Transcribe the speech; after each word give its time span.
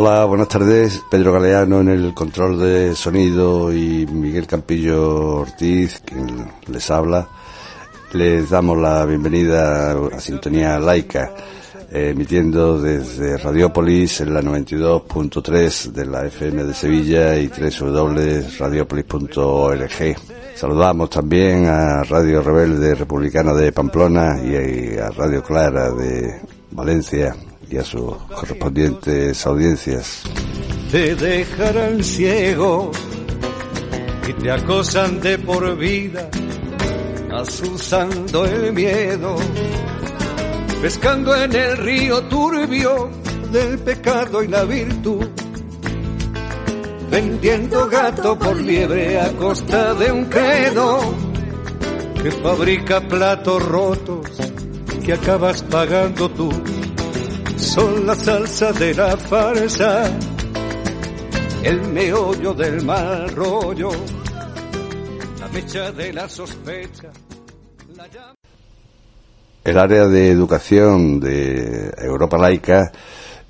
Hola, 0.00 0.26
buenas 0.26 0.46
tardes. 0.46 1.02
Pedro 1.10 1.32
Galeano 1.32 1.80
en 1.80 1.88
el 1.88 2.14
control 2.14 2.56
de 2.60 2.94
sonido 2.94 3.72
y 3.72 4.06
Miguel 4.06 4.46
Campillo 4.46 5.40
Ortiz, 5.40 6.00
quien 6.04 6.48
les 6.68 6.88
habla. 6.88 7.26
Les 8.12 8.48
damos 8.48 8.78
la 8.78 9.04
bienvenida 9.04 9.90
a 9.90 10.20
Sintonía 10.20 10.78
Laica, 10.78 11.34
emitiendo 11.90 12.80
desde 12.80 13.38
Radiópolis 13.38 14.20
en 14.20 14.34
la 14.34 14.40
92.3 14.40 15.90
de 15.90 16.06
la 16.06 16.26
FM 16.26 16.62
de 16.62 16.74
Sevilla 16.74 17.36
y 17.36 17.48
www.radiopolis.org. 17.48 20.16
Saludamos 20.54 21.10
también 21.10 21.66
a 21.66 22.04
Radio 22.04 22.40
Rebelde 22.40 22.94
Republicana 22.94 23.52
de 23.52 23.72
Pamplona 23.72 24.40
y 24.44 24.96
a 24.96 25.10
Radio 25.10 25.42
Clara 25.42 25.90
de 25.90 26.40
Valencia 26.70 27.34
y 27.70 27.76
a 27.76 27.84
sus 27.84 28.14
correspondientes 28.34 29.46
audiencias. 29.46 30.22
Te 30.90 31.14
dejarán 31.14 32.02
ciego 32.02 32.90
y 34.26 34.32
te 34.32 34.50
acosan 34.50 35.20
de 35.20 35.38
por 35.38 35.76
vida, 35.76 36.28
asusando 37.30 38.46
el 38.46 38.72
miedo, 38.72 39.36
pescando 40.80 41.34
en 41.36 41.54
el 41.54 41.76
río 41.76 42.22
turbio 42.24 43.10
del 43.52 43.78
pecado 43.78 44.42
y 44.42 44.48
la 44.48 44.64
virtud, 44.64 45.26
vendiendo 47.10 47.88
gato 47.88 48.38
por 48.38 48.56
liebre 48.58 49.20
a 49.20 49.30
costa 49.32 49.94
de 49.94 50.10
un 50.12 50.24
credo 50.26 51.00
que 52.22 52.30
fabrica 52.30 53.00
platos 53.00 53.62
rotos 53.62 54.26
que 55.04 55.12
acabas 55.12 55.62
pagando 55.62 56.28
tú 56.30 56.50
son 57.58 58.06
la 58.06 58.14
salsa 58.14 58.72
de 58.72 58.94
la 58.94 59.16
farsa, 59.16 60.04
el 61.62 61.80
meollo 61.88 62.54
del 62.54 62.84
mal 62.84 63.28
rollo, 63.30 63.90
la 65.40 65.48
mecha 65.48 65.90
de 65.92 66.12
la 66.12 66.28
sospecha. 66.28 67.10
El 69.64 69.78
área 69.78 70.06
de 70.06 70.30
educación 70.30 71.20
de 71.20 71.92
Europa 71.98 72.38
Laica, 72.38 72.92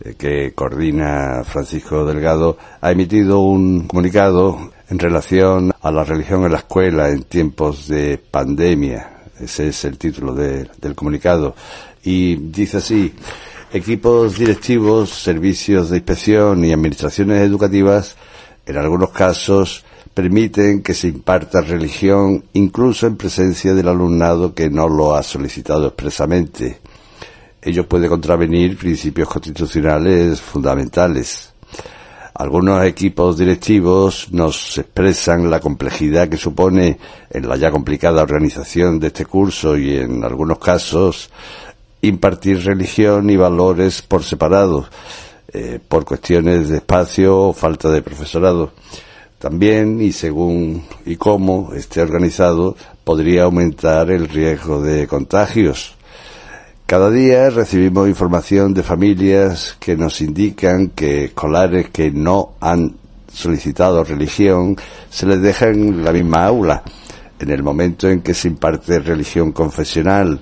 eh, 0.02 0.14
que 0.18 0.52
coordina 0.54 1.44
Francisco 1.44 2.04
Delgado, 2.06 2.56
ha 2.80 2.90
emitido 2.90 3.40
un 3.40 3.86
comunicado 3.86 4.72
en 4.88 4.98
relación 4.98 5.72
a 5.80 5.90
la 5.90 6.02
religión 6.02 6.44
en 6.44 6.52
la 6.52 6.58
escuela 6.58 7.10
en 7.10 7.24
tiempos 7.24 7.86
de 7.88 8.18
pandemia. 8.18 9.18
Ese 9.38 9.68
es 9.68 9.84
el 9.84 9.98
título 9.98 10.34
del 10.34 10.94
comunicado. 10.96 11.54
Y 12.02 12.36
dice 12.36 12.78
así, 12.78 13.14
equipos 13.72 14.38
directivos, 14.38 15.10
servicios 15.10 15.90
de 15.90 15.98
inspección 15.98 16.64
y 16.64 16.72
administraciones 16.72 17.42
educativas, 17.42 18.16
en 18.66 18.76
algunos 18.76 19.10
casos, 19.10 19.84
permiten 20.14 20.82
que 20.82 20.94
se 20.94 21.08
imparta 21.08 21.60
religión 21.60 22.44
incluso 22.54 23.06
en 23.06 23.16
presencia 23.16 23.74
del 23.74 23.88
alumnado 23.88 24.54
que 24.54 24.70
no 24.70 24.88
lo 24.88 25.14
ha 25.14 25.22
solicitado 25.22 25.88
expresamente. 25.88 26.80
Ello 27.62 27.88
puede 27.88 28.08
contravenir 28.08 28.78
principios 28.78 29.28
constitucionales 29.28 30.40
fundamentales. 30.40 31.52
Algunos 32.34 32.84
equipos 32.84 33.36
directivos 33.36 34.28
nos 34.30 34.78
expresan 34.78 35.50
la 35.50 35.58
complejidad 35.58 36.28
que 36.28 36.36
supone 36.36 36.98
en 37.30 37.48
la 37.48 37.56
ya 37.56 37.72
complicada 37.72 38.22
organización 38.22 39.00
de 39.00 39.08
este 39.08 39.26
curso 39.26 39.76
y 39.76 39.96
en 39.96 40.22
algunos 40.22 40.58
casos 40.58 41.30
impartir 42.02 42.64
religión 42.64 43.30
y 43.30 43.36
valores 43.36 44.02
por 44.02 44.22
separado, 44.22 44.86
eh, 45.52 45.78
por 45.86 46.04
cuestiones 46.04 46.68
de 46.68 46.76
espacio 46.76 47.38
o 47.38 47.52
falta 47.52 47.90
de 47.90 48.02
profesorado. 48.02 48.72
También, 49.38 50.00
y 50.00 50.12
según 50.12 50.84
y 51.06 51.16
cómo 51.16 51.72
esté 51.74 52.00
organizado, 52.00 52.76
podría 53.04 53.44
aumentar 53.44 54.10
el 54.10 54.28
riesgo 54.28 54.82
de 54.82 55.06
contagios. 55.06 55.94
Cada 56.86 57.10
día 57.10 57.50
recibimos 57.50 58.08
información 58.08 58.74
de 58.74 58.82
familias 58.82 59.76
que 59.78 59.96
nos 59.96 60.20
indican 60.20 60.88
que 60.88 61.26
escolares 61.26 61.90
que 61.90 62.10
no 62.10 62.54
han 62.60 62.96
solicitado 63.32 64.02
religión 64.04 64.76
se 65.10 65.26
les 65.26 65.40
deja 65.42 65.68
en 65.68 66.02
la 66.02 66.12
misma 66.12 66.46
aula 66.46 66.82
en 67.38 67.50
el 67.50 67.62
momento 67.62 68.08
en 68.08 68.22
que 68.22 68.34
se 68.34 68.48
imparte 68.48 68.98
religión 68.98 69.52
confesional 69.52 70.40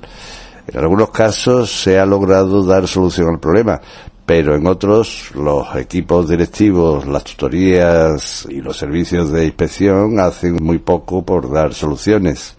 en 0.68 0.78
algunos 0.78 1.10
casos 1.10 1.70
se 1.70 1.98
ha 1.98 2.06
logrado 2.06 2.64
dar 2.64 2.88
solución 2.88 3.28
al 3.28 3.40
problema, 3.40 3.80
pero 4.24 4.56
en 4.56 4.66
otros 4.66 5.30
los 5.34 5.74
equipos 5.76 6.28
directivos, 6.28 7.06
las 7.06 7.22
tutorías 7.22 8.46
y 8.50 8.60
los 8.60 8.76
servicios 8.76 9.30
de 9.30 9.44
inspección 9.46 10.18
hacen 10.18 10.56
muy 10.60 10.78
poco 10.78 11.24
por 11.24 11.52
dar 11.52 11.72
soluciones. 11.72 12.54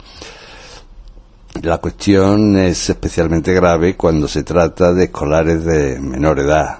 La 1.61 1.79
cuestión 1.79 2.55
es 2.57 2.89
especialmente 2.89 3.53
grave 3.53 3.97
cuando 3.97 4.27
se 4.27 4.43
trata 4.43 4.93
de 4.93 5.05
escolares 5.05 5.65
de 5.65 5.99
menor 5.99 6.39
edad. 6.39 6.79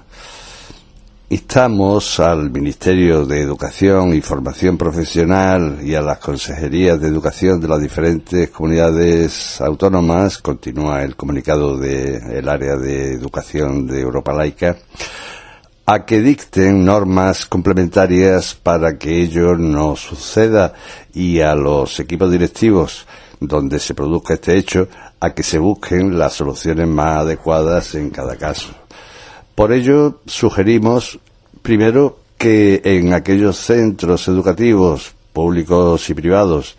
Instamos 1.30 2.20
al 2.20 2.50
Ministerio 2.50 3.26
de 3.26 3.42
Educación 3.42 4.14
y 4.14 4.22
Formación 4.22 4.78
Profesional 4.78 5.78
y 5.84 5.94
a 5.94 6.00
las 6.00 6.20
consejerías 6.20 6.98
de 6.98 7.08
educación 7.08 7.60
de 7.60 7.68
las 7.68 7.82
diferentes 7.82 8.48
comunidades 8.48 9.60
autónomas, 9.60 10.38
continúa 10.38 11.02
el 11.02 11.16
comunicado 11.16 11.76
del 11.76 12.48
área 12.48 12.76
de 12.76 13.12
educación 13.12 13.86
de 13.86 14.00
Europa 14.00 14.32
Laica, 14.32 14.78
a 15.84 16.06
que 16.06 16.22
dicten 16.22 16.82
normas 16.82 17.44
complementarias 17.44 18.54
para 18.54 18.96
que 18.96 19.20
ello 19.20 19.54
no 19.54 19.96
suceda 19.96 20.72
y 21.12 21.40
a 21.40 21.54
los 21.54 22.00
equipos 22.00 22.32
directivos 22.32 23.06
donde 23.38 23.80
se 23.80 23.92
produzca 23.92 24.32
este 24.32 24.56
hecho 24.56 24.88
a 25.20 25.34
que 25.34 25.42
se 25.42 25.58
busquen 25.58 26.18
las 26.18 26.32
soluciones 26.32 26.88
más 26.88 27.18
adecuadas 27.18 27.94
en 27.96 28.08
cada 28.08 28.34
caso. 28.36 28.87
Por 29.58 29.72
ello, 29.72 30.20
sugerimos, 30.24 31.18
primero, 31.62 32.20
que 32.38 32.80
en 32.84 33.12
aquellos 33.12 33.56
centros 33.56 34.28
educativos, 34.28 35.16
públicos 35.32 36.08
y 36.10 36.14
privados, 36.14 36.76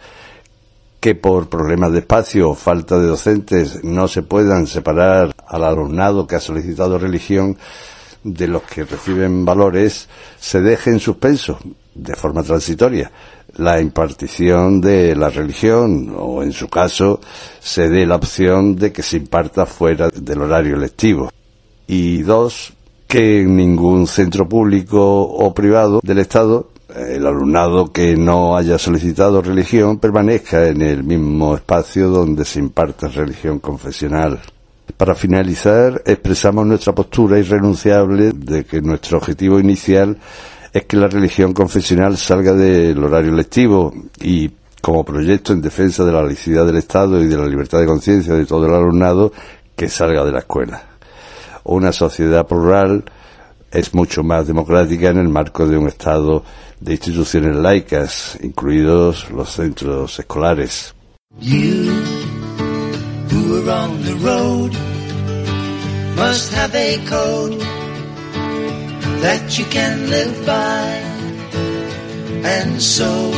que 1.02 1.14
por 1.14 1.50
problemas 1.50 1.92
de 1.92 2.00
espacio 2.00 2.52
o 2.52 2.56
falta 2.56 2.98
de 2.98 3.08
docentes 3.08 3.84
no 3.84 4.08
se 4.08 4.22
puedan 4.22 4.66
separar 4.66 5.36
al 5.46 5.64
alumnado 5.66 6.26
que 6.26 6.38
ha 6.38 6.40
solicitado 6.40 6.98
religión 6.98 7.58
de 8.24 8.48
los 8.48 8.64
que 8.64 8.86
reciben 8.86 9.44
valores, 9.44 10.08
se 10.40 10.62
deje 10.62 10.92
en 10.92 11.02
suspenso, 11.02 11.60
de 11.94 12.16
forma 12.16 12.44
transitoria, 12.44 13.12
la 13.58 13.82
impartición 13.82 14.80
de 14.80 15.18
la 15.18 15.30
religión 15.30 16.16
o, 16.18 16.42
en 16.44 16.54
su 16.54 16.70
caso, 16.70 17.20
se 17.60 17.90
dé 17.90 18.06
la 18.06 18.16
opción 18.16 18.78
de 18.78 18.94
que 18.94 19.04
se 19.04 19.18
imparta 19.18 19.66
fuera 19.66 20.08
del 20.08 20.44
horario 20.44 20.78
lectivo 20.78 21.30
y 21.90 22.22
dos, 22.22 22.74
que 23.08 23.42
en 23.42 23.58
ningún 23.58 24.06
centro 24.06 24.48
público 24.48 25.24
o 25.24 25.52
privado 25.56 26.00
del 26.04 26.20
Estado 26.20 26.70
el 26.96 27.26
alumnado 27.26 27.92
que 27.92 28.16
no 28.16 28.56
haya 28.56 28.78
solicitado 28.78 29.42
religión 29.42 29.98
permanezca 29.98 30.68
en 30.68 30.82
el 30.82 31.04
mismo 31.04 31.56
espacio 31.56 32.10
donde 32.10 32.46
se 32.46 32.60
imparte 32.60 33.08
religión 33.08 33.60
confesional. 33.60 34.40
Para 34.98 35.16
finalizar, 35.16 36.02
expresamos 36.06 36.66
nuestra 36.66 36.94
postura 36.94 37.40
irrenunciable 37.40 38.32
de 38.34 38.66
que 38.66 38.82
nuestro 38.82 39.18
objetivo 39.18 39.60
inicial 39.60 40.18
es 40.72 40.86
que 40.86 40.98
la 40.98 41.08
religión 41.08 41.54
confesional 41.54 42.18
salga 42.18 42.54
del 42.54 43.04
horario 43.04 43.32
lectivo 43.32 43.94
y 44.22 44.52
como 44.82 45.04
proyecto 45.04 45.54
en 45.54 45.62
defensa 45.62 46.04
de 46.06 46.12
la 46.12 46.24
laicidad 46.24 46.66
del 46.66 46.78
Estado 46.78 47.20
y 47.22 47.28
de 47.28 47.38
la 47.38 47.48
libertad 47.48 47.80
de 47.80 47.88
conciencia 47.88 48.36
de 48.36 48.46
todo 48.46 48.68
el 48.68 48.74
alumnado 48.74 49.32
que 49.76 49.90
salga 49.90 50.24
de 50.24 50.32
la 50.32 50.40
escuela 50.40 50.90
una 51.64 51.92
sociedad 51.92 52.48
plural 52.48 53.04
es 53.72 53.94
mucho 53.94 54.24
más 54.24 54.48
democrática 54.48 55.10
en 55.10 55.18
el 55.18 55.30
marco 55.30 55.68
de 55.68 55.78
un 55.78 55.88
Estado 55.88 56.44
de 56.80 56.94
instituciones 56.94 57.56
laicas, 57.56 58.38
incluidos 58.42 59.30
los 59.32 59.52
centros 59.52 60.20
escolares. 60.20 60.96
And 72.42 72.82
so 72.82 73.32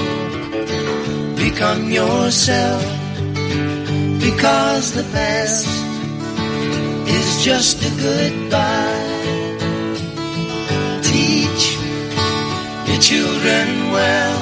become 1.36 1.90
yourself 1.90 2.82
because 4.20 4.94
the 4.94 5.04
past 5.12 5.91
just 7.40 7.78
a 7.84 7.92
goodbye. 8.02 9.08
Teach 11.04 11.66
your 12.88 13.02
children 13.10 13.68
well, 13.96 14.40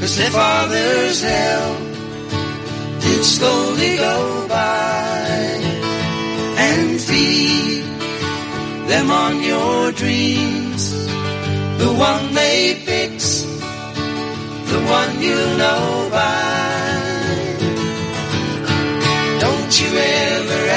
cause 0.00 0.16
their 0.16 0.30
father's 0.30 1.22
hell 1.22 1.76
did 3.00 3.24
slowly 3.24 3.96
go 3.96 4.46
by. 4.48 5.20
And 6.68 7.00
feed 7.00 7.84
them 8.88 9.10
on 9.10 9.42
your 9.42 9.92
dreams 9.92 10.92
the 11.82 11.92
one 11.92 12.34
they 12.34 12.74
fix, 12.74 13.42
the 14.70 14.80
one 14.98 15.20
you 15.20 15.36
know 15.58 16.08
by. 16.12 16.51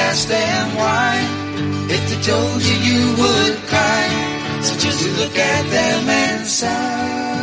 Ever 0.06 0.12
ask 0.12 0.28
them 0.28 0.76
why, 0.76 1.14
if 1.90 2.02
they 2.10 2.20
told 2.22 2.62
you 2.62 2.76
you 2.88 3.02
would 3.20 3.56
cry. 3.66 4.08
So 4.62 4.74
just 4.76 5.02
look 5.18 5.36
at 5.36 5.64
them 5.70 6.08
and 6.08 6.46
sigh, 6.46 7.35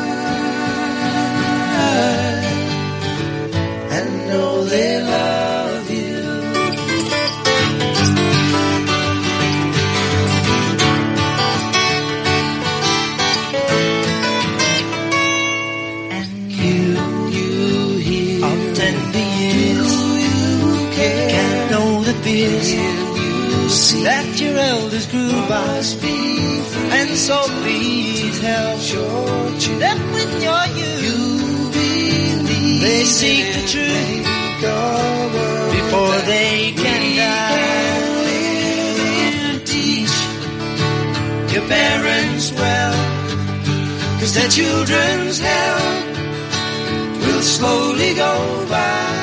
see 23.84 24.04
that 24.06 24.40
your 24.40 24.58
elders 24.58 25.08
grew 25.08 25.36
by 25.50 25.82
speed. 25.82 26.64
and 26.98 27.10
so 27.18 27.38
please 27.62 28.40
help 28.40 28.80
them 29.84 30.00
with 30.16 30.34
your 30.48 30.66
youth. 30.80 31.74
They 32.86 33.04
seek 33.04 33.46
the 33.56 33.64
truth 33.74 34.26
before 35.78 36.18
they 36.32 36.72
can 36.84 37.04
die. 37.24 37.74
Teach 39.66 40.16
your 41.54 41.66
parents 41.68 42.54
well, 42.54 42.96
cause 44.20 44.34
their 44.38 44.52
children's 44.60 45.40
hell 45.40 45.82
will 47.24 47.42
slowly 47.42 48.14
go 48.14 48.34
by 48.70 49.23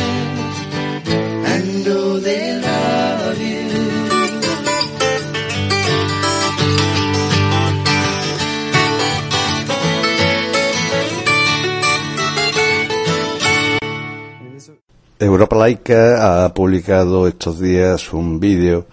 Europa 15.31 15.55
Laica 15.55 16.43
ha 16.43 16.53
publicado 16.53 17.25
estos 17.25 17.57
días 17.57 18.11
un 18.11 18.37
vídeo 18.37 18.87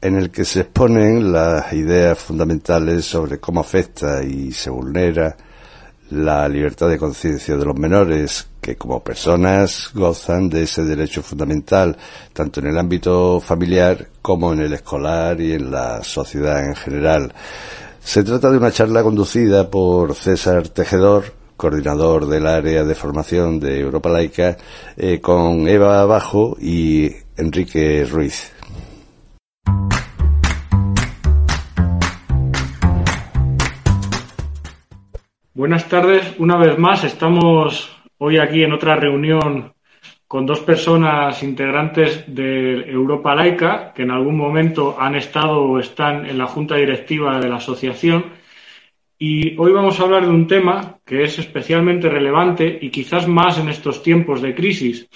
en 0.00 0.16
el 0.16 0.32
que 0.32 0.44
se 0.44 0.62
exponen 0.62 1.32
las 1.32 1.72
ideas 1.72 2.18
fundamentales 2.18 3.04
sobre 3.04 3.38
cómo 3.38 3.60
afecta 3.60 4.20
y 4.24 4.50
se 4.50 4.68
vulnera 4.68 5.36
la 6.10 6.48
libertad 6.48 6.88
de 6.88 6.98
conciencia 6.98 7.56
de 7.56 7.64
los 7.64 7.76
menores, 7.76 8.48
que 8.60 8.76
como 8.76 9.02
personas 9.02 9.92
gozan 9.94 10.48
de 10.48 10.64
ese 10.64 10.82
derecho 10.82 11.22
fundamental, 11.22 11.96
tanto 12.32 12.58
en 12.58 12.66
el 12.66 12.78
ámbito 12.78 13.40
familiar 13.40 14.08
como 14.20 14.52
en 14.52 14.62
el 14.62 14.72
escolar 14.72 15.40
y 15.40 15.52
en 15.52 15.70
la 15.70 16.02
sociedad 16.02 16.66
en 16.66 16.74
general. 16.74 17.32
Se 18.02 18.24
trata 18.24 18.50
de 18.50 18.58
una 18.58 18.72
charla 18.72 19.04
conducida 19.04 19.70
por 19.70 20.16
César 20.16 20.66
Tejedor, 20.66 21.45
coordinador 21.56 22.26
del 22.26 22.46
área 22.46 22.84
de 22.84 22.94
formación 22.94 23.58
de 23.58 23.80
Europa 23.80 24.08
Laica, 24.08 24.56
eh, 24.96 25.20
con 25.20 25.68
Eva 25.68 26.00
Abajo 26.00 26.56
y 26.60 27.10
Enrique 27.36 28.04
Ruiz. 28.04 28.52
Buenas 35.54 35.88
tardes, 35.88 36.34
una 36.38 36.58
vez 36.58 36.78
más 36.78 37.02
estamos 37.04 37.90
hoy 38.18 38.38
aquí 38.38 38.62
en 38.62 38.72
otra 38.72 38.94
reunión 38.96 39.72
con 40.28 40.44
dos 40.44 40.60
personas 40.60 41.42
integrantes 41.42 42.24
de 42.26 42.90
Europa 42.90 43.34
Laica 43.34 43.92
que 43.94 44.02
en 44.02 44.10
algún 44.10 44.36
momento 44.36 44.96
han 44.98 45.14
estado 45.14 45.62
o 45.62 45.78
están 45.78 46.26
en 46.26 46.36
la 46.36 46.46
junta 46.46 46.74
directiva 46.74 47.38
de 47.40 47.48
la 47.48 47.56
asociación 47.56 48.35
y 49.18 49.56
hoy 49.58 49.72
vamos 49.72 49.98
a 49.98 50.02
hablar 50.02 50.24
de 50.24 50.30
un 50.30 50.46
tema 50.46 50.98
que 51.04 51.22
es 51.22 51.38
especialmente 51.38 52.08
relevante 52.08 52.78
y 52.80 52.90
quizás 52.90 53.26
más 53.26 53.58
en 53.58 53.68
estos 53.68 54.02
tiempos 54.02 54.42
de 54.42 54.54
crisis, 54.54 55.08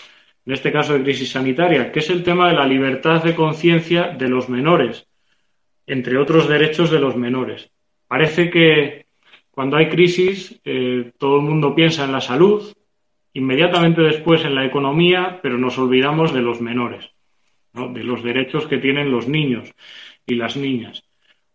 en 0.47 0.53
este 0.55 0.73
caso 0.73 0.95
de 0.95 1.03
crisis 1.03 1.31
sanitaria, 1.31 1.93
que 1.93 1.99
es 1.99 2.09
el 2.09 2.23
tema 2.23 2.49
de 2.49 2.55
la 2.55 2.67
libertad 2.67 3.23
de 3.23 3.35
conciencia 3.35 4.09
de 4.09 4.29
los 4.29 4.49
menores, 4.49 5.07
entre 5.87 6.17
otros 6.17 6.49
derechos 6.49 6.91
de 6.91 6.99
los 6.99 7.17
menores. 7.17 7.71
Parece 8.09 8.49
que 8.49 9.07
cuando 9.51 9.77
hay 9.77 9.89
crisis 9.91 10.59
eh, 10.65 11.13
todo 11.19 11.37
el 11.37 11.43
mundo 11.43 11.75
piensa 11.75 12.05
en 12.05 12.13
la 12.13 12.23
salud, 12.23 12.73
inmediatamente 13.35 14.01
después 14.01 14.45
en 14.45 14.55
la 14.55 14.65
economía, 14.65 15.41
pero 15.43 15.59
nos 15.59 15.79
olvidamos 15.79 16.33
de 16.33 16.41
los 16.41 16.63
menores, 16.63 17.11
¿no? 17.75 17.93
de 17.93 18.03
los 18.03 18.23
derechos 18.23 18.67
que 18.67 18.79
tienen 18.79 19.11
los 19.11 19.29
niños 19.29 19.75
y 20.27 20.37
las 20.37 20.57
niñas. 20.57 21.10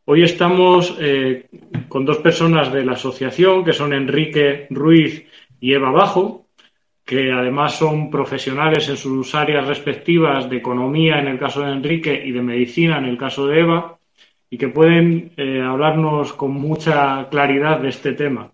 Hoy 0.07 0.21
estamos 0.21 0.95
eh, 0.99 1.47
con 1.89 2.05
dos 2.05 2.19
personas 2.19 2.71
de 2.71 2.85
la 2.85 2.91
asociación, 2.91 3.65
que 3.65 3.73
son 3.73 3.91
Enrique 3.91 4.67
Ruiz 4.69 5.25
y 5.59 5.73
Eva 5.73 5.89
Bajo, 5.89 6.45
que 7.03 7.31
además 7.31 7.79
son 7.79 8.11
profesionales 8.11 8.87
en 8.87 8.97
sus 8.97 9.33
áreas 9.33 9.67
respectivas 9.67 10.47
de 10.47 10.57
economía 10.57 11.17
en 11.17 11.27
el 11.27 11.39
caso 11.39 11.61
de 11.61 11.71
Enrique 11.71 12.21
y 12.23 12.31
de 12.31 12.43
medicina 12.43 12.99
en 12.99 13.05
el 13.05 13.17
caso 13.17 13.47
de 13.47 13.59
Eva, 13.61 13.97
y 14.47 14.59
que 14.59 14.67
pueden 14.67 15.31
eh, 15.37 15.59
hablarnos 15.59 16.33
con 16.33 16.51
mucha 16.51 17.27
claridad 17.29 17.79
de 17.79 17.89
este 17.89 18.13
tema. 18.13 18.51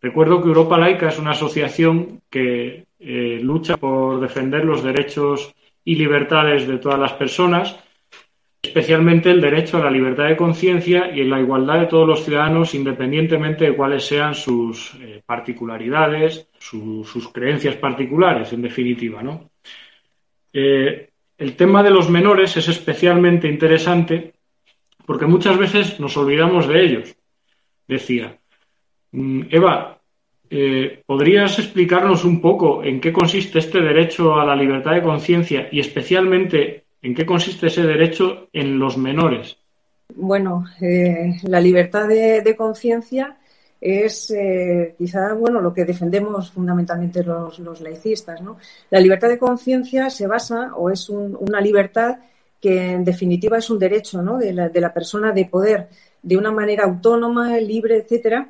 Recuerdo 0.00 0.40
que 0.40 0.48
Europa 0.48 0.78
Laica 0.78 1.08
es 1.08 1.18
una 1.18 1.32
asociación 1.32 2.20
que 2.30 2.84
eh, 3.00 3.40
lucha 3.42 3.76
por 3.76 4.20
defender 4.20 4.64
los 4.64 4.84
derechos 4.84 5.52
y 5.84 5.96
libertades 5.96 6.68
de 6.68 6.78
todas 6.78 7.00
las 7.00 7.14
personas, 7.14 7.76
especialmente 8.62 9.30
el 9.30 9.40
derecho 9.40 9.78
a 9.78 9.84
la 9.84 9.90
libertad 9.90 10.28
de 10.28 10.36
conciencia 10.36 11.10
y 11.12 11.24
la 11.24 11.40
igualdad 11.40 11.80
de 11.80 11.86
todos 11.86 12.06
los 12.06 12.24
ciudadanos, 12.24 12.74
independientemente 12.74 13.64
de 13.64 13.74
cuáles 13.74 14.04
sean 14.04 14.34
sus 14.34 14.94
eh, 15.00 15.20
particularidades, 15.26 16.48
su, 16.58 17.04
sus 17.04 17.28
creencias 17.32 17.74
particulares, 17.76 18.52
en 18.52 18.62
definitiva. 18.62 19.20
¿no? 19.20 19.50
Eh, 20.52 21.10
el 21.38 21.56
tema 21.56 21.82
de 21.82 21.90
los 21.90 22.08
menores 22.08 22.56
es 22.56 22.68
especialmente 22.68 23.48
interesante 23.48 24.34
porque 25.04 25.26
muchas 25.26 25.58
veces 25.58 25.98
nos 25.98 26.16
olvidamos 26.16 26.68
de 26.68 26.84
ellos. 26.84 27.16
Decía, 27.88 28.38
mm, 29.10 29.42
Eva, 29.50 29.98
eh, 30.50 31.02
¿podrías 31.04 31.58
explicarnos 31.58 32.24
un 32.24 32.40
poco 32.40 32.84
en 32.84 33.00
qué 33.00 33.12
consiste 33.12 33.58
este 33.58 33.80
derecho 33.80 34.36
a 34.36 34.44
la 34.44 34.54
libertad 34.54 34.92
de 34.92 35.02
conciencia 35.02 35.68
y 35.72 35.80
especialmente 35.80 36.81
en 37.02 37.14
qué 37.14 37.26
consiste 37.26 37.66
ese 37.66 37.82
derecho 37.82 38.48
en 38.52 38.78
los 38.78 38.96
menores? 38.96 39.56
Bueno, 40.14 40.64
eh, 40.80 41.34
la 41.44 41.60
libertad 41.60 42.08
de, 42.08 42.54
conciencia 42.56 43.36
es 43.80 44.30
eh, 44.30 44.94
quizá 44.96 45.34
bueno 45.34 45.60
lo 45.60 45.74
que 45.74 45.84
defendemos 45.84 46.50
fundamentalmente 46.50 47.24
los, 47.24 47.80
laicistas. 47.80 48.40
¿no? 48.40 48.58
La 48.90 49.00
libertad 49.00 49.28
de 49.28 49.38
conciencia 49.38 50.10
se 50.10 50.26
basa 50.26 50.72
o 50.76 50.90
es 50.90 51.08
un, 51.08 51.36
una 51.40 51.60
libertad 51.60 52.18
que 52.60 52.92
en 52.92 53.04
definitiva 53.04 53.58
es 53.58 53.68
un 53.70 53.78
derecho 53.78 54.22
¿no? 54.22 54.38
de, 54.38 54.52
la, 54.52 54.68
de, 54.68 54.80
la, 54.80 54.94
persona 54.94 55.32
de 55.32 55.46
poder 55.46 55.88
de 56.22 56.36
una 56.36 56.52
manera 56.52 56.84
autónoma, 56.84 57.58
libre, 57.58 57.96
etcétera, 57.96 58.48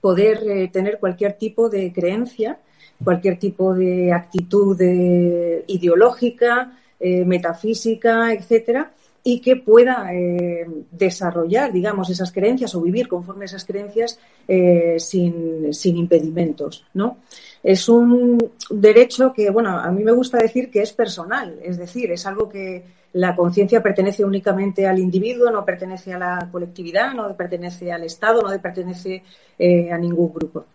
poder 0.00 0.42
eh, 0.48 0.68
tener 0.68 0.98
cualquier 0.98 1.34
tipo 1.34 1.68
de 1.68 1.92
creencia, 1.92 2.58
cualquier 3.04 3.38
tipo 3.38 3.74
de 3.74 4.12
actitud 4.12 4.76
de, 4.76 5.64
ideológica, 5.66 6.78
eh, 7.04 7.24
metafísica, 7.24 8.32
etcétera, 8.32 8.92
y 9.24 9.40
que 9.40 9.56
pueda 9.56 10.14
eh, 10.14 10.64
desarrollar, 10.92 11.72
digamos, 11.72 12.08
esas 12.10 12.30
creencias 12.30 12.76
o 12.76 12.80
vivir 12.80 13.08
conforme 13.08 13.44
a 13.44 13.46
esas 13.46 13.64
creencias 13.64 14.20
eh, 14.46 14.94
sin, 15.00 15.74
sin, 15.74 15.96
impedimentos, 15.96 16.86
¿no? 16.94 17.16
Es 17.60 17.88
un 17.88 18.38
derecho 18.70 19.32
que, 19.32 19.50
bueno, 19.50 19.70
a 19.70 19.90
mí 19.90 20.04
me 20.04 20.12
gusta 20.12 20.38
decir 20.38 20.70
que 20.70 20.82
es 20.82 20.92
personal, 20.92 21.58
es 21.60 21.76
decir, 21.76 22.12
es 22.12 22.24
algo 22.24 22.48
que 22.48 22.84
la 23.14 23.34
conciencia 23.34 23.82
pertenece 23.82 24.24
únicamente 24.24 24.86
al 24.86 25.00
individuo, 25.00 25.50
no 25.50 25.64
pertenece 25.64 26.12
a 26.12 26.18
la 26.18 26.48
colectividad, 26.52 27.14
no 27.14 27.36
pertenece 27.36 27.90
al 27.90 28.04
Estado, 28.04 28.42
no 28.42 28.62
pertenece 28.62 29.24
a 29.90 29.98
ningún 29.98 30.32
grupo. 30.32 30.66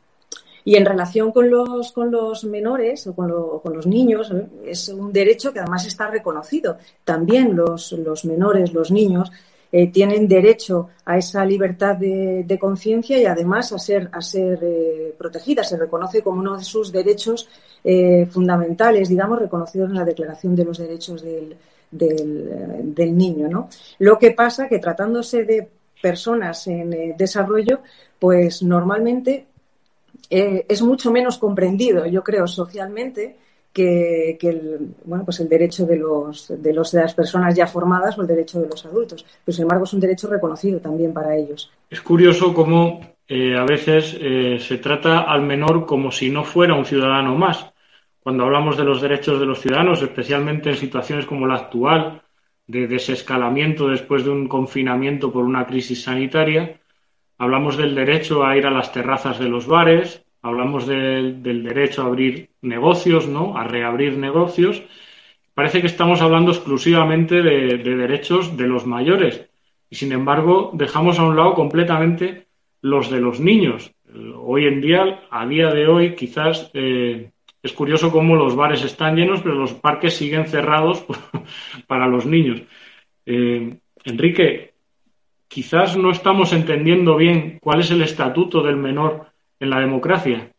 Y 0.68 0.76
en 0.76 0.86
relación 0.86 1.32
con 1.32 1.50
los, 1.50 1.94
con 1.94 2.12
los 2.12 2.44
menores 2.44 3.08
o 3.08 3.16
con, 3.16 3.30
los 3.74 3.88
niños, 3.88 4.30
¿eh? 4.32 4.48
es 4.66 4.90
un 4.90 5.14
derecho 5.14 5.54
que 5.54 5.60
además 5.60 5.88
está 5.88 6.10
reconocido. 6.10 6.76
También 7.06 7.56
los, 7.56 7.94
los 7.94 8.26
menores, 8.26 8.74
los 8.74 8.92
niños, 8.92 9.32
eh, 9.72 9.88
tienen 9.90 10.28
derecho 10.28 10.90
a 11.06 11.18
esa 11.18 11.46
libertad 11.46 11.96
de, 11.96 12.58
conciencia 12.60 13.18
y 13.18 13.24
además 13.24 13.72
a 13.72 13.80
ser, 13.80 14.10
a 14.12 14.20
ser 14.20 14.60
eh, 14.62 15.16
protegidas. 15.18 15.70
Se 15.70 15.78
reconoce 15.78 16.22
como 16.22 16.42
uno 16.42 16.58
de 16.58 16.66
sus 16.66 16.92
derechos 16.92 17.48
fundamentales, 18.30 19.08
digamos, 19.08 19.40
reconocidos 19.40 19.90
en 19.90 19.96
la 19.96 20.04
Declaración 20.04 20.54
de 20.54 20.66
los 20.66 20.80
Derechos 20.80 21.22
del, 21.22 21.56
del, 21.90 22.94
del 22.94 23.18
niño. 23.18 23.48
¿no? 23.48 23.70
Lo 24.00 24.20
que 24.20 24.32
pasa 24.32 24.68
que 24.68 24.80
tratándose 24.80 25.46
de 25.46 25.70
personas 26.02 26.68
en 26.68 27.16
desarrollo, 27.16 27.80
pues 28.20 28.62
normalmente 28.64 29.46
eh, 30.30 30.66
es 30.68 30.82
mucho 30.82 31.12
menos 31.12 31.38
comprendido, 31.38 32.06
yo 32.06 32.24
creo, 32.24 32.48
socialmente 32.48 33.38
que, 33.72 34.38
el, 34.42 34.96
bueno, 35.06 35.24
pues 35.24 35.40
el 35.40 35.48
derecho 35.48 35.86
de, 35.86 35.98
los, 35.98 36.48
de, 36.50 36.74
los, 36.74 36.92
de 36.92 37.02
las 37.02 37.14
personas 37.14 37.54
ya 37.56 37.68
formadas 37.68 38.18
o 38.18 38.22
el 38.22 38.28
derecho 38.28 38.60
de 38.60 38.68
los 38.68 38.84
adultos. 38.86 39.24
Pero, 39.46 39.56
sin 39.56 39.64
embargo, 39.64 39.84
es 39.84 39.94
un 39.94 40.00
derecho 40.00 40.28
reconocido 40.28 40.80
también 40.80 41.14
para 41.14 41.36
ellos. 41.36 41.72
Es 41.90 42.02
curioso 42.02 42.54
cómo 42.54 43.02
eh, 43.28 43.56
a 43.56 43.66
veces 43.66 44.18
eh, 44.20 44.58
se 44.60 44.80
trata 44.80 45.22
al 45.22 45.44
menor 45.44 45.86
como 45.86 46.12
si 46.12 46.30
no 46.30 46.44
fuera 46.44 46.74
un 46.74 46.86
ciudadano 46.86 47.36
más. 47.36 47.72
Cuando 48.20 48.46
hablamos 48.46 48.78
de 48.78 48.84
los 48.84 49.00
derechos 49.00 49.40
de 49.40 49.46
los 49.46 49.62
ciudadanos, 49.62 50.02
especialmente 50.02 50.72
en 50.72 50.76
situaciones 50.76 51.26
como 51.26 51.46
la 51.46 51.56
actual, 51.56 52.22
de 52.66 52.88
desescalamiento 52.88 53.88
después 53.88 54.26
de 54.26 54.32
un 54.32 54.48
confinamiento 54.48 55.32
por 55.32 55.46
una 55.46 55.66
crisis 55.66 56.04
sanitaria, 56.04 56.80
Hablamos 57.38 57.78
del 57.78 57.94
derecho 57.94 58.46
a 58.46 58.58
ir 58.58 58.66
a 58.66 58.72
las 58.72 58.92
terrazas 58.92 59.40
de 59.40 59.48
los 59.48 59.68
bares, 59.68 60.26
hablamos 60.42 60.88
del 60.88 61.44
derecho 61.44 62.02
a 62.02 62.08
abrir 62.08 62.50
negocios, 62.62 63.28
¿no? 63.28 63.58
A 63.58 63.64
reabrir 63.64 64.18
negocios. 64.18 64.84
Parece 65.54 65.82
que 65.82 65.88
estamos 65.88 66.22
hablando 66.22 66.52
exclusivamente 66.52 67.42
de, 67.42 67.78
derechos 67.78 68.58
de 68.58 68.68
los 68.68 68.86
mayores 68.86 69.50
y, 69.90 69.96
sin 69.96 70.12
embargo, 70.12 70.72
dejamos 70.74 71.20
a 71.20 71.24
un 71.24 71.36
lado 71.36 71.54
completamente 71.54 72.48
los 72.82 73.10
de 73.10 73.20
los 73.20 73.40
niños. 73.40 73.92
Hoy 74.36 74.66
en 74.66 74.82
día, 74.82 75.22
a 75.30 75.46
día 75.46 75.70
de 75.70 75.88
hoy, 75.88 76.16
quizás 76.16 76.72
eh, 76.74 77.32
es 77.64 77.74
curioso 77.74 78.12
cómo 78.12 78.36
los 78.36 78.56
bares 78.56 78.84
están 78.84 79.16
llenos, 79.16 79.42
pero 79.42 79.56
los 79.56 79.74
parques 79.74 80.16
siguen 80.16 80.46
cerrados 80.46 81.06
para 81.88 82.08
los 82.08 82.26
niños. 82.26 82.62
Eh, 83.26 83.78
Enrique, 84.06 84.74
quizás 85.48 85.96
no 85.98 86.12
estamos 86.12 86.54
entendiendo 86.54 87.16
bien 87.16 87.60
cuál 87.62 87.82
es 87.82 87.92
el 87.92 88.02
estatuto 88.02 88.62
del 88.62 88.78
menor 88.78 89.32
en 89.60 89.70
la 89.70 89.80
democracia. 89.80 90.52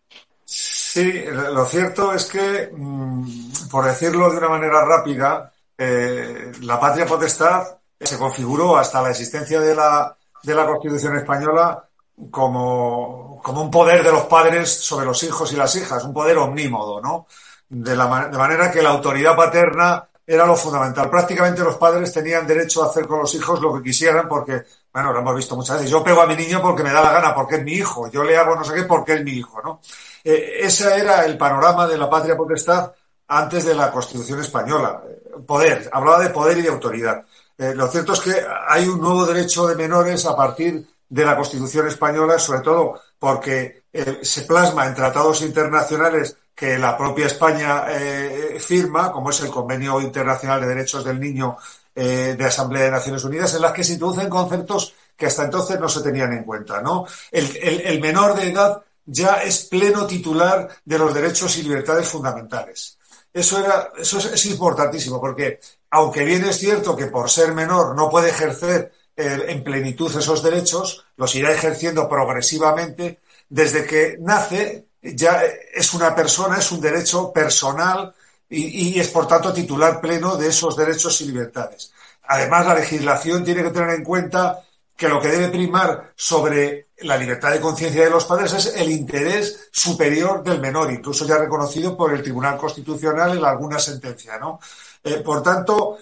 Sí, 0.45 1.25
lo 1.53 1.65
cierto 1.67 2.13
es 2.13 2.25
que, 2.25 2.71
mm, 2.73 3.69
por 3.71 3.85
decirlo 3.85 4.31
de 4.31 4.39
una 4.39 4.49
manera 4.49 4.85
rápida, 4.85 5.53
eh, 5.77 6.51
la 6.63 6.81
patria 6.81 7.07
potestad 7.07 7.79
se 8.01 8.19
configuró 8.19 8.77
hasta 8.77 9.03
la 9.03 9.11
existencia 9.11 9.61
de 9.61 9.75
la, 9.75 10.17
de 10.43 10.55
la 10.55 10.67
Constitución 10.67 11.17
española 11.17 11.85
como, 12.31 13.41
como, 13.43 13.63
un 13.63 13.71
poder 13.71 14.03
de 14.03 14.11
los 14.11 14.25
padres 14.25 14.71
sobre 14.71 15.07
los 15.07 15.23
hijos 15.23 15.53
y 15.53 15.57
las 15.57 15.77
hijas, 15.77 16.05
un 16.05 16.13
poder 16.13 16.39
omnímodo, 16.39 17.01
¿no? 17.01 17.27
De, 17.69 17.95
la, 17.95 18.29
de 18.29 18.39
manera 18.39 18.71
que 18.71 18.83
la 18.83 18.91
autoridad 18.91 19.37
paterna 19.37 20.09
era 20.31 20.45
lo 20.45 20.55
fundamental. 20.55 21.09
Prácticamente 21.09 21.65
los 21.65 21.77
padres 21.77 22.13
tenían 22.13 22.47
derecho 22.47 22.83
a 22.83 22.89
hacer 22.89 23.07
con 23.07 23.21
los 23.21 23.35
hijos 23.35 23.63
lo 23.63 23.73
que 23.75 23.83
quisieran 23.83 24.29
porque, 24.29 24.63
bueno, 24.93 25.11
lo 25.11 25.21
hemos 25.21 25.35
visto 25.35 25.57
muchas 25.57 25.77
veces. 25.77 25.91
Yo 25.91 26.05
pego 26.05 26.21
a 26.21 26.27
mi 26.27 26.37
niño 26.37 26.61
porque 26.61 26.83
me 26.83 26.93
da 26.93 27.01
la 27.01 27.11
gana, 27.11 27.35
porque 27.35 27.57
es 27.57 27.65
mi 27.65 27.73
hijo. 27.73 28.11
Yo 28.11 28.23
le 28.23 28.37
hago 28.37 28.55
no 28.55 28.63
sé 28.63 28.75
qué 28.75 28.83
porque 28.83 29.15
es 29.15 29.25
mi 29.25 29.31
hijo, 29.31 29.63
¿no? 29.63 29.81
Eh, 30.23 30.59
ese 30.61 30.99
era 30.99 31.25
el 31.25 31.39
panorama 31.39 31.87
de 31.87 31.97
la 31.97 32.11
patria 32.11 32.37
potestad 32.37 32.93
antes 33.27 33.65
de 33.65 33.75
la 33.75 33.91
Constitución 33.91 34.41
española. 34.41 35.03
Poder, 35.47 35.89
hablaba 35.91 36.23
de 36.23 36.29
poder 36.29 36.59
y 36.59 36.63
de 36.63 36.69
autoridad. 36.69 37.25
Eh, 37.57 37.73
lo 37.75 37.89
cierto 37.89 38.13
es 38.13 38.21
que 38.21 38.35
hay 38.69 38.87
un 38.87 39.01
nuevo 39.01 39.25
derecho 39.25 39.67
de 39.67 39.77
menores 39.77 40.27
a 40.27 40.37
partir 40.37 40.87
de 41.09 41.25
la 41.25 41.37
Constitución 41.37 41.89
española, 41.89 42.39
sobre 42.39 42.61
todo 42.61 43.01
porque 43.19 43.85
eh, 43.91 44.19
se 44.21 44.43
plasma 44.43 44.87
en 44.87 44.95
tratados 44.95 45.41
internacionales 45.41 46.37
que 46.59 46.77
la 46.77 46.97
propia 46.97 47.27
España 47.27 47.85
eh, 47.89 48.59
firma, 48.59 49.13
como 49.13 49.31
es 49.31 49.41
el 49.43 49.49
Convenio 49.49 50.01
Internacional 50.01 50.61
de 50.61 50.67
Derechos 50.67 51.05
del 51.05 51.21
Niño 51.21 51.57
eh, 51.95 52.35
de 52.37 52.45
Asamblea 52.45 52.83
de 52.83 52.91
Naciones 52.91 53.23
Unidas, 53.23 53.55
en 53.55 53.63
las 53.63 53.73
que 53.73 53.85
se 53.85 53.93
introducen 53.93 54.29
conceptos 54.29 54.93
que 55.17 55.27
hasta 55.27 55.45
entonces 55.45 55.79
no 55.79 55.89
se 55.89 56.03
tenían 56.03 56.33
en 56.33 56.43
cuenta. 56.43 56.83
¿no? 56.83 57.07
El, 57.31 58.01
menor 58.01 58.35
de 58.35 58.51
edad 58.51 58.83
ya 59.07 59.35
es 59.35 59.67
pleno 59.67 60.05
titular 60.05 60.69
de 60.85 60.99
los 60.99 61.15
derechos 61.15 61.57
y 61.59 61.63
libertades 61.63 62.09
fundamentales. 62.09 62.99
Eso, 63.33 63.61
era, 63.61 63.93
eso 63.97 64.19
es, 64.19 64.47
importantísimo, 64.47 65.21
porque 65.21 65.61
aunque 65.91 66.25
bien 66.25 66.45
es 66.45 66.59
cierto 66.59 66.97
que 66.97 67.07
por 67.07 67.31
ser 67.31 67.55
menor 67.55 67.95
no 67.95 68.11
puede 68.11 68.31
ejercer 68.31 68.93
eh, 69.17 69.45
en 69.47 69.63
plenitud 69.63 70.11
esos 70.17 70.43
derechos, 70.43 71.07
los 71.17 71.33
irá 71.37 71.53
ejerciendo 71.53 72.09
progresivamente 72.09 73.21
desde 73.49 73.87
que 73.87 74.17
nace 74.19 74.88
ya 75.03 75.43
es 75.75 75.95
una 75.95 76.15
persona, 76.15 76.59
es 76.59 76.73
un 76.73 76.81
derecho 76.81 77.33
personal 77.33 78.15
y, 78.49 78.99
es 78.99 79.09
por 79.09 79.27
tanto 79.27 79.53
titular 79.53 80.01
pleno 80.01 80.37
de 80.37 80.49
esos 80.49 80.77
derechos 80.77 81.21
y 81.21 81.27
libertades. 81.27 81.93
Además, 82.27 82.67
la 82.67 82.75
legislación 82.75 83.45
tiene 83.45 83.63
que 83.63 83.71
tener 83.71 83.91
en 83.91 84.05
cuenta 84.05 84.61
que 84.97 85.09
lo 85.09 85.21
que 85.21 85.29
debe 85.29 85.49
primar 85.49 86.13
sobre 86.17 86.89
la 86.99 87.17
libertad 87.17 87.53
de 87.53 87.61
conciencia 87.61 88.03
de 88.05 88.11
los 88.11 88.25
padres 88.25 88.53
es 88.55 88.75
el 88.75 88.91
interés 88.91 89.69
superior 89.71 90.43
del 90.43 90.61
menor, 90.61 90.93
incluso 90.93 91.25
ya 91.25 91.39
reconocido 91.39 91.97
por 91.97 92.13
el 92.13 92.23
Tribunal 92.23 92.57
Constitucional 92.57 93.37
en 93.37 93.45
alguna 93.45 93.79
sentencia. 93.79 94.39
¿no? 94.39 94.59
Eh, 95.05 95.19
por 95.19 95.43
tanto, 95.43 95.99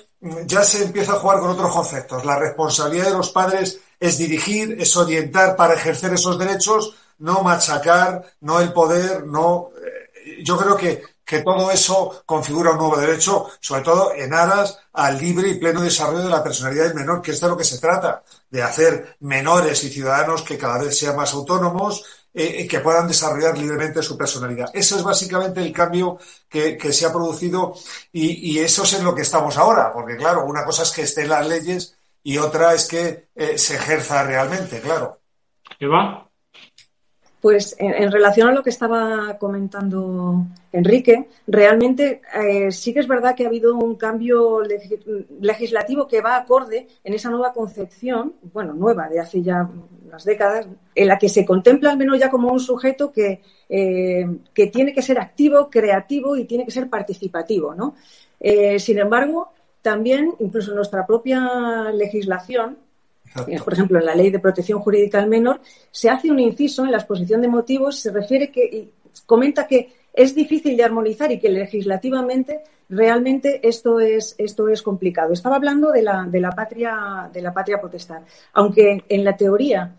ya 0.46 0.64
se 0.64 0.84
empieza 0.84 1.12
a 1.12 1.18
jugar 1.18 1.40
con 1.40 1.50
otros 1.50 1.70
conceptos. 1.70 2.24
La 2.24 2.38
responsabilidad 2.38 3.06
de 3.06 3.18
los 3.18 3.30
padres 3.30 3.80
es 4.00 4.18
dirigir, 4.18 4.76
es 4.80 4.96
orientar 4.96 5.56
para 5.56 5.74
ejercer 5.74 6.14
esos 6.14 6.38
derechos, 6.38 6.94
no 7.18 7.42
machacar, 7.42 8.24
no 8.40 8.60
el 8.60 8.72
poder, 8.72 9.26
no. 9.26 9.70
Eh, 9.76 10.42
yo 10.42 10.56
creo 10.56 10.76
que, 10.76 11.02
que 11.24 11.40
todo 11.40 11.70
eso 11.70 12.22
configura 12.26 12.72
un 12.72 12.78
nuevo 12.78 12.96
derecho, 12.96 13.48
sobre 13.60 13.82
todo 13.82 14.12
en 14.14 14.34
aras 14.34 14.78
al 14.92 15.18
libre 15.18 15.48
y 15.48 15.58
pleno 15.58 15.82
desarrollo 15.82 16.24
de 16.24 16.30
la 16.30 16.42
personalidad 16.42 16.84
del 16.84 16.94
menor, 16.94 17.22
que 17.22 17.32
es 17.32 17.40
de 17.40 17.48
lo 17.48 17.56
que 17.56 17.64
se 17.64 17.78
trata, 17.78 18.22
de 18.50 18.62
hacer 18.62 19.16
menores 19.20 19.82
y 19.84 19.90
ciudadanos 19.90 20.42
que 20.42 20.58
cada 20.58 20.78
vez 20.78 20.98
sean 20.98 21.16
más 21.16 21.32
autónomos, 21.32 22.04
eh, 22.38 22.64
y 22.64 22.68
que 22.68 22.80
puedan 22.80 23.08
desarrollar 23.08 23.56
libremente 23.56 24.02
su 24.02 24.14
personalidad. 24.18 24.68
Eso 24.74 24.96
es 24.96 25.02
básicamente 25.02 25.62
el 25.62 25.72
cambio 25.72 26.18
que, 26.50 26.78
se 26.92 27.06
ha 27.06 27.10
producido 27.10 27.74
y, 28.12 28.58
eso 28.58 28.82
es 28.82 28.92
en 28.92 29.04
lo 29.04 29.14
que 29.14 29.22
estamos 29.22 29.56
ahora, 29.56 29.90
porque 29.90 30.18
claro, 30.18 30.44
una 30.44 30.62
cosa 30.62 30.82
es 30.82 30.90
que 30.90 31.00
estén 31.00 31.30
las 31.30 31.48
leyes 31.48 31.96
y 32.22 32.36
otra 32.36 32.74
es 32.74 32.86
que 32.86 33.28
eh, 33.34 33.56
se 33.56 33.76
ejerza 33.76 34.22
realmente, 34.22 34.82
claro. 34.82 35.18
Eva. 35.80 36.25
Pues 37.40 37.76
en, 37.78 38.10
relación 38.10 38.48
a 38.48 38.52
lo 38.52 38.62
que 38.62 38.70
estaba 38.70 39.36
comentando 39.38 40.46
Enrique, 40.72 41.28
realmente 41.46 42.22
eh, 42.34 42.72
sí 42.72 42.92
que 42.92 43.00
es 43.00 43.06
verdad 43.06 43.36
que 43.36 43.44
ha 43.44 43.48
habido 43.48 43.76
un 43.76 43.94
cambio 43.96 44.62
legislativo 45.40 46.08
que 46.08 46.22
va 46.22 46.36
acorde 46.36 46.88
en 47.04 47.14
esa 47.14 47.30
nueva 47.30 47.52
concepción, 47.52 48.34
bueno, 48.52 48.72
nueva 48.72 49.08
de 49.08 49.20
hace 49.20 49.42
ya 49.42 49.68
unas 50.06 50.24
décadas, 50.24 50.66
en 50.94 51.08
la 51.08 51.18
que 51.18 51.28
se 51.28 51.44
contempla 51.44 51.90
al 51.90 51.98
menos 51.98 52.18
ya 52.18 52.30
como 52.30 52.50
un 52.50 52.58
sujeto 52.58 53.12
que, 53.12 53.42
eh, 53.68 54.26
que 54.54 54.66
tiene 54.68 54.94
que 54.94 55.02
ser 55.02 55.20
activo, 55.20 55.68
creativo 55.70 56.36
y 56.36 56.46
tiene 56.46 56.64
que 56.64 56.70
ser 56.70 56.88
participativo, 56.88 57.74
¿no? 57.74 57.94
Eh, 58.40 58.78
sin 58.78 58.98
embargo, 58.98 59.52
también, 59.82 60.34
incluso 60.40 60.74
nuestra 60.74 61.06
propia 61.06 61.92
legislación, 61.92 62.78
por 63.64 63.72
ejemplo, 63.72 63.98
en 63.98 64.06
la 64.06 64.14
Ley 64.14 64.30
de 64.30 64.38
Protección 64.38 64.80
Jurídica 64.80 65.18
al 65.18 65.28
Menor, 65.28 65.60
se 65.90 66.10
hace 66.10 66.30
un 66.30 66.38
inciso 66.38 66.84
en 66.84 66.92
la 66.92 66.98
exposición 66.98 67.40
de 67.40 67.48
motivos, 67.48 67.98
se 67.98 68.10
refiere 68.10 68.50
que 68.50 68.64
y 68.64 68.90
comenta 69.24 69.66
que 69.66 69.92
es 70.12 70.34
difícil 70.34 70.76
de 70.76 70.84
armonizar 70.84 71.30
y 71.32 71.38
que 71.38 71.48
legislativamente 71.48 72.60
realmente 72.88 73.60
esto 73.66 74.00
es, 74.00 74.34
esto 74.38 74.68
es 74.68 74.82
complicado. 74.82 75.32
Estaba 75.32 75.56
hablando 75.56 75.90
de 75.90 76.02
la, 76.02 76.24
de 76.24 76.40
la, 76.40 76.50
patria, 76.50 77.30
de 77.32 77.42
la 77.42 77.52
patria 77.52 77.80
potestad. 77.80 78.22
Aunque 78.54 79.04
en 79.08 79.24
la 79.24 79.36
teoría 79.36 79.94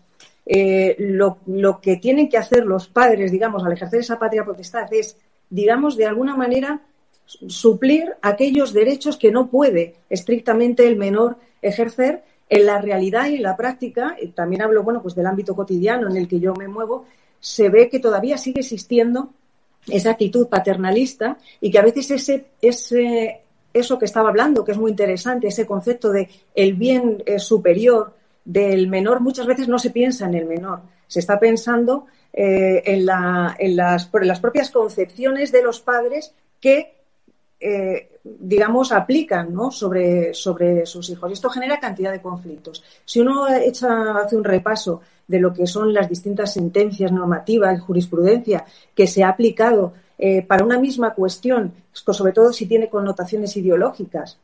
eh, 0.46 0.96
lo, 0.98 1.38
lo, 1.46 1.80
que 1.80 1.96
tienen 1.96 2.28
que 2.28 2.38
hacer 2.38 2.64
los 2.64 2.88
padres, 2.88 3.30
digamos, 3.30 3.64
al 3.64 3.72
ejercer 3.72 4.00
esa 4.00 4.18
patria 4.18 4.44
potestad 4.44 4.92
es, 4.92 5.16
digamos, 5.50 5.96
de 5.96 6.06
alguna 6.06 6.36
manera 6.36 6.80
suplir 7.26 8.14
aquellos 8.22 8.72
derechos 8.72 9.18
que 9.18 9.30
no 9.30 9.48
puede 9.48 9.96
estrictamente 10.08 10.86
el 10.86 10.96
menor 10.96 11.36
ejercer 11.60 12.22
en 12.48 12.66
la 12.66 12.80
realidad 12.80 13.28
y 13.28 13.36
en 13.36 13.42
la 13.42 13.56
práctica, 13.56 14.16
también 14.34 14.62
hablo 14.62 14.82
bueno, 14.82 15.02
pues 15.02 15.14
del 15.14 15.26
ámbito 15.26 15.54
cotidiano 15.54 16.08
en 16.08 16.16
el 16.16 16.26
que 16.26 16.40
yo 16.40 16.54
me 16.54 16.68
muevo, 16.68 17.04
se 17.40 17.68
ve 17.68 17.88
que 17.88 18.00
todavía 18.00 18.38
sigue 18.38 18.60
existiendo 18.60 19.30
esa 19.86 20.10
actitud 20.10 20.48
paternalista 20.48 21.38
y 21.60 21.70
que 21.70 21.78
a 21.78 21.82
veces 21.82 22.10
ese, 22.10 22.46
ese, 22.60 23.42
eso 23.72 23.98
que 23.98 24.04
estaba 24.04 24.28
hablando, 24.28 24.64
que 24.64 24.72
es 24.72 24.78
muy 24.78 24.90
interesante, 24.90 25.48
ese 25.48 25.66
concepto 25.66 26.10
de 26.10 26.28
el 26.54 26.74
bien 26.74 27.22
eh, 27.26 27.38
superior 27.38 28.14
del 28.44 28.88
menor, 28.88 29.20
muchas 29.20 29.46
veces 29.46 29.68
no 29.68 29.78
se 29.78 29.90
piensa 29.90 30.26
en 30.26 30.34
el 30.34 30.46
menor, 30.46 30.80
se 31.06 31.20
está 31.20 31.38
pensando 31.38 32.06
eh, 32.32 32.82
en, 32.84 33.06
la, 33.06 33.56
en, 33.58 33.76
las, 33.76 34.10
las, 34.12 34.40
propias 34.40 34.70
concepciones 34.70 35.52
de 35.52 35.62
los 35.62 35.80
padres 35.80 36.34
que, 36.60 36.94
eh, 37.60 38.08
digamos, 38.22 38.92
aplican 38.92 39.52
¿no? 39.52 39.70
sobre, 39.70 40.34
sobre 40.34 40.86
sus 40.86 41.08
hijos. 41.10 41.32
Esto 41.32 41.50
genera 41.50 41.80
cantidad 41.80 42.12
de 42.12 42.20
conflictos. 42.20 42.84
Si 43.04 43.20
uno 43.20 43.48
echa, 43.48 44.18
hace 44.18 44.36
un 44.36 44.44
repaso 44.44 45.00
de 45.26 45.40
lo 45.40 45.52
que 45.52 45.66
son 45.66 45.92
las 45.92 46.08
distintas 46.08 46.52
sentencias 46.52 47.12
normativas 47.12 47.76
y 47.76 47.80
jurisprudencia 47.80 48.64
que 48.94 49.06
se 49.06 49.22
ha 49.22 49.30
aplicado 49.30 49.92
eh, 50.18 50.42
para 50.42 50.64
una 50.64 50.78
misma 50.78 51.14
cuestión, 51.14 51.72
sobre 51.92 52.32
todo 52.32 52.52
si 52.52 52.66
tiene 52.66 52.88
connotaciones 52.88 53.56
ideológicas, 53.56 54.38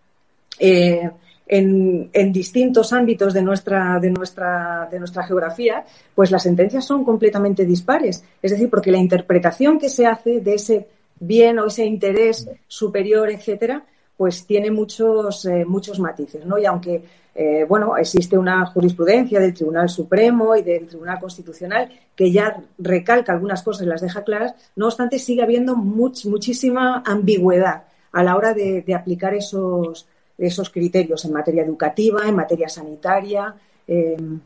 eh, 0.59 1.11
en, 1.47 2.33
distintos 2.33 2.93
ámbitos 2.93 3.35
de 3.35 3.43
nuestra, 3.43 3.99
de, 4.01 4.11
nuestra, 4.11 4.89
de 4.91 4.99
nuestra 4.99 5.25
geografía, 5.25 5.85
pues 6.15 6.31
las 6.31 6.43
sentencias 6.43 6.85
son 6.85 7.05
completamente 7.05 7.65
dispares. 7.65 8.25
Es 8.43 8.51
decir, 8.51 8.71
porque 8.71 8.91
la 8.91 8.99
interpretación 8.99 9.79
que 9.79 9.89
se 9.89 10.07
hace 10.07 10.41
de 10.41 10.55
ese 10.55 10.89
bien 11.19 11.59
o 11.59 11.67
ese 11.67 11.85
interés 11.85 12.49
superior, 12.67 13.31
etcétera, 13.31 13.85
pues 14.17 14.47
tiene 14.47 14.71
muchos, 14.71 15.45
eh, 15.47 15.65
muchos 15.65 15.99
matices, 15.99 16.45
¿no? 16.47 16.59
Y 16.59 16.67
aunque, 16.67 17.03
eh, 17.35 17.65
bueno, 17.69 17.97
existe 17.97 18.39
una 18.39 18.65
jurisprudencia 18.67 19.41
del 19.41 19.55
Tribunal 19.55 19.89
Supremo 19.89 20.55
y 20.55 20.63
del 20.63 20.87
Tribunal 20.87 21.19
Constitucional 21.19 21.91
que 22.15 22.31
ya 22.31 22.63
recalca 22.79 23.33
algunas 23.33 23.63
cosas 23.63 23.87
y 23.87 23.89
las 23.89 24.01
deja 24.01 24.23
claras, 24.23 24.55
no 24.77 24.87
obstante 24.87 25.19
sigue 25.19 25.43
habiendo 25.43 25.75
muchísima 25.75 27.03
ambigüedad 27.05 27.85
a 28.13 28.23
la 28.23 28.37
hora 28.37 28.55
de, 28.55 28.85
aplicar 28.95 29.35
esos, 29.35 30.07
esos 30.39 30.71
criterios 30.71 31.25
en 31.25 31.33
materia 31.33 31.65
educativa, 31.65 32.29
en 32.29 32.37
materia 32.37 32.69
sanitaria, 32.69 33.55
em, 33.89 34.39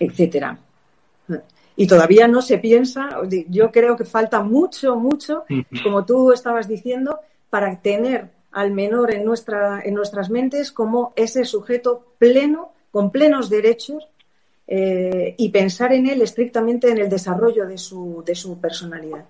etcétera. 0.00 0.58
Y 1.76 1.86
todavía 1.86 2.26
no 2.26 2.40
se 2.40 2.58
piensa, 2.58 3.08
yo 3.48 3.70
creo 3.70 3.96
que 3.96 4.04
falta 4.04 4.42
mucho, 4.42 4.96
mucho, 4.96 5.44
como 5.82 6.06
tú 6.06 6.32
estabas 6.32 6.66
diciendo, 6.68 7.20
para 7.50 7.80
tener 7.80 8.30
al 8.52 8.70
menor 8.70 9.12
en, 9.12 9.24
nuestra, 9.24 9.82
en 9.84 9.94
nuestras 9.94 10.30
mentes 10.30 10.72
como 10.72 11.12
ese 11.16 11.44
sujeto 11.44 12.14
pleno, 12.18 12.72
con 12.90 13.10
plenos 13.10 13.50
derechos, 13.50 14.08
eh, 14.66 15.34
y 15.36 15.50
pensar 15.50 15.92
en 15.92 16.06
él 16.08 16.22
estrictamente 16.22 16.90
en 16.90 16.98
el 16.98 17.08
desarrollo 17.08 17.66
de 17.66 17.78
su, 17.78 18.22
de 18.26 18.34
su 18.34 18.58
personalidad. 18.58 19.24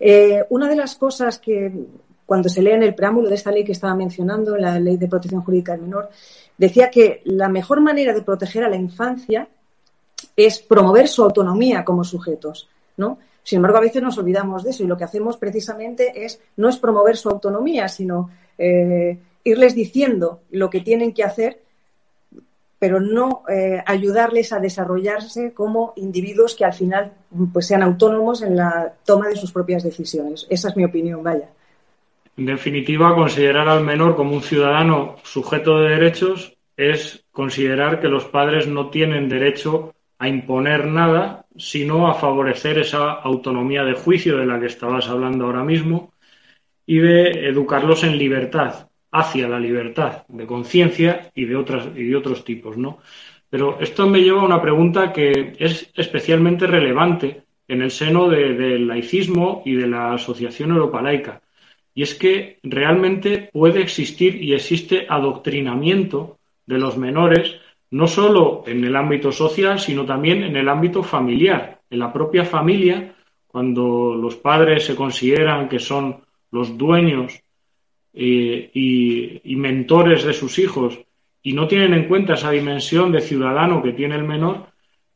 Eh, 0.00 0.44
una 0.48 0.68
de 0.68 0.74
las 0.74 0.96
cosas 0.96 1.38
que 1.38 1.70
cuando 2.26 2.48
se 2.48 2.62
lee 2.62 2.72
en 2.72 2.82
el 2.82 2.94
preámbulo 2.94 3.28
de 3.28 3.34
esta 3.34 3.52
ley 3.52 3.62
que 3.62 3.72
estaba 3.72 3.94
mencionando, 3.94 4.56
la 4.56 4.80
Ley 4.80 4.96
de 4.96 5.06
Protección 5.06 5.42
Jurídica 5.42 5.72
del 5.72 5.82
Menor, 5.82 6.08
decía 6.56 6.90
que 6.90 7.20
la 7.24 7.48
mejor 7.48 7.80
manera 7.80 8.12
de 8.12 8.22
proteger 8.22 8.64
a 8.64 8.70
la 8.70 8.76
infancia 8.76 9.48
es 10.36 10.58
promover 10.60 11.08
su 11.08 11.22
autonomía 11.22 11.84
como 11.84 12.04
sujetos, 12.04 12.68
¿no? 12.96 13.18
Sin 13.42 13.56
embargo, 13.56 13.78
a 13.78 13.82
veces 13.82 14.02
nos 14.02 14.18
olvidamos 14.18 14.62
de 14.62 14.70
eso 14.70 14.84
y 14.84 14.86
lo 14.86 14.96
que 14.96 15.04
hacemos 15.04 15.36
precisamente 15.36 16.24
es 16.24 16.40
no 16.56 16.68
es 16.68 16.76
promover 16.78 17.16
su 17.16 17.28
autonomía, 17.28 17.88
sino 17.88 18.30
eh, 18.56 19.18
irles 19.44 19.74
diciendo 19.74 20.40
lo 20.50 20.70
que 20.70 20.80
tienen 20.80 21.12
que 21.12 21.24
hacer, 21.24 21.60
pero 22.78 23.00
no 23.00 23.42
eh, 23.48 23.82
ayudarles 23.86 24.52
a 24.52 24.60
desarrollarse 24.60 25.52
como 25.52 25.92
individuos 25.96 26.54
que 26.54 26.64
al 26.64 26.72
final 26.72 27.12
pues, 27.52 27.66
sean 27.66 27.82
autónomos 27.82 28.42
en 28.42 28.56
la 28.56 28.92
toma 29.04 29.28
de 29.28 29.36
sus 29.36 29.52
propias 29.52 29.82
decisiones. 29.82 30.46
Esa 30.48 30.68
es 30.68 30.76
mi 30.76 30.84
opinión, 30.84 31.22
vaya. 31.22 31.48
En 32.36 32.46
definitiva, 32.46 33.14
considerar 33.14 33.68
al 33.68 33.84
menor 33.84 34.16
como 34.16 34.34
un 34.34 34.42
ciudadano 34.42 35.16
sujeto 35.22 35.80
de 35.80 35.90
derechos 35.90 36.56
es 36.76 37.24
considerar 37.30 38.00
que 38.00 38.08
los 38.08 38.24
padres 38.24 38.66
no 38.66 38.88
tienen 38.90 39.28
derecho 39.28 39.94
a 40.22 40.28
imponer 40.28 40.86
nada, 40.86 41.46
sino 41.56 42.06
a 42.06 42.14
favorecer 42.14 42.78
esa 42.78 43.10
autonomía 43.10 43.82
de 43.82 43.94
juicio 43.94 44.36
de 44.36 44.46
la 44.46 44.60
que 44.60 44.66
estabas 44.66 45.08
hablando 45.08 45.46
ahora 45.46 45.64
mismo 45.64 46.12
y 46.86 46.98
de 46.98 47.48
educarlos 47.48 48.04
en 48.04 48.16
libertad, 48.16 48.88
hacia 49.10 49.48
la 49.48 49.58
libertad 49.58 50.22
de 50.28 50.46
conciencia 50.46 51.32
y 51.34 51.46
de 51.46 51.54
y 51.96 52.04
de 52.04 52.16
otros 52.16 52.44
tipos, 52.44 52.76
¿no? 52.76 52.98
Pero 53.50 53.80
esto 53.80 54.08
me 54.08 54.22
lleva 54.22 54.42
a 54.42 54.44
una 54.44 54.62
pregunta 54.62 55.12
que 55.12 55.56
es 55.58 55.90
especialmente 55.96 56.68
relevante 56.68 57.42
en 57.66 57.82
el 57.82 57.90
seno 57.90 58.28
del 58.28 58.86
laicismo 58.86 59.62
y 59.66 59.74
de 59.74 59.88
la 59.88 60.14
Asociación 60.14 60.70
Europa 60.70 61.02
Laica. 61.02 61.42
Y 61.96 62.02
es 62.04 62.14
que 62.14 62.60
realmente 62.62 63.50
puede 63.52 63.82
existir 63.82 64.40
y 64.40 64.54
existe 64.54 65.04
adoctrinamiento 65.08 66.38
de 66.64 66.78
los 66.78 66.96
menores 66.96 67.56
no 67.92 68.06
solo 68.06 68.64
en 68.66 68.84
el 68.84 68.96
ámbito 68.96 69.30
social, 69.30 69.78
sino 69.78 70.04
también 70.06 70.42
en 70.42 70.56
el 70.56 70.68
ámbito 70.68 71.02
familiar. 71.02 71.80
En 71.90 71.98
la 71.98 72.10
propia 72.10 72.44
familia, 72.44 73.14
cuando 73.46 74.14
los 74.14 74.36
padres 74.36 74.86
se 74.86 74.96
consideran 74.96 75.68
que 75.68 75.78
son 75.78 76.16
los 76.50 76.76
dueños 76.78 77.38
eh, 78.14 78.70
y, 78.72 79.56
mentores 79.56 80.24
de 80.24 80.32
sus 80.32 80.58
hijos 80.58 80.98
y 81.42 81.52
no 81.52 81.68
tienen 81.68 81.92
en 81.92 82.08
cuenta 82.08 82.34
esa 82.34 82.50
dimensión 82.50 83.12
de 83.12 83.20
ciudadano 83.20 83.82
que 83.82 83.92
tiene 83.92 84.16
el 84.16 84.24
menor, 84.24 84.68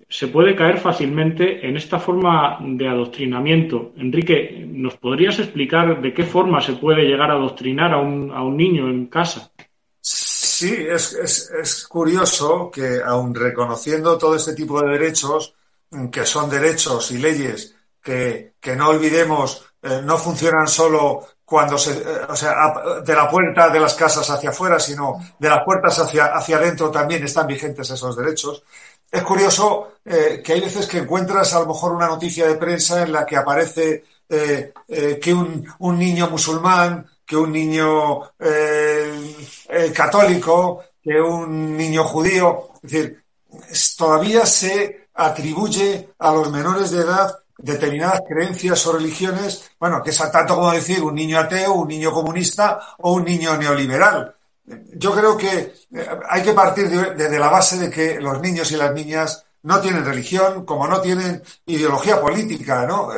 se 0.08 0.28
puede 0.28 0.54
caer 0.54 0.76
fácilmente 0.76 1.66
en 1.66 1.78
esta 1.78 1.98
forma 1.98 2.58
de 2.60 2.88
adoctrinamiento. 2.88 3.94
Enrique, 3.96 4.66
¿nos 4.68 4.98
podrías 4.98 5.38
explicar 5.38 6.02
de 6.02 6.12
qué 6.12 6.24
forma 6.24 6.60
se 6.60 6.74
puede 6.74 7.04
llegar 7.04 7.30
a 7.30 7.34
adoctrinar 7.34 7.94
a 7.94 7.98
un, 7.98 8.30
a 8.32 8.42
un 8.42 8.56
niño 8.56 8.88
en 8.88 9.06
casa? 9.06 9.50
Sí, 10.59 10.75
es, 10.88 11.12
es, 11.12 11.87
curioso 11.87 12.71
que 12.71 13.03
aun 13.05 13.35
reconociendo 13.35 14.16
todo 14.16 14.37
este 14.37 14.55
tipo 14.55 14.81
de 14.81 14.88
derechos, 14.92 15.55
que 16.11 16.25
son 16.25 16.49
derechos 16.49 17.11
y 17.11 17.19
leyes 17.19 17.75
que, 18.03 18.75
no 18.75 18.88
olvidemos, 18.88 19.66
eh, 19.83 20.01
no 20.03 20.16
funcionan 20.16 20.66
solo 20.66 21.27
cuando 21.45 21.77
se, 21.77 21.92
eh, 21.92 22.27
o 22.27 22.35
sea, 22.35 22.55
de 23.05 23.14
la 23.14 23.29
puerta 23.29 23.69
de 23.69 23.81
las 23.81 23.92
casas 23.92 24.31
hacia 24.31 24.49
afuera, 24.49 24.81
sino 24.81 25.21
de 25.38 25.51
las 25.51 25.62
puertas 25.62 25.99
hacia, 25.99 26.35
hacia 26.35 26.57
adentro 26.57 26.90
también 26.90 27.23
están 27.23 27.47
vigentes 27.47 27.90
esos 27.90 28.16
derechos. 28.16 28.62
Es 29.11 29.23
curioso 29.25 29.97
eh, 30.07 30.40
que 30.42 30.55
hay 30.55 30.62
veces 30.62 30.87
que 30.87 30.99
encuentras 30.99 31.53
a 31.53 31.61
lo 31.61 31.66
mejor 31.66 31.92
una 31.92 32.07
noticia 32.07 32.47
de 32.47 32.55
prensa 32.55 33.03
en 33.03 33.12
la 33.12 33.27
que 33.27 33.37
aparece 33.37 34.05
que 34.27 35.33
un, 35.33 35.64
un 35.81 35.99
niño 35.99 36.29
musulmán 36.31 37.07
que 37.26 37.36
un 37.36 37.52
niño 37.52 38.22
eh, 38.38 39.36
eh, 39.68 39.92
católico, 39.92 40.84
que 41.02 41.20
un 41.20 41.76
niño 41.76 42.04
judío. 42.04 42.70
Es 42.82 42.90
decir, 42.90 43.24
todavía 43.98 44.46
se 44.46 45.08
atribuye 45.14 46.10
a 46.18 46.32
los 46.32 46.50
menores 46.52 46.92
de 46.92 47.00
edad 47.02 47.36
determinadas 47.58 48.20
creencias 48.28 48.86
o 48.86 48.92
religiones, 48.92 49.70
bueno, 49.80 50.02
que 50.02 50.10
es 50.10 50.30
tanto 50.30 50.54
como 50.54 50.70
decir 50.70 51.02
un 51.02 51.14
niño 51.14 51.38
ateo, 51.38 51.72
un 51.72 51.88
niño 51.88 52.12
comunista 52.12 52.80
o 52.98 53.14
un 53.14 53.24
niño 53.24 53.56
neoliberal. 53.56 54.34
Yo 54.94 55.12
creo 55.12 55.36
que 55.36 55.74
eh, 55.92 56.08
hay 56.28 56.42
que 56.42 56.52
partir 56.52 56.88
de, 56.88 57.38
la 57.38 57.48
base 57.48 57.78
de 57.78 57.90
que 57.90 58.20
los 58.20 58.40
niños 58.40 58.70
y 58.70 58.76
las 58.76 58.92
niñas 58.92 59.44
no 59.62 59.80
tienen 59.80 60.04
religión, 60.04 60.64
como 60.64 60.86
no 60.86 61.00
tienen 61.00 61.42
ideología 61.64 62.20
política, 62.20 62.86
¿no? 62.86 63.08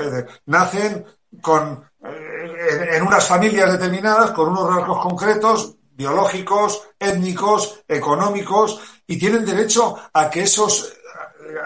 nacen 0.46 1.04
con 1.40 1.88
en, 2.00 3.02
unas 3.02 3.26
familias 3.26 3.72
determinadas 3.72 4.30
con 4.32 4.48
unos 4.48 4.74
rasgos 4.74 5.02
concretos, 5.02 5.74
biológicos, 5.92 6.82
étnicos, 6.98 7.80
económicos, 7.88 8.80
y 9.06 9.18
tienen 9.18 9.44
derecho 9.44 9.96
a 10.12 10.30
que 10.30 10.42
esos, 10.42 10.92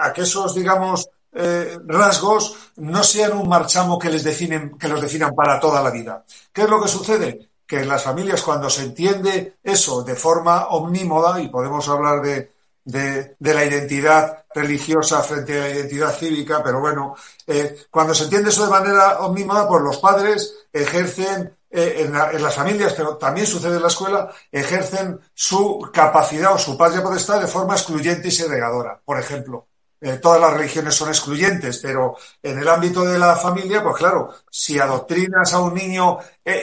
a 0.01 0.13
que 0.13 0.23
esos, 0.23 0.55
digamos, 0.55 1.09
eh, 1.35 1.79
rasgos 1.87 2.57
no 2.77 3.03
sean 3.03 3.37
un 3.37 3.49
marchamo 3.49 3.99
que 3.99 4.11
les 4.11 4.25
definen, 4.25 4.79
que 4.79 4.89
los 4.89 5.01
definan 5.01 5.35
para 5.35 5.59
toda 5.59 5.83
la 5.83 5.91
vida. 5.91 6.25
¿Qué 6.53 6.63
es 6.63 6.69
lo 6.69 6.81
que 6.81 6.89
sucede? 6.89 7.51
Que 7.67 7.81
en 7.81 7.89
las 7.89 8.03
familias 8.03 8.43
cuando 8.43 8.69
se 8.69 8.83
entiende 8.83 9.57
eso 9.63 10.03
de 10.03 10.15
forma 10.15 10.69
omnímoda, 10.69 11.41
y 11.41 11.49
podemos 11.49 11.89
hablar 11.89 12.23
de, 12.23 12.53
de, 12.85 13.37
la 13.41 13.65
identidad 13.65 14.45
religiosa 14.55 15.23
frente 15.23 15.59
a 15.59 15.63
la 15.63 15.71
identidad 15.71 16.17
cívica, 16.17 16.63
pero 16.63 16.81
bueno, 16.81 17.15
eh, 17.47 17.85
cuando 17.91 18.15
se 18.15 18.25
entiende 18.25 18.51
eso 18.51 18.65
de 18.65 18.71
manera 18.71 19.21
omnímoda, 19.21 19.69
pues 19.69 19.83
los 19.83 19.99
padres 19.99 20.67
ejercen 20.73 21.55
eh, 21.71 22.07
en, 22.07 22.43
las 22.43 22.55
familias, 22.55 22.93
pero 22.95 23.17
también 23.17 23.47
sucede 23.47 23.77
en 23.77 23.83
la 23.83 23.89
escuela, 23.89 24.31
ejercen 24.51 25.21
su 25.33 25.89
capacidad 25.93 26.55
o 26.55 26.59
su 26.59 26.77
patria 26.77 27.03
potestad 27.03 27.41
de 27.41 27.47
forma 27.47 27.75
excluyente 27.75 28.29
y 28.29 28.33
segregadora. 28.33 29.01
Por 29.03 29.19
ejemplo, 29.19 29.69
eh, 30.01 30.19
todas 30.21 30.41
las 30.41 30.53
religiones 30.53 30.95
son 30.95 31.09
excluyentes, 31.09 31.79
pero 31.79 32.17
en 32.43 32.59
el 32.59 32.69
ámbito 32.69 33.05
de 33.05 33.19
la 33.19 33.37
familia, 33.37 33.83
pues 33.83 33.97
claro, 33.97 34.35
si 34.51 34.79
adoctrinas 34.79 35.55
a 35.55 35.61
un 35.61 35.75
niño 35.75 36.19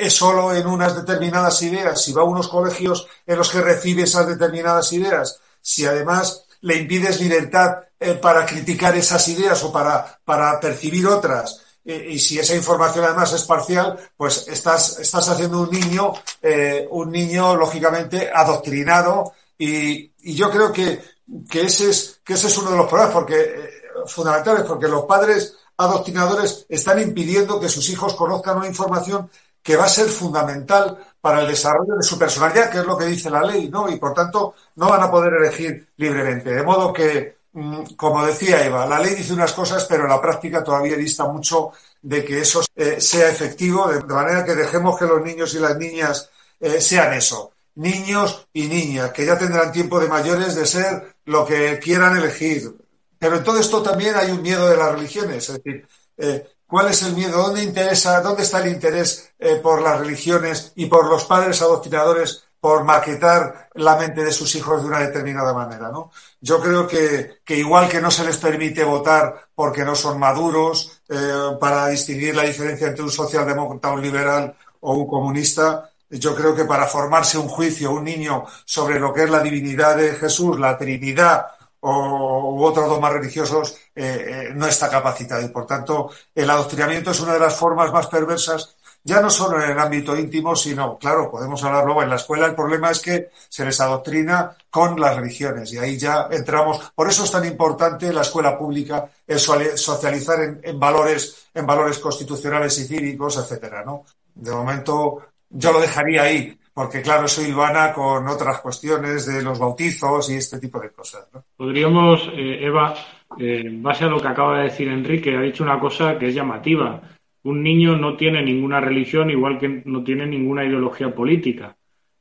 solo 0.10 0.54
en 0.54 0.68
unas 0.68 0.96
determinadas 0.96 1.62
ideas, 1.64 2.04
si 2.04 2.12
va 2.12 2.22
a 2.22 2.26
unos 2.26 2.50
colegios 2.50 3.08
en 3.26 3.38
los 3.38 3.50
que 3.50 3.62
recibe 3.62 4.04
esas 4.04 4.28
determinadas 4.28 4.92
ideas, 4.92 5.40
si 5.70 5.86
además 5.86 6.46
le 6.62 6.78
impides 6.78 7.22
libertad 7.22 7.78
eh, 8.00 8.16
para 8.16 8.44
criticar 8.44 8.98
esas 8.98 9.28
ideas 9.28 9.64
o 9.64 9.72
para, 9.72 10.20
para 10.26 10.60
percibir 10.60 11.06
otras, 11.06 11.62
y 11.86 12.20
si 12.20 12.38
esa 12.38 12.56
información 12.56 13.06
además 13.06 13.34
es 13.34 13.44
parcial, 13.44 13.98
pues 14.16 14.48
estás, 14.48 15.00
estás 15.00 15.28
haciendo 15.30 15.62
un 15.62 15.72
niño, 15.72 16.14
eh, 16.42 16.88
un 16.92 17.12
niño 17.12 17.56
lógicamente 17.56 18.30
adoctrinado, 18.34 19.34
y, 19.58 20.12
y 20.20 20.36
yo 20.36 20.52
creo 20.52 20.72
que, 20.72 21.02
que, 21.50 21.62
ese 21.62 21.90
es, 21.90 22.20
que 22.24 22.34
ese 22.34 22.48
es 22.48 22.58
uno 22.58 22.72
de 22.72 22.78
los 22.78 22.88
problemas 22.88 23.14
porque, 23.14 23.40
eh, 23.40 23.70
fundamentales, 24.08 24.64
porque 24.64 24.88
los 24.88 25.06
padres 25.06 25.56
adoctrinadores 25.78 26.66
están 26.68 27.00
impidiendo 27.00 27.60
que 27.60 27.70
sus 27.70 27.90
hijos 27.90 28.14
conozcan 28.16 28.58
una 28.58 28.68
información 28.68 29.30
que 29.64 29.76
va 29.76 29.86
a 29.86 29.90
ser 29.90 30.10
fundamental 30.10 30.98
para 31.22 31.42
el 31.42 31.48
desarrollo 31.48 31.96
de 31.96 32.04
su 32.04 32.18
personalidad, 32.18 32.70
que 32.70 32.80
es 32.80 32.86
lo 32.86 32.98
que 32.98 33.06
dice 33.06 33.30
la 33.30 33.44
ley, 33.44 33.70
¿no? 33.70 33.90
Y 33.90 33.98
por 33.98 34.14
tanto 34.14 34.56
no 34.76 34.90
van 34.90 35.04
a 35.04 35.12
poder 35.12 35.34
elegir 35.34 35.90
libremente. 35.98 36.52
De 36.52 36.64
modo 36.64 36.94
que, 36.94 37.40
mm, 37.54 37.96
como 37.96 38.26
decía 38.26 38.66
Eva, 38.66 38.86
la 38.86 39.00
ley 39.00 39.16
dice 39.16 39.34
unas 39.34 39.54
cosas, 39.54 39.86
pero 39.86 40.08
la 40.08 40.22
práctica 40.22 40.64
todavía 40.64 40.96
dista 40.96 41.26
mucho 41.26 41.72
de 42.02 42.24
que 42.24 42.40
eso 42.42 42.62
eh, 42.76 43.02
sea 43.02 43.30
efectivo, 43.30 43.88
de 43.88 44.02
manera 44.14 44.46
que 44.46 44.56
dejemos 44.56 44.98
que 44.98 45.06
los 45.06 45.22
niños 45.22 45.54
y 45.54 45.60
las 45.60 45.78
niñas 45.78 46.30
eh, 46.60 46.80
sean 46.82 47.14
eso, 47.14 47.52
niños 47.76 48.48
y 48.54 48.68
niñas, 48.68 49.12
que 49.12 49.26
ya 49.26 49.38
tendrán 49.38 49.72
tiempo 49.72 50.00
de 50.00 50.08
mayores 50.08 50.56
de 50.56 50.66
ser 50.66 51.16
lo 51.26 51.46
que 51.46 51.80
quieran 51.80 52.18
elegir. 52.18 52.74
Pero 53.18 53.38
en 53.38 53.44
todo 53.44 53.60
esto 53.60 53.84
también 53.84 54.16
hay 54.16 54.32
un 54.32 54.42
miedo 54.42 54.70
de 54.70 54.78
las 54.78 54.94
religiones, 54.94 55.50
es 55.50 55.56
decir, 55.62 55.88
eh, 56.18 56.48
¿Cuál 56.70 56.90
es 56.90 57.02
el 57.02 57.16
miedo? 57.16 57.42
¿Dónde 57.42 57.64
interesa, 57.64 58.22
dónde 58.22 58.44
está 58.44 58.60
el 58.60 58.72
interés 58.72 59.34
por 59.64 59.82
las 59.82 60.00
religiones 60.00 60.72
y 60.76 60.86
por 60.86 61.10
los 61.10 61.26
padres 61.26 61.64
adoctrinadores 61.64 62.44
por 62.60 62.84
maquetar 62.84 63.70
la 63.74 63.96
mente 63.96 64.24
de 64.24 64.32
sus 64.32 64.54
hijos 64.56 64.82
de 64.82 64.90
una 64.90 65.00
determinada 65.00 65.54
manera, 65.54 65.90
¿no? 65.90 66.12
Yo 66.42 66.60
creo 66.60 66.88
que, 66.88 67.40
que 67.44 67.56
igual 67.56 67.88
que 67.88 68.02
no 68.02 68.12
se 68.12 68.26
les 68.26 68.38
permite 68.38 68.84
votar 68.84 69.48
porque 69.56 69.86
no 69.86 69.96
son 69.96 70.20
maduros, 70.20 71.02
eh, 71.10 71.58
para 71.60 71.88
distinguir 71.88 72.36
la 72.36 72.44
diferencia 72.44 72.88
entre 72.88 73.04
un 73.04 73.12
socialdemócrata, 73.12 73.92
un 73.92 74.02
liberal 74.02 74.56
o 74.82 74.94
un 74.94 75.08
comunista, 75.08 75.90
yo 76.10 76.36
creo 76.36 76.56
que 76.56 76.66
para 76.66 76.86
formarse 76.86 77.38
un 77.38 77.48
juicio, 77.48 77.92
un 77.92 78.04
niño 78.04 78.46
sobre 78.66 79.00
lo 79.00 79.14
que 79.14 79.24
es 79.24 79.30
la 79.30 79.42
divinidad 79.42 79.96
de 79.96 80.14
Jesús, 80.16 80.60
la 80.60 80.78
Trinidad 80.78 81.48
o, 81.82 82.56
u 82.56 82.64
otros 82.64 82.88
dogmas 82.90 83.14
religiosos, 83.14 83.78
eh, 83.96 84.26
eh, 84.28 84.52
no 84.54 84.68
está 84.68 84.90
capacitado. 84.90 85.42
Y 85.42 85.50
por 85.50 85.66
tanto, 85.66 86.12
el 86.36 86.50
adoctrinamiento 86.50 87.12
es 87.12 87.20
una 87.20 87.34
de 87.34 87.40
las 87.40 87.56
formas 87.56 87.92
más 87.92 88.08
perversas 88.08 88.76
ya 89.04 89.22
no 89.22 89.30
solo 89.30 89.64
en 89.64 89.72
el 89.72 89.80
ámbito 89.80 90.18
íntimo, 90.18 90.56
sino, 90.56 90.98
claro, 90.98 91.32
podemos 91.32 91.64
hablar 91.64 91.86
luego 91.86 92.04
en 92.04 92.10
la 92.10 92.18
escuela, 92.18 92.46
el 92.46 92.56
problema 92.56 92.92
es 92.92 93.00
que 93.00 93.30
se 93.48 93.66
les 93.66 93.80
adoctrina 93.80 94.56
con 94.70 95.00
las 95.00 95.16
religiones 95.16 95.72
y 95.72 95.78
ahí 95.78 95.98
ya 95.98 96.28
entramos. 96.30 96.92
Por 96.94 97.10
eso 97.10 97.24
es 97.24 97.32
tan 97.32 97.46
importante 97.46 98.12
la 98.12 98.22
escuela 98.22 98.58
pública, 98.58 99.10
el 99.26 99.40
socializar 99.40 100.60
en, 100.62 100.80
valores, 100.80 101.48
en 101.54 101.66
valores 101.66 101.98
constitucionales 102.00 102.78
y 102.80 102.86
cívicos, 102.86 103.38
etcétera, 103.38 103.84
¿no? 103.86 104.06
De 104.36 104.52
momento, 104.52 105.20
yo 105.50 105.72
lo 105.72 105.80
dejaría 105.80 106.24
ahí, 106.24 106.59
porque 106.80 107.02
claro, 107.02 107.28
soy 107.28 107.50
Ivana 107.50 107.92
con 107.92 108.26
otras 108.26 108.62
cuestiones 108.62 109.26
de 109.26 109.44
los 109.44 109.60
bautizos 109.60 110.32
y 110.32 110.36
este 110.36 110.60
tipo 110.60 110.80
de 110.80 110.92
cosas. 110.92 111.28
¿no? 111.34 111.44
Podríamos, 111.58 112.32
eh, 112.34 112.60
Eva, 112.62 112.94
eh, 113.38 113.64
en 113.66 113.84
base 113.84 114.06
a 114.06 114.08
lo 114.08 114.18
que 114.18 114.30
acaba 114.30 114.60
de 114.60 114.64
decir 114.64 114.88
Enrique, 114.88 115.36
ha 115.36 115.42
dicho 115.42 115.66
una 115.66 115.78
cosa 115.78 116.18
que 116.18 116.30
es 116.30 116.36
llamativa 116.36 117.02
un 117.44 117.62
niño 117.62 117.98
no 117.98 118.16
tiene 118.16 118.42
ninguna 118.42 118.80
religión 118.80 119.30
igual 119.30 119.58
que 119.60 119.82
no 119.84 120.06
tiene 120.06 120.26
ninguna 120.26 120.64
ideología 120.64 121.14
política 121.14 121.76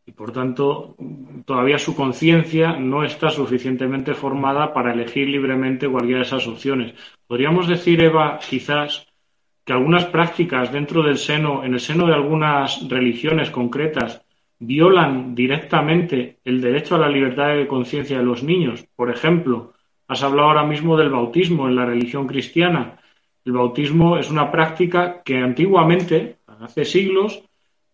y 0.05 0.11
por 0.11 0.33
tanto 0.33 0.97
todavía 1.45 1.79
su 1.79 1.95
conciencia 1.95 2.73
no 2.73 3.05
está 3.05 3.31
suficientemente 3.31 4.13
formada 4.15 4.75
para 4.75 4.93
elegir 4.93 5.29
libremente 5.29 5.89
cualquiera 5.89 6.23
de 6.23 6.27
esas 6.27 6.49
opciones. 6.49 6.95
Podríamos 7.29 7.69
decir, 7.69 8.01
Eva, 8.01 8.41
quizás 8.41 9.07
que 9.65 9.73
algunas 9.73 10.07
prácticas 10.07 10.73
dentro 10.73 11.05
del 11.05 11.19
seno, 11.19 11.63
en 11.63 11.75
el 11.75 11.81
seno 11.81 12.07
de 12.07 12.15
algunas 12.15 12.89
religiones 12.89 13.51
concretas, 13.51 14.25
violan 14.61 15.35
directamente 15.35 16.39
el 16.45 16.61
derecho 16.61 16.97
a 16.97 16.99
la 16.99 17.09
libertad 17.09 17.55
de 17.55 17.67
conciencia 17.67 18.19
de 18.19 18.25
los 18.25 18.43
niños. 18.43 18.85
Por 18.97 19.11
ejemplo, 19.11 19.75
has 20.09 20.23
hablado 20.23 20.49
ahora 20.49 20.65
mismo 20.65 20.97
del 20.97 21.11
bautismo 21.11 21.69
en 21.69 21.77
la 21.77 21.87
religión 21.87 22.27
cristiana 22.27 22.99
el 23.49 23.55
bautismo 23.55 24.19
es 24.19 24.31
una 24.31 24.53
práctica 24.53 25.23
que 25.25 25.39
antiguamente, 25.39 26.37
hace 26.61 26.85
siglos, 26.85 27.43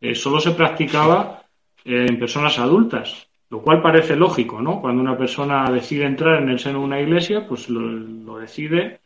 eh, 0.00 0.16
solo 0.16 0.40
se 0.40 0.50
practicaba 0.50 1.44
eh, 1.84 2.06
en 2.08 2.18
personas 2.18 2.58
adultas, 2.58 3.28
lo 3.50 3.62
cual 3.62 3.80
parece 3.80 4.16
lógico, 4.16 4.60
¿no? 4.60 4.80
Cuando 4.80 5.00
una 5.00 5.16
persona 5.16 5.70
decide 5.70 6.06
entrar 6.06 6.42
en 6.42 6.48
el 6.48 6.58
seno 6.58 6.80
de 6.80 6.84
una 6.86 7.00
iglesia, 7.00 7.46
pues 7.46 7.68
lo, 7.68 8.36
decide 8.36 8.98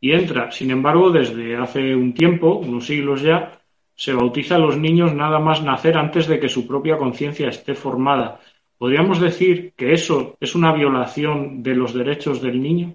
y 0.00 0.12
entra. 0.12 0.52
Sin 0.52 0.70
embargo, 0.70 1.10
desde 1.10 1.56
hace 1.56 1.96
un 1.96 2.14
tiempo, 2.14 2.54
unos 2.54 2.86
siglos 2.86 3.22
ya, 3.22 3.55
se 3.96 4.12
bautiza 4.12 4.56
a 4.56 4.58
los 4.58 4.76
niños 4.76 5.14
nada 5.14 5.38
más 5.38 5.62
nacer 5.62 5.96
antes 5.96 6.26
de 6.26 6.38
que 6.38 6.48
su 6.48 6.66
propia 6.66 6.98
conciencia 6.98 7.48
esté 7.48 7.74
formada. 7.74 8.40
¿Podríamos 8.78 9.20
decir 9.20 9.72
que 9.74 9.94
eso 9.94 10.36
es 10.38 10.54
una 10.54 10.72
violación 10.72 11.62
de 11.62 11.74
los 11.74 11.94
derechos 11.94 12.42
del 12.42 12.62
niño? 12.62 12.94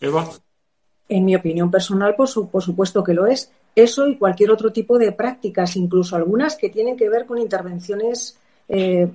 Eva. 0.00 0.26
En 1.08 1.24
mi 1.24 1.36
opinión 1.36 1.70
personal, 1.70 2.14
por, 2.16 2.28
supuesto 2.28 3.04
que 3.04 3.12
lo 3.12 3.26
es. 3.26 3.52
Eso 3.74 4.08
y 4.08 4.16
cualquier 4.16 4.50
otro 4.50 4.72
tipo 4.72 4.98
de 4.98 5.12
prácticas, 5.12 5.76
incluso 5.76 6.16
algunas 6.16 6.56
que 6.56 6.70
tienen 6.70 6.96
que 6.96 7.10
ver 7.10 7.26
con 7.26 7.38
intervenciones 7.38 8.38
eh, 8.70 9.08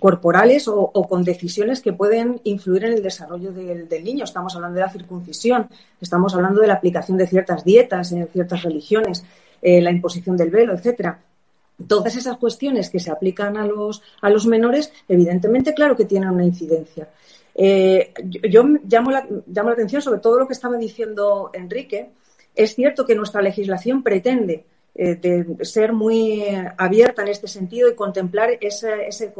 corporales 0.00 0.66
o, 0.68 0.90
con 1.08 1.22
decisiones 1.22 1.80
que 1.80 1.92
pueden 1.92 2.40
influir 2.44 2.84
en 2.84 2.94
el 2.94 3.02
desarrollo 3.02 3.52
del, 3.52 4.04
niño. 4.04 4.24
Estamos 4.24 4.54
hablando 4.54 4.76
de 4.76 4.86
la 4.86 4.90
circuncisión, 4.90 5.68
estamos 6.00 6.34
hablando 6.34 6.60
de 6.60 6.68
la 6.68 6.74
aplicación 6.74 7.18
de 7.18 7.26
ciertas 7.26 7.64
dietas 7.64 8.12
en 8.12 8.26
ciertas 8.28 8.62
religiones, 8.62 9.24
eh, 9.62 9.80
la 9.80 9.90
imposición 9.90 10.36
del 10.36 10.50
velo, 10.50 10.74
etcétera. 10.74 11.22
Todas 11.86 12.16
esas 12.16 12.36
cuestiones 12.38 12.90
que 12.90 12.98
se 12.98 13.10
aplican 13.10 13.56
a 13.56 13.66
los, 13.66 14.02
a 14.20 14.30
los 14.30 14.46
menores, 14.46 14.92
evidentemente, 15.08 15.74
claro 15.74 15.96
que 15.96 16.04
tienen 16.04 16.30
una 16.30 16.44
incidencia. 16.44 17.08
Eh, 17.54 18.12
yo, 18.24 18.64
llamo, 18.88 19.10
la, 19.10 19.26
llamo 19.46 19.70
la 19.70 19.74
atención 19.74 20.00
sobre 20.00 20.20
todo 20.20 20.38
lo 20.38 20.46
que 20.46 20.52
estaba 20.52 20.76
diciendo 20.76 21.50
Enrique. 21.52 22.10
Es 22.54 22.74
cierto 22.74 23.04
que 23.04 23.14
nuestra 23.14 23.42
legislación 23.42 24.02
pretende 24.02 24.64
eh, 24.94 25.44
ser 25.62 25.92
muy 25.92 26.42
abierta 26.76 27.22
en 27.22 27.28
este 27.28 27.46
sentido 27.46 27.88
y 27.88 27.94
contemplar 27.94 28.50
ese, 28.60 29.06
ese, 29.06 29.32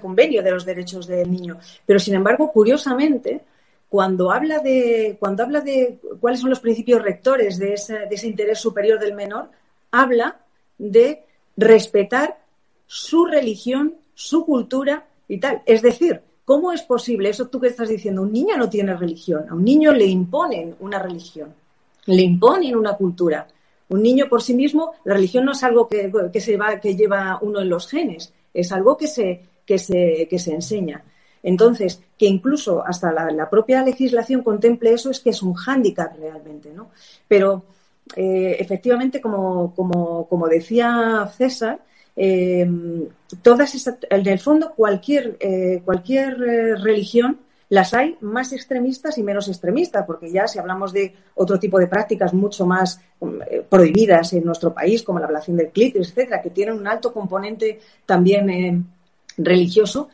convenio 0.00 0.42
de 0.42 0.50
los 0.50 0.66
derechos 0.66 1.06
del 1.06 1.30
niño. 1.30 1.58
Pero, 1.86 1.98
sin 1.98 2.14
embargo, 2.14 2.52
curiosamente, 2.52 3.40
cuando 3.88 4.30
habla 4.30 4.58
de, 4.58 5.16
cuando 5.18 5.42
habla 5.42 5.60
de 5.60 5.98
cuáles 6.20 6.40
son 6.40 6.50
los 6.50 6.60
principios 6.60 7.02
rectores 7.02 7.58
de 7.58 7.72
ese, 7.74 8.00
de 8.00 8.14
ese 8.14 8.26
interés 8.26 8.58
superior 8.58 8.98
del 8.98 9.14
menor, 9.14 9.48
habla 9.90 10.40
de 10.78 11.24
respetar 11.56 12.38
su 12.86 13.24
religión, 13.24 13.96
su 14.14 14.44
cultura 14.44 15.06
y 15.28 15.38
tal. 15.38 15.62
Es 15.66 15.82
decir, 15.82 16.22
¿Cómo 16.46 16.70
es 16.70 16.82
posible 16.82 17.28
eso 17.28 17.48
tú 17.48 17.60
que 17.60 17.66
estás 17.66 17.88
diciendo? 17.88 18.22
Un 18.22 18.32
niño 18.32 18.56
no 18.56 18.70
tiene 18.70 18.96
religión, 18.96 19.46
a 19.50 19.54
un 19.54 19.64
niño 19.64 19.92
le 19.92 20.04
imponen 20.04 20.76
una 20.78 21.00
religión, 21.00 21.52
le 22.06 22.22
imponen 22.22 22.76
una 22.76 22.92
cultura. 22.94 23.48
Un 23.88 24.00
niño 24.00 24.28
por 24.28 24.42
sí 24.42 24.54
mismo, 24.54 24.92
la 25.04 25.14
religión 25.14 25.44
no 25.44 25.52
es 25.52 25.64
algo 25.64 25.88
que, 25.88 26.40
se 26.40 26.56
va, 26.56 26.78
que 26.78 26.94
lleva 26.94 27.40
uno 27.42 27.60
en 27.60 27.68
los 27.68 27.88
genes, 27.88 28.32
es 28.54 28.70
algo 28.70 28.96
que 28.96 29.08
se, 29.08 29.40
que 29.66 29.76
se, 29.76 30.28
que 30.30 30.38
se 30.38 30.54
enseña. 30.54 31.02
Entonces, 31.42 32.00
que 32.16 32.26
incluso 32.26 32.80
hasta 32.86 33.10
la, 33.10 33.50
propia 33.50 33.82
legislación 33.82 34.44
contemple 34.44 34.92
eso 34.92 35.10
es 35.10 35.18
que 35.18 35.30
es 35.30 35.42
un 35.42 35.54
hándicap 35.54 36.16
realmente, 36.16 36.72
¿no? 36.72 36.90
Pero 37.26 37.64
eh, 38.14 38.56
efectivamente, 38.58 39.20
como, 39.20 39.74
como, 39.74 40.28
como 40.28 40.46
decía 40.46 41.28
César, 41.36 41.80
eh, 42.16 42.66
todas 43.42 43.86
en 44.08 44.26
el 44.26 44.38
fondo 44.38 44.72
cualquier, 44.74 45.36
eh, 45.38 45.82
cualquier 45.84 46.42
eh, 46.42 46.76
religión 46.76 47.40
las 47.68 47.92
hay 47.94 48.16
más 48.20 48.52
extremistas 48.52 49.18
y 49.18 49.24
menos 49.24 49.48
extremistas, 49.48 50.06
porque 50.06 50.30
ya 50.30 50.46
si 50.46 50.58
hablamos 50.58 50.92
de 50.92 51.12
otro 51.34 51.58
tipo 51.58 51.80
de 51.80 51.88
prácticas 51.88 52.32
mucho 52.32 52.64
más 52.64 53.00
prohibidas 53.68 54.32
en 54.34 54.44
nuestro 54.44 54.72
país, 54.72 55.02
como 55.02 55.18
la 55.18 55.26
ablación 55.26 55.56
del 55.56 55.70
clítoris, 55.70 56.10
etcétera, 56.10 56.40
que 56.40 56.50
tienen 56.50 56.76
un 56.76 56.86
alto 56.86 57.12
componente 57.12 57.80
también 58.06 58.86
religioso, 59.36 60.10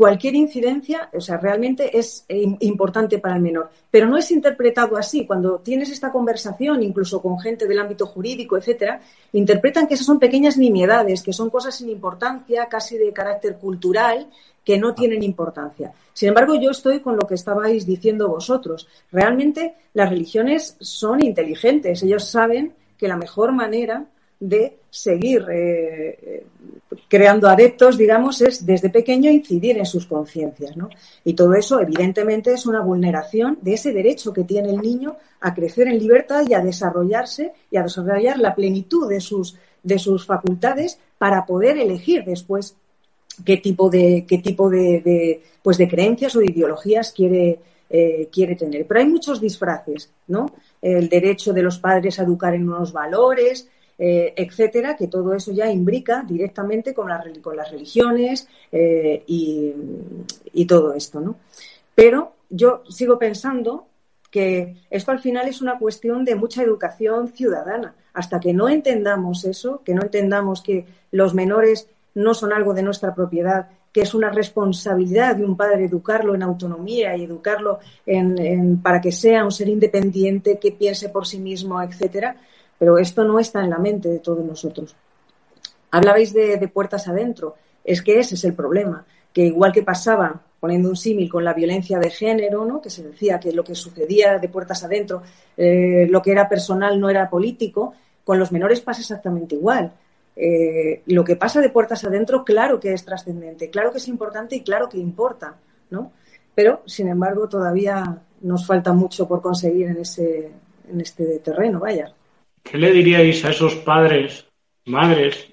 cualquier 0.00 0.34
incidencia, 0.34 1.10
o 1.12 1.20
sea, 1.20 1.36
realmente 1.36 1.98
es 1.98 2.24
importante 2.60 3.18
para 3.18 3.36
el 3.36 3.42
menor. 3.42 3.68
Pero 3.90 4.06
no 4.08 4.16
es 4.16 4.30
interpretado 4.30 4.96
así. 4.96 5.26
Cuando 5.26 5.58
tienes 5.58 5.90
esta 5.90 6.10
conversación, 6.10 6.82
incluso 6.82 7.20
con 7.20 7.38
gente 7.38 7.68
del 7.68 7.78
ámbito 7.78 8.06
jurídico, 8.06 8.56
etcétera, 8.56 9.02
interpretan 9.34 9.86
que 9.86 9.92
esas 9.92 10.06
son 10.06 10.18
pequeñas 10.18 10.56
nimiedades, 10.56 11.22
que 11.22 11.34
son 11.34 11.50
cosas 11.50 11.74
sin 11.74 11.90
importancia, 11.90 12.66
casi 12.70 12.96
de 12.96 13.12
carácter 13.12 13.58
cultural, 13.58 14.30
que 14.64 14.78
no 14.78 14.94
tienen 14.94 15.22
importancia. 15.22 15.92
Sin 16.14 16.30
embargo, 16.30 16.54
yo 16.54 16.70
estoy 16.70 17.00
con 17.00 17.16
lo 17.16 17.26
que 17.26 17.34
estabais 17.34 17.84
diciendo 17.84 18.26
vosotros. 18.26 18.88
Realmente 19.12 19.74
las 19.92 20.08
religiones 20.08 20.78
son 20.80 21.22
inteligentes. 21.22 22.02
Ellos 22.02 22.24
saben 22.26 22.72
que 22.96 23.06
la 23.06 23.18
mejor 23.18 23.52
manera 23.52 24.06
de 24.38 24.78
seguir 24.90 25.46
eh, 25.50 26.44
creando 27.08 27.48
adeptos, 27.48 27.96
digamos, 27.96 28.40
es 28.40 28.66
desde 28.66 28.90
pequeño 28.90 29.30
incidir 29.30 29.78
en 29.78 29.86
sus 29.86 30.06
conciencias. 30.06 30.76
¿no? 30.76 30.90
Y 31.24 31.34
todo 31.34 31.54
eso, 31.54 31.80
evidentemente, 31.80 32.52
es 32.52 32.66
una 32.66 32.80
vulneración 32.80 33.58
de 33.62 33.74
ese 33.74 33.92
derecho 33.92 34.32
que 34.32 34.44
tiene 34.44 34.70
el 34.70 34.80
niño 34.80 35.16
a 35.40 35.54
crecer 35.54 35.88
en 35.88 35.98
libertad 35.98 36.44
y 36.48 36.54
a 36.54 36.60
desarrollarse 36.60 37.52
y 37.70 37.76
a 37.76 37.82
desarrollar 37.82 38.38
la 38.38 38.54
plenitud 38.54 39.08
de 39.08 39.20
sus, 39.20 39.56
de 39.82 39.98
sus 39.98 40.26
facultades 40.26 40.98
para 41.18 41.46
poder 41.46 41.78
elegir 41.78 42.24
después 42.24 42.76
qué 43.44 43.56
tipo 43.58 43.88
de, 43.88 44.24
qué 44.28 44.38
tipo 44.38 44.68
de, 44.68 45.40
pues 45.62 45.78
de 45.78 45.88
creencias 45.88 46.34
o 46.36 46.40
de 46.40 46.46
ideologías 46.46 47.12
quiere, 47.12 47.60
eh, 47.88 48.28
quiere 48.32 48.56
tener. 48.56 48.86
Pero 48.86 49.00
hay 49.00 49.06
muchos 49.06 49.40
disfraces, 49.40 50.10
¿no? 50.28 50.52
El 50.82 51.08
derecho 51.08 51.52
de 51.52 51.62
los 51.62 51.78
padres 51.78 52.18
a 52.18 52.24
educar 52.24 52.54
en 52.54 52.68
unos 52.68 52.92
valores, 52.92 53.68
eh, 54.02 54.32
etcétera, 54.34 54.96
que 54.96 55.08
todo 55.08 55.34
eso 55.34 55.52
ya 55.52 55.70
imbrica 55.70 56.24
directamente 56.26 56.94
con, 56.94 57.10
las 57.10 57.70
religiones 57.70 58.48
eh, 58.72 59.22
y, 59.26 59.74
y, 60.54 60.64
todo 60.64 60.94
esto, 60.94 61.20
¿no? 61.20 61.36
Pero 61.94 62.32
yo 62.48 62.82
sigo 62.88 63.18
pensando 63.18 63.88
que 64.30 64.76
esto 64.88 65.10
al 65.10 65.20
final 65.20 65.48
es 65.48 65.60
una 65.60 65.78
cuestión 65.78 66.24
de 66.24 66.34
mucha 66.34 66.62
educación 66.62 67.28
ciudadana. 67.28 67.94
Hasta 68.14 68.40
que 68.40 68.54
no 68.54 68.70
entendamos 68.70 69.44
eso, 69.44 69.82
que 69.84 69.94
no 69.94 70.00
entendamos 70.00 70.62
que 70.62 70.86
los 71.10 71.34
menores 71.34 71.88
no 72.14 72.32
son 72.32 72.54
algo 72.54 72.72
de 72.72 72.82
nuestra 72.82 73.14
propiedad, 73.14 73.68
que 73.92 74.02
es 74.02 74.14
una 74.14 74.30
responsabilidad 74.30 75.36
de 75.36 75.44
un 75.44 75.56
padre 75.56 75.84
educarlo 75.84 76.34
en 76.34 76.42
autonomía 76.42 77.16
y 77.16 77.24
educarlo 77.24 77.80
en, 78.06 78.80
para 78.80 79.00
que 79.00 79.12
sea 79.12 79.44
un 79.44 79.52
ser 79.52 79.68
independiente, 79.68 80.58
que 80.58 80.72
piense 80.72 81.08
por 81.08 81.26
sí 81.26 81.38
mismo, 81.38 81.82
etcétera. 81.82 82.36
Pero 82.80 82.96
esto 82.96 83.24
no 83.24 83.38
está 83.38 83.62
en 83.62 83.68
la 83.68 83.78
mente 83.78 84.08
de 84.08 84.20
todos 84.20 84.42
nosotros. 84.42 84.96
Hablabais 85.90 86.32
de, 86.32 86.66
puertas 86.72 87.06
adentro. 87.08 87.54
Es 87.84 88.00
que 88.00 88.18
ese 88.18 88.36
es 88.36 88.44
el 88.44 88.54
problema, 88.54 89.04
que 89.34 89.42
igual 89.42 89.70
que 89.70 89.82
pasaba 89.82 90.40
poniendo 90.58 90.88
un 90.88 90.96
símil 90.96 91.30
con 91.30 91.44
la 91.44 91.52
violencia 91.52 91.98
de 91.98 92.08
género, 92.08 92.64
¿no? 92.64 92.80
que 92.80 92.88
se 92.88 93.02
decía 93.02 93.38
que 93.38 93.52
lo 93.52 93.64
que 93.64 93.74
sucedía 93.74 94.38
de 94.38 94.48
puertas 94.48 94.82
adentro, 94.82 95.22
eh, 95.58 96.06
lo 96.08 96.22
que 96.22 96.32
era 96.32 96.48
personal 96.48 96.98
no 96.98 97.10
era 97.10 97.28
político, 97.28 97.92
con 98.24 98.38
los 98.38 98.50
menores 98.50 98.80
pasa 98.80 99.02
exactamente 99.02 99.56
igual. 99.56 99.92
Eh, 100.34 101.02
lo 101.06 101.22
que 101.22 101.36
pasa 101.36 101.60
de 101.60 101.68
puertas 101.68 102.02
adentro, 102.04 102.44
claro 102.44 102.80
que 102.80 102.94
es 102.94 103.04
trascendente, 103.04 103.68
claro 103.68 103.92
que 103.92 103.98
es 103.98 104.08
importante 104.08 104.56
y 104.56 104.62
claro 104.62 104.88
que 104.88 104.96
importa, 104.96 105.54
¿no? 105.90 106.12
Pero, 106.54 106.80
sin 106.86 107.08
embargo, 107.08 107.46
todavía 107.46 108.22
nos 108.40 108.66
falta 108.66 108.94
mucho 108.94 109.28
por 109.28 109.42
conseguir 109.42 109.88
en, 109.88 109.98
ese, 109.98 110.50
en 110.90 111.00
este 111.00 111.40
terreno, 111.40 111.80
vaya. 111.80 112.14
¿Qué 112.62 112.78
le 112.78 112.92
diríais 112.92 113.44
a 113.44 113.50
esos 113.50 113.74
padres, 113.76 114.46
madres, 114.86 115.48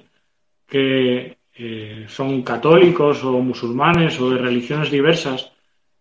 que 0.67 1.38
eh, 1.56 2.06
son 2.08 2.43
católicos 2.43 3.24
o 3.24 3.39
musulmanes 3.39 4.20
o 4.20 4.30
de 4.30 4.38
religiones 4.38 4.91
diversas, 4.91 5.52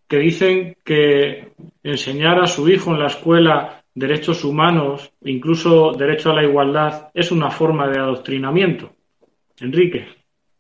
que 0.08 0.18
dicen 0.18 0.76
que 0.84 1.52
enseñar 1.82 2.40
a 2.40 2.46
su 2.46 2.68
hijo 2.68 2.92
en 2.92 3.00
la 3.00 3.08
escuela 3.08 3.84
derechos 3.94 4.44
humanos, 4.44 5.10
incluso 5.22 5.92
derecho 5.92 6.30
a 6.30 6.34
la 6.34 6.44
igualdad, 6.44 7.08
es 7.14 7.32
una 7.32 7.50
forma 7.50 7.88
de 7.88 7.98
adoctrinamiento. 7.98 8.92
Enrique. 9.58 10.06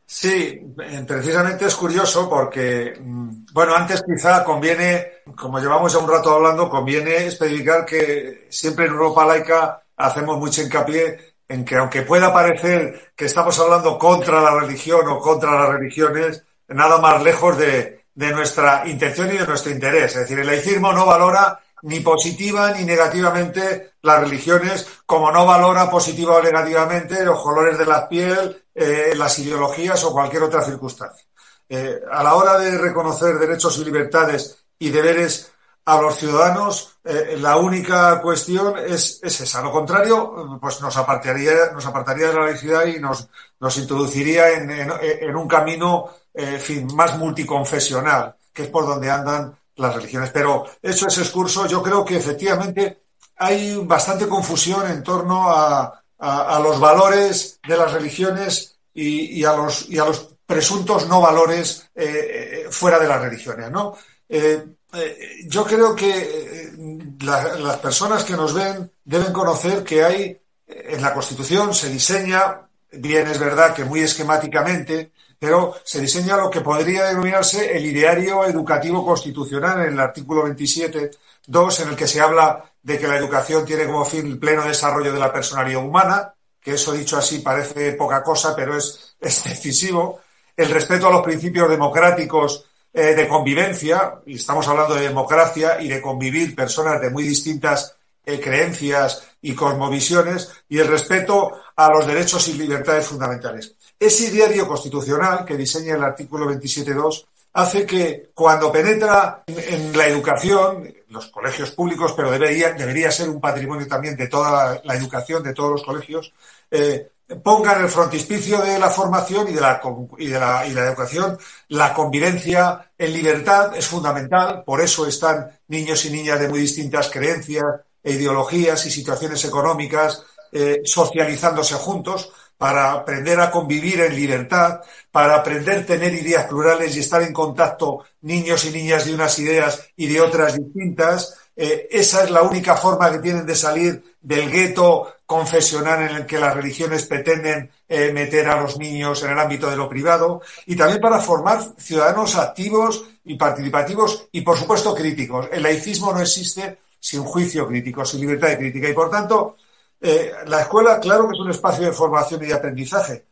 Sí, 0.06 0.60
eh, 0.80 1.04
precisamente 1.06 1.66
es 1.66 1.74
curioso 1.74 2.30
porque, 2.30 2.94
mm, 2.98 3.46
bueno, 3.52 3.74
antes 3.74 4.02
quizá 4.02 4.42
conviene, 4.44 5.22
como 5.36 5.58
llevamos 5.58 5.92
ya 5.92 5.98
un 5.98 6.08
rato 6.08 6.30
hablando, 6.30 6.70
conviene 6.70 7.26
especificar 7.26 7.84
que 7.84 8.46
siempre 8.48 8.86
en 8.86 8.92
Europa 8.92 9.26
laica 9.26 9.82
hacemos 9.96 10.38
mucho 10.38 10.62
hincapié 10.62 11.36
en 11.48 11.64
que 11.64 11.76
aunque 11.76 12.02
pueda 12.02 12.32
parecer 12.32 13.12
que 13.14 13.26
estamos 13.26 13.58
hablando 13.58 13.98
contra 13.98 14.40
la 14.40 14.58
religión 14.58 15.06
o 15.08 15.20
contra 15.20 15.52
las 15.52 15.68
religiones, 15.70 16.42
nada 16.68 16.98
más 16.98 17.22
lejos 17.22 17.56
de, 17.58 18.04
nuestra 18.14 18.88
intención 18.88 19.28
y 19.32 19.38
de 19.38 19.46
nuestro 19.46 19.70
interés. 19.70 20.12
Es 20.16 20.22
decir, 20.22 20.38
el 20.38 20.46
laicismo 20.46 20.92
no 20.92 21.04
valora 21.04 21.60
ni 21.82 22.00
positiva 22.00 22.70
ni 22.72 22.84
negativamente 22.84 23.92
las 24.02 24.20
religiones, 24.20 24.86
como 25.04 25.30
no 25.30 25.44
valora 25.44 25.90
positiva 25.90 26.36
o 26.36 26.42
negativamente 26.42 27.24
los 27.24 27.40
colores 27.42 27.78
de 27.78 27.86
la 27.86 28.08
piel, 28.08 28.64
eh, 28.74 29.12
las 29.16 29.38
ideologías 29.38 30.02
o 30.04 30.12
cualquier 30.12 30.44
otra 30.44 30.62
circunstancia. 30.62 31.26
Eh, 31.68 32.00
a 32.10 32.22
la 32.22 32.34
hora 32.34 32.58
de 32.58 32.78
reconocer 32.78 33.38
derechos 33.38 33.78
y 33.78 33.84
libertades 33.84 34.64
y 34.78 34.90
deberes 34.90 35.52
a 35.86 36.02
los 36.02 36.18
ciudadanos, 36.18 36.98
eh, 37.04 37.36
la 37.38 37.56
única 37.56 38.20
cuestión 38.20 38.74
es, 38.78 39.20
es, 39.22 39.40
esa. 39.40 39.62
Lo 39.62 39.72
contrario, 39.72 40.58
pues 40.60 40.80
nos 40.80 40.96
apartaría, 40.96 41.70
nos 41.72 41.86
apartaría 41.86 42.28
de 42.28 42.34
la 42.34 42.46
laicidad 42.46 42.86
y 42.86 42.98
nos, 42.98 43.28
nos 43.60 43.78
introduciría 43.78 44.50
en, 44.50 44.70
en, 44.70 45.36
un 45.36 45.48
camino 45.48 46.10
fin, 46.58 46.88
más 46.94 47.16
multiconfesional, 47.16 48.34
que 48.52 48.64
es 48.64 48.68
por 48.68 48.84
donde 48.84 49.10
andan 49.10 49.56
las 49.76 49.94
religiones. 49.94 50.30
Pero 50.30 50.66
hecho 50.82 51.06
ese 51.06 51.22
excurso, 51.22 51.66
yo 51.66 51.82
creo 51.82 52.04
que 52.04 52.16
efectivamente 52.16 53.04
hay 53.36 53.76
bastante 53.76 54.26
confusión 54.26 54.90
en 54.90 55.02
torno 55.02 55.50
a, 55.50 56.02
a, 56.18 56.60
los 56.60 56.80
valores 56.80 57.60
de 57.66 57.76
las 57.76 57.92
religiones 57.92 58.76
y, 58.92 59.40
y, 59.40 59.44
a 59.44 59.52
los, 59.54 59.88
y, 59.88 59.98
a 59.98 60.04
los, 60.06 60.36
presuntos 60.46 61.08
no 61.08 61.20
valores 61.20 61.90
eh, 61.94 62.04
eh, 62.06 62.66
fuera 62.70 62.98
de 62.98 63.08
las 63.08 63.20
religiones. 63.20 63.70
¿no? 63.70 63.96
Eh, 64.28 64.64
eh 64.96 65.46
yo 65.46 65.64
creo 65.64 65.94
que 65.94 66.10
eh, 66.10 66.72
la, 67.20 67.56
las 67.56 67.76
personas 67.78 68.24
que 68.24 68.34
nos 68.34 68.54
ven 68.54 68.90
deben 69.04 69.32
conocer 69.32 69.84
que 69.84 70.04
hay 70.04 70.40
en 70.66 71.02
la 71.02 71.14
Constitución 71.14 71.74
se 71.74 71.88
diseña, 71.88 72.62
bien 72.92 73.26
es 73.28 73.38
verdad 73.38 73.74
que 73.74 73.84
muy 73.84 74.00
esquemáticamente, 74.00 75.12
pero 75.38 75.74
se 75.84 76.00
diseña 76.00 76.36
lo 76.36 76.50
que 76.50 76.60
podría 76.60 77.04
denominarse 77.04 77.76
el 77.76 77.84
ideario 77.84 78.44
educativo 78.44 79.04
constitucional 79.04 79.82
en 79.82 79.92
el 79.92 80.00
artículo 80.00 80.46
27.2, 80.46 81.82
en 81.82 81.88
el 81.88 81.96
que 81.96 82.06
se 82.06 82.20
habla 82.20 82.64
de 82.82 82.98
que 82.98 83.08
la 83.08 83.16
educación 83.16 83.64
tiene 83.64 83.86
como 83.86 84.04
fin 84.04 84.26
el 84.26 84.38
pleno 84.38 84.64
desarrollo 84.64 85.12
de 85.12 85.18
la 85.18 85.32
personalidad 85.32 85.84
humana, 85.84 86.32
que 86.60 86.74
eso 86.74 86.92
dicho 86.92 87.16
así 87.16 87.40
parece 87.40 87.92
poca 87.92 88.22
cosa, 88.22 88.56
pero 88.56 88.76
es, 88.76 89.16
es 89.20 89.44
decisivo, 89.44 90.20
el 90.56 90.70
respeto 90.70 91.08
a 91.08 91.12
los 91.12 91.22
principios 91.22 91.68
democráticos 91.68 92.64
eh, 92.98 93.14
de 93.14 93.28
convivencia, 93.28 94.22
y 94.24 94.36
estamos 94.36 94.66
hablando 94.68 94.94
de 94.94 95.02
democracia 95.02 95.78
y 95.82 95.86
de 95.86 96.00
convivir 96.00 96.56
personas 96.56 96.98
de 96.98 97.10
muy 97.10 97.24
distintas 97.24 97.94
eh, 98.24 98.40
creencias 98.40 99.22
y 99.42 99.54
cosmovisiones, 99.54 100.50
y 100.66 100.78
el 100.78 100.88
respeto 100.88 101.52
a 101.76 101.90
los 101.90 102.06
derechos 102.06 102.48
y 102.48 102.54
libertades 102.54 103.06
fundamentales. 103.06 103.74
Ese 104.00 104.30
diario 104.30 104.66
constitucional 104.66 105.44
que 105.44 105.58
diseña 105.58 105.94
el 105.94 106.04
artículo 106.04 106.50
27.2 106.50 107.26
hace 107.52 107.84
que 107.84 108.30
cuando 108.32 108.72
penetra 108.72 109.42
en, 109.46 109.94
la 109.94 110.06
educación, 110.06 110.90
los 111.10 111.26
colegios 111.26 111.72
públicos, 111.72 112.14
pero 112.16 112.30
debería, 112.30 112.72
debería 112.72 113.10
ser 113.10 113.28
un 113.28 113.42
patrimonio 113.42 113.86
también 113.86 114.16
de 114.16 114.28
toda 114.28 114.80
la, 114.82 114.94
educación, 114.94 115.42
de 115.42 115.52
todos 115.52 115.72
los 115.72 115.82
colegios, 115.82 116.32
eh, 116.70 117.10
pongan 117.42 117.82
el 117.82 117.88
frontispicio 117.88 118.60
de 118.60 118.78
la 118.78 118.90
formación 118.90 119.48
y 119.48 119.52
de 119.52 119.60
la, 119.60 119.80
y 120.18 120.26
de, 120.28 120.38
la 120.38 120.86
educación, 120.86 121.38
la 121.68 121.92
convivencia 121.92 122.92
en 122.96 123.12
libertad 123.12 123.76
es 123.76 123.86
fundamental, 123.86 124.62
por 124.64 124.80
eso 124.80 125.06
están 125.06 125.50
niños 125.68 126.04
y 126.04 126.10
niñas 126.10 126.40
de 126.40 126.48
muy 126.48 126.60
distintas 126.60 127.10
creencias 127.10 127.64
e 128.02 128.12
ideologías 128.12 128.86
y 128.86 128.90
situaciones 128.90 129.44
económicas 129.44 130.22
eh, 130.52 130.82
socializándose 130.84 131.74
juntos, 131.74 132.30
para 132.58 132.92
aprender 132.92 133.38
a 133.40 133.50
convivir 133.50 134.00
en 134.00 134.14
libertad, 134.14 134.80
para 135.10 135.36
aprender 135.36 135.80
a 135.80 135.86
tener 135.86 136.14
ideas 136.14 136.46
plurales 136.46 136.96
y 136.96 137.00
estar 137.00 137.22
en 137.22 137.32
contacto 137.32 138.04
niños 138.22 138.64
y 138.64 138.70
niñas 138.70 139.04
de 139.04 139.14
unas 139.14 139.38
ideas 139.38 139.88
y 139.96 140.06
de 140.06 140.20
otras 140.20 140.56
distintas. 140.56 141.38
Eh, 141.56 141.88
esa 141.90 142.24
es 142.24 142.30
la 142.30 142.42
única 142.42 142.76
forma 142.76 143.10
que 143.10 143.18
tienen 143.18 143.46
de 143.46 143.54
salir 143.54 144.16
del 144.20 144.50
gueto 144.50 145.14
confesional 145.24 146.02
en 146.02 146.16
el 146.16 146.26
que 146.26 146.38
las 146.38 146.54
religiones 146.54 147.06
pretenden 147.06 147.70
eh, 147.88 148.12
meter 148.12 148.46
a 148.48 148.60
los 148.60 148.78
niños 148.78 149.22
en 149.22 149.30
el 149.30 149.38
ámbito 149.38 149.70
de 149.70 149.76
lo 149.76 149.88
privado 149.88 150.42
y 150.66 150.76
también 150.76 151.00
para 151.00 151.18
formar 151.18 151.62
ciudadanos 151.78 152.36
activos 152.36 153.04
y 153.24 153.36
participativos 153.36 154.28
y, 154.32 154.42
por 154.42 154.58
supuesto, 154.58 154.94
críticos. 154.94 155.48
El 155.50 155.62
laicismo 155.62 156.12
no 156.12 156.20
existe 156.20 156.78
sin 157.00 157.24
juicio 157.24 157.66
crítico, 157.66 158.04
sin 158.04 158.20
libertad 158.20 158.48
de 158.48 158.58
crítica 158.58 158.88
y, 158.88 158.92
por 158.92 159.10
tanto, 159.10 159.56
eh, 160.00 160.32
la 160.46 160.60
escuela, 160.60 161.00
claro 161.00 161.26
que 161.26 161.34
es 161.34 161.40
un 161.40 161.50
espacio 161.50 161.86
de 161.86 161.92
formación 161.92 162.42
y 162.42 162.46
de 162.46 162.54
aprendizaje, 162.54 163.24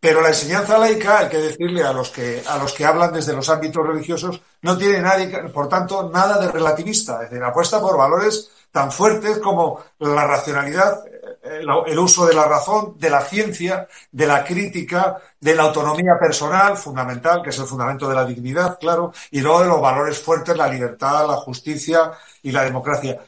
pero 0.00 0.20
la 0.20 0.28
enseñanza 0.28 0.78
laica, 0.78 1.18
hay 1.18 1.28
que 1.28 1.38
decirle 1.38 1.82
a 1.82 1.92
los 1.92 2.10
que, 2.10 2.42
a 2.46 2.56
los 2.58 2.72
que 2.72 2.84
hablan 2.84 3.12
desde 3.12 3.32
los 3.32 3.48
ámbitos 3.48 3.84
religiosos, 3.84 4.40
no 4.62 4.78
tiene 4.78 5.02
por 5.48 5.68
tanto, 5.68 6.08
nada 6.08 6.38
de 6.38 6.52
relativista. 6.52 7.22
Es 7.24 7.30
decir, 7.30 7.42
apuesta 7.42 7.80
por 7.80 7.96
valores 7.96 8.50
tan 8.70 8.92
fuertes 8.92 9.38
como 9.38 9.80
la 9.98 10.26
racionalidad, 10.26 11.04
eh, 11.42 11.62
el 11.86 11.98
uso 11.98 12.26
de 12.26 12.34
la 12.34 12.44
razón, 12.44 12.94
de 12.96 13.10
la 13.10 13.22
ciencia, 13.22 13.88
de 14.12 14.26
la 14.26 14.44
crítica, 14.44 15.20
de 15.40 15.54
la 15.54 15.64
autonomía 15.64 16.18
personal, 16.20 16.76
fundamental, 16.76 17.42
que 17.42 17.50
es 17.50 17.58
el 17.58 17.66
fundamento 17.66 18.08
de 18.08 18.14
la 18.14 18.24
dignidad, 18.24 18.78
claro, 18.78 19.12
y 19.30 19.40
luego 19.40 19.62
de 19.62 19.68
los 19.68 19.80
valores 19.80 20.18
fuertes, 20.18 20.56
la 20.56 20.68
libertad, 20.68 21.26
la 21.26 21.36
justicia 21.36 22.12
y 22.42 22.52
la 22.52 22.62
democracia. 22.62 23.18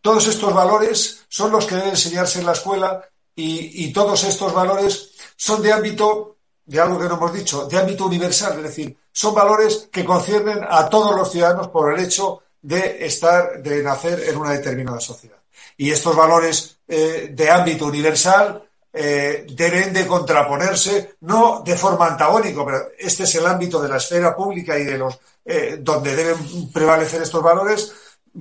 Todos 0.00 0.28
estos 0.28 0.54
valores 0.54 1.26
son 1.28 1.50
los 1.50 1.66
que 1.66 1.74
deben 1.74 1.90
enseñarse 1.90 2.38
en 2.38 2.46
la 2.46 2.52
escuela 2.52 3.02
y, 3.38 3.92
todos 3.92 4.24
estos 4.24 4.54
valores 4.54 5.12
son 5.36 5.62
de 5.62 5.72
ámbito, 5.72 6.36
de 6.64 6.80
algo 6.80 6.98
que 6.98 7.04
no 7.04 7.14
hemos 7.14 7.32
dicho, 7.32 7.66
de 7.66 7.78
ámbito 7.78 8.06
universal, 8.06 8.56
es 8.56 8.62
decir, 8.62 8.96
son 9.12 9.34
valores 9.34 9.88
que 9.92 10.04
conciernen 10.04 10.60
a 10.68 10.88
todos 10.88 11.14
los 11.14 11.30
ciudadanos 11.30 11.68
por 11.68 11.92
el 11.92 12.04
hecho 12.04 12.42
de 12.60 13.06
estar, 13.06 13.62
de 13.62 13.82
nacer 13.82 14.24
en 14.28 14.36
una 14.36 14.50
determinada 14.50 15.00
sociedad. 15.00 15.38
Y 15.76 15.90
estos 15.90 16.16
valores 16.16 16.78
eh, 16.88 17.30
de 17.32 17.50
ámbito 17.50 17.86
universal 17.86 18.62
eh, 18.92 19.46
deben 19.50 19.92
de 19.92 20.06
contraponerse, 20.06 21.16
no 21.20 21.62
de 21.64 21.76
forma 21.76 22.06
antagónica, 22.06 22.64
pero 22.64 22.78
este 22.98 23.24
es 23.24 23.34
el 23.36 23.46
ámbito 23.46 23.80
de 23.80 23.88
la 23.88 23.98
esfera 23.98 24.34
pública 24.34 24.78
y 24.78 24.84
de 24.84 24.98
los 24.98 25.18
eh, 25.44 25.78
donde 25.80 26.16
deben 26.16 26.72
prevalecer 26.72 27.22
estos 27.22 27.42
valores, 27.42 27.92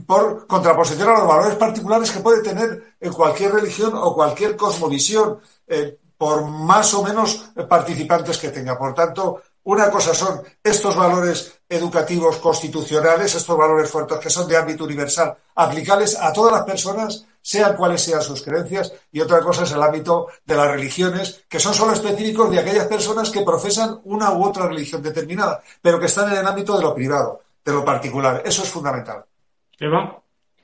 por 0.07 0.47
contraposición 0.47 1.09
a 1.09 1.19
los 1.19 1.27
valores 1.27 1.55
particulares 1.55 2.11
que 2.11 2.19
puede 2.19 2.41
tener 2.41 2.95
en 2.99 3.13
cualquier 3.13 3.53
religión 3.53 3.91
o 3.95 4.13
cualquier 4.13 4.55
cosmovisión, 4.55 5.39
por 6.17 6.45
más 6.45 6.93
o 6.93 7.03
menos 7.03 7.51
participantes 7.67 8.37
que 8.37 8.49
tenga. 8.49 8.77
Por 8.77 8.93
tanto, 8.93 9.41
una 9.63 9.89
cosa 9.89 10.13
son 10.13 10.41
estos 10.63 10.95
valores 10.95 11.59
educativos 11.67 12.37
constitucionales, 12.37 13.33
estos 13.33 13.57
valores 13.57 13.89
fuertes 13.89 14.19
que 14.19 14.29
son 14.29 14.47
de 14.47 14.57
ámbito 14.57 14.83
universal, 14.83 15.35
aplicables 15.55 16.15
a 16.19 16.31
todas 16.31 16.53
las 16.53 16.63
personas, 16.63 17.25
sean 17.41 17.75
cuales 17.75 18.01
sean 18.01 18.21
sus 18.21 18.43
creencias, 18.43 18.93
y 19.11 19.21
otra 19.21 19.39
cosa 19.39 19.63
es 19.63 19.71
el 19.71 19.81
ámbito 19.81 20.27
de 20.45 20.55
las 20.55 20.69
religiones, 20.69 21.45
que 21.49 21.59
son 21.59 21.73
solo 21.73 21.93
específicos 21.93 22.49
de 22.51 22.59
aquellas 22.59 22.87
personas 22.87 23.29
que 23.29 23.41
profesan 23.41 24.01
una 24.03 24.31
u 24.33 24.45
otra 24.45 24.67
religión 24.67 25.01
determinada, 25.01 25.61
pero 25.81 25.99
que 25.99 26.07
están 26.07 26.31
en 26.31 26.39
el 26.39 26.47
ámbito 26.47 26.75
de 26.75 26.83
lo 26.83 26.93
privado, 26.93 27.41
de 27.63 27.71
lo 27.71 27.83
particular. 27.83 28.43
Eso 28.45 28.63
es 28.63 28.69
fundamental. 28.69 29.25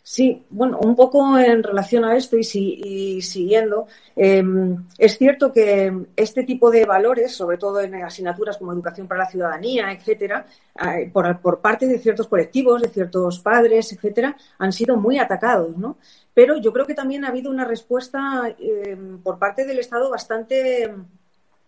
Sí, 0.03 0.45
bueno, 0.49 0.79
un 0.79 0.95
poco 0.95 1.37
en 1.37 1.61
relación 1.61 2.03
a 2.03 2.17
esto 2.17 2.35
y, 2.35 3.21
siguiendo, 3.21 3.87
em, 4.15 4.83
es 4.97 5.17
cierto 5.17 5.53
que 5.53 5.93
este 6.15 6.43
tipo 6.43 6.71
de 6.71 6.85
valores, 6.85 7.35
sobre 7.35 7.57
todo 7.57 7.79
en 7.81 7.93
asignaturas 7.95 8.57
como 8.57 8.73
educación 8.73 9.07
para 9.07 9.25
la 9.25 9.29
ciudadanía, 9.29 9.91
etcétera, 9.91 10.45
eh, 10.75 11.09
por, 11.13 11.61
parte 11.61 11.85
de 11.85 11.99
ciertos 11.99 12.27
colectivos, 12.27 12.81
de 12.81 12.89
ciertos 12.89 13.39
padres, 13.39 13.93
etcétera, 13.93 14.35
han 14.57 14.73
sido 14.73 14.97
muy 14.97 15.19
atacados, 15.19 15.77
¿no? 15.77 15.97
Pero 16.33 16.57
yo 16.57 16.73
creo 16.73 16.87
que 16.87 16.95
también 16.95 17.23
ha 17.23 17.29
habido 17.29 17.51
una 17.51 17.65
respuesta 17.65 18.55
em, 18.59 19.19
por 19.21 19.37
parte 19.37 19.65
del 19.65 19.79
Estado 19.79 20.09
bastante 20.09 20.89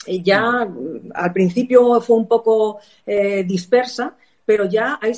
eh, 0.05 0.21
ya 0.21 0.67
al 1.13 1.33
principio 1.33 2.01
fue 2.01 2.17
un 2.17 2.27
poco 2.27 2.79
eh, 3.05 3.43
dispersa, 3.43 4.15
pero 4.45 4.65
ya 4.65 4.99
hay 5.01 5.13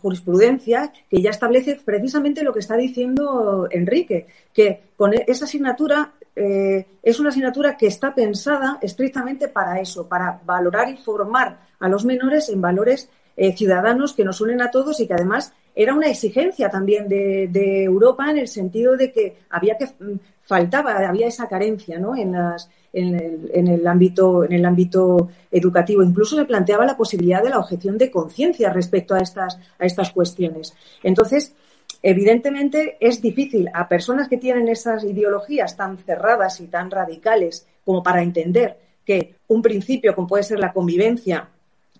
jurisprudencia 0.00 0.92
que 1.08 1.22
ya 1.22 1.30
establece 1.30 1.80
precisamente 1.84 2.42
lo 2.42 2.52
que 2.52 2.60
está 2.60 2.76
diciendo 2.76 3.68
Enrique, 3.70 4.26
que 4.52 4.82
con 4.96 5.12
esa 5.14 5.44
asignatura 5.44 6.12
eh, 6.34 6.86
es 7.02 7.20
una 7.20 7.28
asignatura 7.28 7.76
que 7.76 7.86
está 7.86 8.14
pensada 8.14 8.78
estrictamente 8.80 9.48
para 9.48 9.80
eso, 9.80 10.08
para 10.08 10.40
valorar 10.44 10.88
y 10.88 10.96
formar 10.96 11.60
a 11.78 11.88
los 11.88 12.04
menores 12.04 12.48
en 12.48 12.60
valores 12.60 13.08
eh, 13.36 13.54
ciudadanos 13.56 14.14
que 14.14 14.24
nos 14.24 14.40
unen 14.40 14.62
a 14.62 14.70
todos 14.70 14.98
y 15.00 15.06
que 15.06 15.14
además 15.14 15.52
era 15.74 15.94
una 15.94 16.08
exigencia 16.08 16.68
también 16.68 17.08
de, 17.08 17.48
de 17.50 17.84
Europa 17.84 18.30
en 18.30 18.38
el 18.38 18.48
sentido 18.48 18.96
de 18.96 19.10
que 19.10 19.38
había 19.50 19.76
que 19.78 19.86
mm, 19.86 20.18
faltaba, 20.42 20.96
había 21.08 21.28
esa 21.28 21.48
carencia 21.48 21.98
¿no? 21.98 22.16
en 22.16 22.32
las 22.32 22.68
en 22.92 23.68
el, 23.68 23.86
ámbito, 23.86 24.44
en 24.44 24.52
el 24.52 24.64
ámbito 24.64 25.28
educativo. 25.50 26.02
Incluso 26.02 26.36
se 26.36 26.44
planteaba 26.44 26.86
la 26.86 26.96
posibilidad 26.96 27.42
de 27.42 27.50
la 27.50 27.58
objeción 27.58 27.96
de 27.98 28.10
conciencia 28.10 28.70
respecto 28.70 29.14
a 29.14 29.20
estas, 29.20 29.58
a 29.78 29.86
estas 29.86 30.10
cuestiones. 30.10 30.74
Entonces, 31.02 31.54
evidentemente 32.02 32.96
es 33.00 33.22
difícil 33.22 33.70
a 33.72 33.88
personas 33.88 34.28
que 34.28 34.36
tienen 34.36 34.68
esas 34.68 35.04
ideologías 35.04 35.76
tan 35.76 35.98
cerradas 35.98 36.60
y 36.60 36.66
tan 36.66 36.90
radicales 36.90 37.66
como 37.84 38.02
para 38.02 38.22
entender 38.22 38.78
que 39.04 39.36
un 39.48 39.62
principio 39.62 40.14
como 40.14 40.28
puede 40.28 40.44
ser 40.44 40.58
la 40.58 40.72
convivencia 40.72 41.48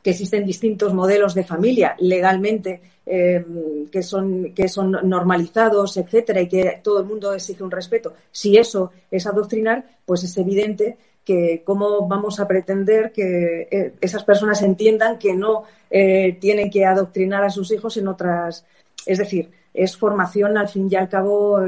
que 0.03 0.11
existen 0.11 0.45
distintos 0.45 0.93
modelos 0.93 1.35
de 1.35 1.45
familia 1.45 1.95
legalmente 2.01 2.81
eh, 3.07 3.45
que, 3.91 4.03
son, 4.03 4.53
que 4.53 4.69
son 4.69 4.93
normalizados, 5.05 5.97
etcétera, 5.97 6.41
y 6.41 6.49
que 6.49 6.81
todo 6.83 7.01
el 7.01 7.07
mundo 7.07 7.33
exige 7.33 7.63
un 7.63 7.71
respeto. 7.71 8.15
Si 8.31 8.57
eso 8.57 8.93
es 9.11 9.27
adoctrinar, 9.27 9.85
pues 10.05 10.25
es 10.25 10.37
evidente 10.39 10.97
que 11.25 11.63
cómo 11.65 12.07
vamos 12.09 12.41
a 12.41 12.49
pretender 12.49 13.13
que 13.13 13.69
eh, 13.71 13.95
esas 14.01 14.25
personas 14.25 14.61
entiendan 14.63 15.19
que 15.19 15.35
no 15.35 15.65
eh, 15.89 16.37
tienen 16.41 16.69
que 16.69 16.85
adoctrinar 16.85 17.45
a 17.45 17.51
sus 17.51 17.71
hijos 17.71 17.97
en 17.97 18.09
otras. 18.09 18.65
Es 19.07 19.19
decir, 19.19 19.51
es 19.73 19.97
formación, 19.97 20.57
al 20.59 20.69
fin 20.69 20.89
y 20.91 20.97
al 20.97 21.09
cabo, 21.09 21.59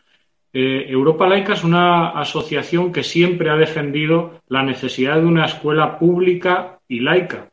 Eh, 0.52 0.86
Europa 0.88 1.26
Laica 1.26 1.54
es 1.54 1.64
una 1.64 2.10
asociación 2.10 2.92
que 2.92 3.02
siempre 3.02 3.48
ha 3.48 3.56
defendido 3.56 4.42
la 4.48 4.62
necesidad 4.62 5.16
de 5.16 5.26
una 5.26 5.46
escuela 5.46 5.98
pública 5.98 6.78
y 6.86 7.00
laica. 7.00 7.48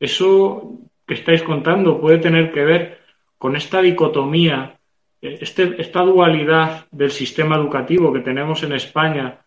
Eso 0.00 0.78
que 1.06 1.14
estáis 1.14 1.42
contando 1.42 2.00
puede 2.00 2.18
tener 2.18 2.50
que 2.52 2.64
ver 2.64 2.98
con 3.36 3.56
esta 3.56 3.82
dicotomía, 3.82 4.78
eh, 5.20 5.38
este, 5.40 5.80
esta 5.80 6.00
dualidad 6.00 6.86
del 6.90 7.10
sistema 7.10 7.56
educativo 7.56 8.12
que 8.12 8.20
tenemos 8.20 8.62
en 8.62 8.72
España. 8.72 9.40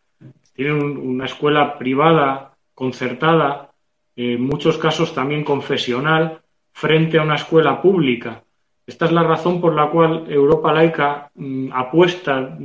Tiene 0.53 0.73
una 0.73 1.25
escuela 1.25 1.79
privada, 1.79 2.53
concertada, 2.75 3.71
en 4.15 4.41
muchos 4.41 4.77
casos 4.77 5.15
también 5.15 5.43
confesional, 5.43 6.41
frente 6.73 7.17
a 7.17 7.23
una 7.23 7.35
escuela 7.35 7.81
pública. 7.81 8.43
Esta 8.91 9.05
es 9.05 9.13
la 9.13 9.23
razón 9.23 9.61
por 9.61 9.73
la 9.73 9.89
cual 9.89 10.25
Europa 10.29 10.73
laica 10.73 11.31
mm, 11.35 11.71
apuesta 11.73 12.57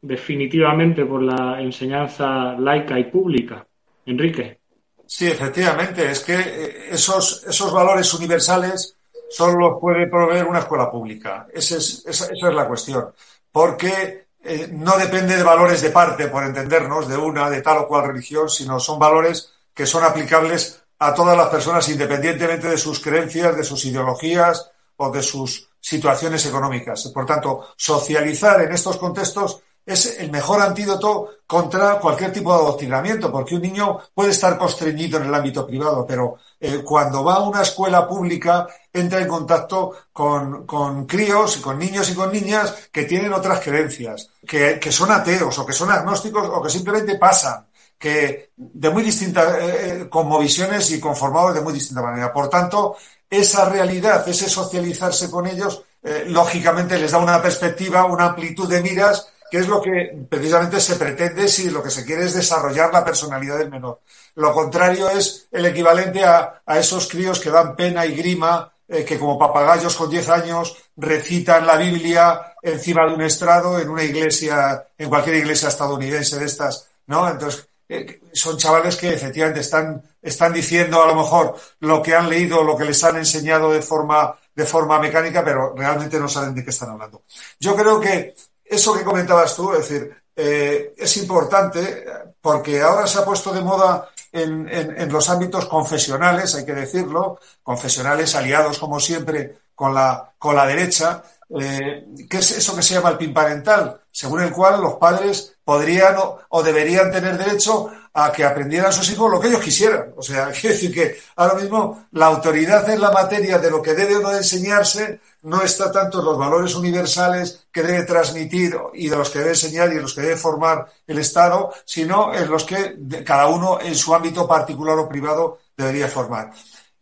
definitivamente 0.00 1.04
por 1.04 1.20
la 1.22 1.60
enseñanza 1.60 2.54
laica 2.58 2.98
y 2.98 3.04
pública. 3.04 3.66
Enrique. 4.06 4.60
Sí, 5.04 5.26
efectivamente, 5.26 6.10
es 6.10 6.20
que 6.20 6.34
eh, 6.34 6.88
esos, 6.92 7.44
esos 7.46 7.70
valores 7.74 8.12
universales 8.14 8.96
solo 9.28 9.58
los 9.58 9.78
puede 9.78 10.06
proveer 10.06 10.46
una 10.46 10.60
escuela 10.60 10.90
pública. 10.90 11.46
Esa 11.52 11.76
es, 11.76 12.32
la 12.40 12.66
cuestión. 12.66 13.12
Porque 13.52 14.28
eh, 14.42 14.70
no 14.72 14.96
depende 14.96 15.36
de 15.36 15.42
valores 15.42 15.82
de 15.82 15.90
parte, 15.90 16.28
por 16.28 16.42
entendernos, 16.42 17.06
de 17.06 17.18
una, 17.18 17.50
de 17.50 17.60
tal 17.60 17.78
o 17.80 17.86
cual 17.86 18.06
religión, 18.06 18.48
sino 18.48 18.80
son 18.80 18.98
valores 18.98 19.52
que 19.74 19.84
son 19.84 20.04
aplicables 20.04 20.82
a 21.00 21.12
todas 21.12 21.36
las 21.36 21.48
personas 21.48 21.86
independientemente 21.90 22.66
de 22.66 22.78
sus 22.78 22.98
creencias, 22.98 23.54
de 23.54 23.62
sus 23.62 23.84
ideologías 23.84 24.70
o 24.96 25.10
de 25.10 25.22
sus 25.22 25.65
situaciones 25.86 26.44
económicas. 26.44 27.06
Por 27.14 27.24
tanto, 27.24 27.68
socializar 27.76 28.60
en 28.60 28.72
estos 28.72 28.96
contextos 28.96 29.60
es 29.86 30.18
el 30.18 30.32
mejor 30.32 30.60
antídoto 30.60 31.28
contra 31.46 32.00
cualquier 32.00 32.32
tipo 32.32 32.52
de 32.52 32.58
adoctrinamiento, 32.58 33.30
porque 33.30 33.54
un 33.54 33.62
niño 33.62 34.00
puede 34.12 34.32
estar 34.32 34.58
constreñido 34.58 35.18
en 35.18 35.26
el 35.26 35.34
ámbito 35.34 35.64
privado, 35.64 36.04
pero 36.04 36.38
eh, 36.58 36.82
cuando 36.84 37.22
va 37.22 37.34
a 37.34 37.48
una 37.48 37.62
escuela 37.62 38.08
pública 38.08 38.66
entra 38.92 39.20
en 39.20 39.28
contacto 39.28 39.92
con, 40.12 40.66
con, 40.66 41.06
críos 41.06 41.58
y 41.58 41.60
con 41.60 41.78
niños 41.78 42.10
y 42.10 42.16
con 42.16 42.32
niñas 42.32 42.88
que 42.90 43.04
tienen 43.04 43.32
otras 43.32 43.60
creencias, 43.60 44.30
que, 44.44 44.80
que 44.80 44.90
son 44.90 45.12
ateos 45.12 45.56
o 45.56 45.64
que 45.64 45.72
son 45.72 45.92
agnósticos 45.92 46.48
o 46.48 46.60
que 46.60 46.70
simplemente 46.70 47.16
pasan 47.16 47.64
que 47.98 48.50
de 48.56 48.90
muy 48.90 49.02
distintas, 49.02 49.54
eh, 49.54 50.00
eh, 50.02 50.08
con 50.08 50.28
visiones 50.38 50.90
y 50.90 51.00
conformados 51.00 51.54
de 51.54 51.62
muy 51.62 51.72
distinta 51.72 52.02
manera. 52.02 52.32
Por 52.32 52.48
tanto, 52.48 52.96
esa 53.30 53.68
realidad, 53.68 54.28
ese 54.28 54.48
socializarse 54.48 55.30
con 55.30 55.46
ellos, 55.46 55.82
eh, 56.02 56.24
lógicamente 56.28 56.98
les 56.98 57.10
da 57.10 57.18
una 57.18 57.42
perspectiva, 57.42 58.04
una 58.04 58.26
amplitud 58.26 58.68
de 58.68 58.82
miras, 58.82 59.32
que 59.50 59.58
es 59.58 59.68
lo 59.68 59.80
que 59.80 60.26
precisamente 60.28 60.80
se 60.80 60.96
pretende 60.96 61.48
si 61.48 61.70
lo 61.70 61.82
que 61.82 61.90
se 61.90 62.04
quiere 62.04 62.24
es 62.24 62.34
desarrollar 62.34 62.92
la 62.92 63.04
personalidad 63.04 63.58
del 63.58 63.70
menor. 63.70 64.00
Lo 64.34 64.52
contrario 64.52 65.08
es 65.10 65.48
el 65.50 65.66
equivalente 65.66 66.24
a, 66.24 66.62
esos 66.78 67.08
críos 67.08 67.40
que 67.40 67.50
dan 67.50 67.76
pena 67.76 68.04
y 68.06 68.14
grima, 68.14 68.72
eh, 68.88 69.04
que 69.04 69.18
como 69.18 69.38
papagayos 69.38 69.96
con 69.96 70.10
10 70.10 70.28
años 70.28 70.76
recitan 70.96 71.66
la 71.66 71.76
Biblia 71.76 72.54
encima 72.62 73.06
de 73.06 73.14
un 73.14 73.22
estrado 73.22 73.78
en 73.78 73.88
una 73.88 74.04
iglesia, 74.04 74.86
en 74.98 75.08
cualquier 75.08 75.36
iglesia 75.36 75.68
estadounidense 75.68 76.38
de 76.38 76.44
estas, 76.44 76.88
¿no? 77.06 77.28
Entonces, 77.28 77.66
eh, 77.88 78.20
son 78.32 78.56
chavales 78.56 78.96
que 78.96 79.14
efectivamente 79.14 79.60
están, 79.60 80.02
están 80.20 80.52
diciendo 80.52 81.02
a 81.02 81.06
lo 81.06 81.14
mejor 81.14 81.56
lo 81.80 82.02
que 82.02 82.14
han 82.14 82.28
leído, 82.28 82.62
lo 82.62 82.76
que 82.76 82.84
les 82.84 83.02
han 83.04 83.16
enseñado 83.16 83.72
de 83.72 83.82
forma 83.82 84.36
de 84.54 84.64
forma 84.64 84.98
mecánica, 84.98 85.44
pero 85.44 85.74
realmente 85.76 86.18
no 86.18 86.28
saben 86.28 86.54
de 86.54 86.64
qué 86.64 86.70
están 86.70 86.90
hablando. 86.90 87.24
Yo 87.60 87.76
creo 87.76 88.00
que 88.00 88.34
eso 88.64 88.94
que 88.94 89.04
comentabas 89.04 89.54
tú, 89.54 89.72
es 89.72 89.80
decir, 89.80 90.16
eh, 90.34 90.94
es 90.96 91.16
importante 91.18 92.06
porque 92.40 92.80
ahora 92.80 93.06
se 93.06 93.18
ha 93.18 93.24
puesto 93.24 93.52
de 93.52 93.60
moda 93.60 94.08
en, 94.32 94.68
en, 94.68 95.12
los 95.12 95.28
ámbitos 95.28 95.66
confesionales, 95.66 96.54
hay 96.54 96.64
que 96.64 96.74
decirlo, 96.74 97.38
confesionales 97.62 98.34
aliados 98.34 98.78
como 98.78 99.00
siempre 99.00 99.58
con 99.74 99.94
la, 99.94 100.32
con 100.38 100.56
la 100.56 100.66
derecha, 100.66 101.22
eh, 101.58 102.06
¿qué 102.28 102.38
es 102.38 102.50
eso 102.52 102.74
que 102.74 102.82
se 102.82 102.94
llama 102.94 103.10
el 103.10 103.18
PIN 103.18 103.32
parental? 103.32 104.00
Según 104.16 104.40
el 104.40 104.50
cual 104.50 104.80
los 104.80 104.94
padres 104.94 105.58
podrían 105.62 106.16
o, 106.48 106.62
deberían 106.62 107.12
tener 107.12 107.36
derecho 107.36 107.90
a 108.14 108.32
que 108.32 108.46
aprendieran 108.46 108.90
sus 108.90 109.10
hijos 109.10 109.30
lo 109.30 109.38
que 109.38 109.48
ellos 109.48 109.60
quisieran. 109.60 110.14
O 110.16 110.22
sea, 110.22 110.50
quiere 110.58 110.74
decir 110.74 110.94
que 110.94 111.18
ahora 111.36 111.52
mismo 111.52 112.06
la 112.12 112.24
autoridad 112.24 112.88
en 112.88 113.02
la 113.02 113.10
materia 113.10 113.58
de 113.58 113.70
lo 113.70 113.82
que 113.82 113.92
debe 113.92 114.16
o 114.16 114.20
no 114.20 114.34
enseñarse 114.34 115.20
no 115.42 115.60
está 115.60 115.92
tanto 115.92 116.20
en 116.20 116.24
los 116.24 116.38
valores 116.38 116.74
universales 116.74 117.66
que 117.70 117.82
debe 117.82 118.04
transmitir 118.04 118.74
y 118.94 119.10
de 119.10 119.16
los 119.16 119.28
que 119.28 119.40
debe 119.40 119.50
enseñar 119.50 119.92
y 119.92 119.96
en 119.96 120.02
los 120.02 120.14
que 120.14 120.22
debe 120.22 120.38
formar 120.38 120.86
el 121.06 121.18
Estado, 121.18 121.70
sino 121.84 122.34
en 122.34 122.50
los 122.50 122.64
que 122.64 122.96
cada 123.22 123.48
uno 123.48 123.78
en 123.82 123.94
su 123.94 124.14
ámbito 124.14 124.48
particular 124.48 124.98
o 124.98 125.06
privado 125.06 125.58
debería 125.76 126.08
formar. 126.08 126.52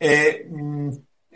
Eh, 0.00 0.48
mm, 0.50 0.90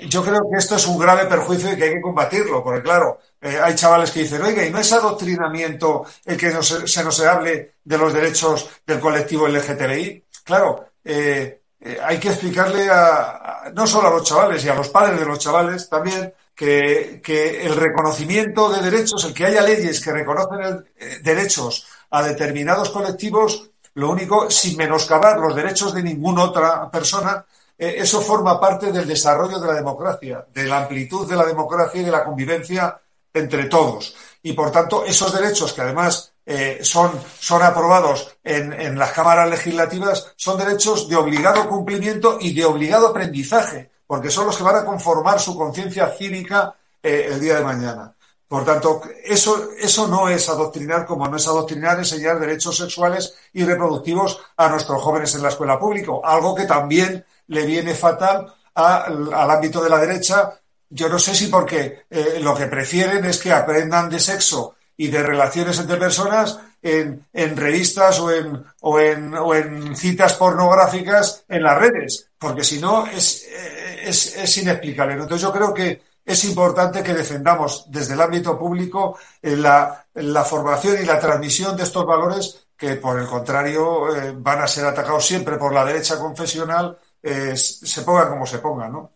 yo 0.07 0.23
creo 0.23 0.49
que 0.51 0.59
esto 0.59 0.77
es 0.77 0.87
un 0.87 0.99
grave 0.99 1.27
perjuicio 1.27 1.73
y 1.73 1.77
que 1.77 1.85
hay 1.85 1.95
que 1.95 2.01
combatirlo, 2.01 2.63
porque 2.63 2.83
claro, 2.83 3.19
eh, 3.41 3.59
hay 3.63 3.75
chavales 3.75 4.11
que 4.11 4.21
dicen, 4.21 4.43
oiga, 4.43 4.65
¿y 4.65 4.71
no 4.71 4.79
es 4.79 4.93
adoctrinamiento 4.93 6.05
el 6.25 6.37
que 6.37 6.51
se 6.63 7.05
nos 7.05 7.21
hable 7.21 7.75
de 7.83 7.99
los 7.99 8.13
derechos 8.13 8.69
del 8.87 9.01
colectivo 9.01 9.49
LGTBI? 9.49 10.25
Claro, 10.45 10.91
eh, 11.05 11.63
eh, 11.81 11.99
hay 12.03 12.19
que 12.19 12.29
explicarle 12.29 12.89
a, 12.91 13.71
no 13.75 13.87
solo 13.87 14.09
a 14.09 14.13
los 14.13 14.25
chavales 14.25 14.65
y 14.65 14.69
a 14.69 14.75
los 14.75 14.89
padres 14.89 15.19
de 15.19 15.27
los 15.27 15.39
chavales 15.39 15.89
también 15.89 16.33
que, 16.55 17.21
el 17.65 17.75
reconocimiento 17.77 18.69
de 18.69 18.83
derechos, 18.83 19.25
el 19.25 19.35
que 19.35 19.47
haya 19.47 19.63
leyes 19.63 20.01
que 20.01 20.13
reconocen 20.13 20.85
derechos 21.23 21.87
a 22.11 22.23
determinados 22.23 22.91
colectivos, 22.91 23.71
lo 23.95 24.11
único, 24.11 24.51
sin 24.51 24.77
menoscabar 24.77 25.39
los 25.39 25.55
derechos 25.55 25.93
de 25.95 26.03
ninguna 26.03 26.45
otra 26.45 26.91
persona, 26.91 27.45
eh, 27.45 27.58
eso 27.79 28.21
forma 28.21 28.61
parte 28.61 28.91
del 28.91 29.07
desarrollo 29.07 29.61
de 29.61 29.69
la 29.69 29.75
democracia, 29.75 30.45
de 30.53 30.65
la 30.65 30.79
amplitud 30.79 31.29
de 31.29 31.37
la 31.37 31.47
democracia 31.47 32.01
y 32.01 32.05
de 32.05 32.11
la 32.11 32.25
convivencia 32.25 33.01
entre 33.33 33.67
todos. 33.67 34.17
Y 34.43 34.53
por 34.53 34.71
tanto, 34.71 35.05
esos 35.05 35.33
derechos 35.33 35.73
que 35.73 35.83
además 35.83 36.33
eh, 36.47 36.79
son, 36.83 37.13
son 37.39 37.63
aprobados 37.63 38.37
en, 38.43 38.99
las 38.99 39.13
cámaras 39.13 39.51
legislativas 39.51 40.33
son 40.37 40.59
derechos 40.59 41.09
de 41.09 41.17
obligado 41.17 41.69
cumplimiento 41.69 42.39
y 42.41 42.55
de 42.55 42.65
obligado 42.65 43.09
aprendizaje, 43.09 43.91
porque 44.07 44.31
son 44.31 44.47
los 44.47 44.57
que 44.57 44.63
van 44.63 44.77
a 44.77 44.85
conformar 44.85 45.39
su 45.41 45.57
conciencia 45.57 46.09
cívica 46.17 46.75
eh, 47.03 47.29
el 47.31 47.41
día 47.41 47.57
de 47.57 47.65
mañana. 47.65 48.15
Por 48.49 48.65
tanto, 48.65 49.03
eso, 49.25 49.73
eso 49.79 50.09
no 50.09 50.29
es 50.31 50.49
adoctrinar 50.49 51.05
como 51.05 51.29
no 51.29 51.37
es 51.37 51.47
adoctrinar 51.47 51.99
enseñar 51.99 52.41
derechos 52.41 52.79
sexuales 52.79 53.35
y 53.53 53.63
reproductivos 53.63 54.41
a 54.57 54.71
nuestros 54.71 55.03
jóvenes 55.03 55.35
en 55.35 55.43
la 55.43 55.51
escuela 55.51 55.79
pública, 55.79 56.13
algo 56.25 56.55
que 56.55 56.65
también 56.65 57.25
le 57.49 57.67
viene 57.67 57.95
fatal 57.95 58.55
al 58.75 59.51
ámbito 59.51 59.83
de 59.83 59.91
la 59.91 59.99
derecha. 59.99 60.59
Yo 60.89 61.11
no 61.11 61.19
sé 61.19 61.35
si 61.35 61.49
porque 61.49 62.07
eh, 62.09 62.39
lo 62.41 62.55
que 62.55 62.67
prefieren 62.67 63.25
es 63.27 63.39
que 63.39 63.53
aprendan 63.53 64.09
de 64.09 64.19
sexo 64.19 64.77
y 64.97 65.09
de 65.09 65.23
relaciones 65.23 65.79
entre 65.79 65.99
personas 65.99 66.59
en, 66.81 67.27
revistas 67.57 68.19
o 68.21 68.31
en, 68.31 68.65
o, 68.81 68.99
en, 68.99 69.35
o 69.35 69.55
en 69.55 69.95
citas 69.95 70.35
pornográficas 70.35 71.45
en 71.49 71.63
las 71.65 71.79
redes, 71.79 72.31
porque 72.39 72.65
si 72.65 72.81
no 72.81 73.07
es, 73.07 73.45
eh, 73.45 74.01
es, 74.05 74.37
es 74.37 74.57
inexplicable. 74.57 75.15
Entonces 75.15 75.43
yo 75.43 75.53
creo 75.53 75.75
que 75.75 76.08
es 76.29 76.45
importante 76.45 77.03
que 77.03 77.15
defendamos 77.15 77.91
desde 77.91 78.15
el 78.15 78.21
ámbito 78.21 78.59
público 78.59 79.19
eh, 79.43 79.57
la, 79.57 80.05
la, 80.15 80.45
formación 80.45 80.97
y 81.03 81.07
la 81.07 81.19
transmisión 81.19 81.77
de 81.77 81.83
estos 81.83 82.05
valores 82.05 82.69
que, 82.77 82.95
por 82.97 83.19
el 83.19 83.27
contrario, 83.27 84.07
van 84.37 84.61
a 84.61 84.69
ser 84.69 84.85
atacados 84.85 85.27
siempre 85.27 85.57
por 85.57 85.75
la 85.75 85.85
derecha 85.85 86.19
confesional 86.19 86.97
eh, 87.23 87.57
se 87.57 88.03
ponga 88.03 88.29
como 88.29 88.47
se 88.47 88.59
ponga, 88.59 88.89
¿no? 88.89 89.11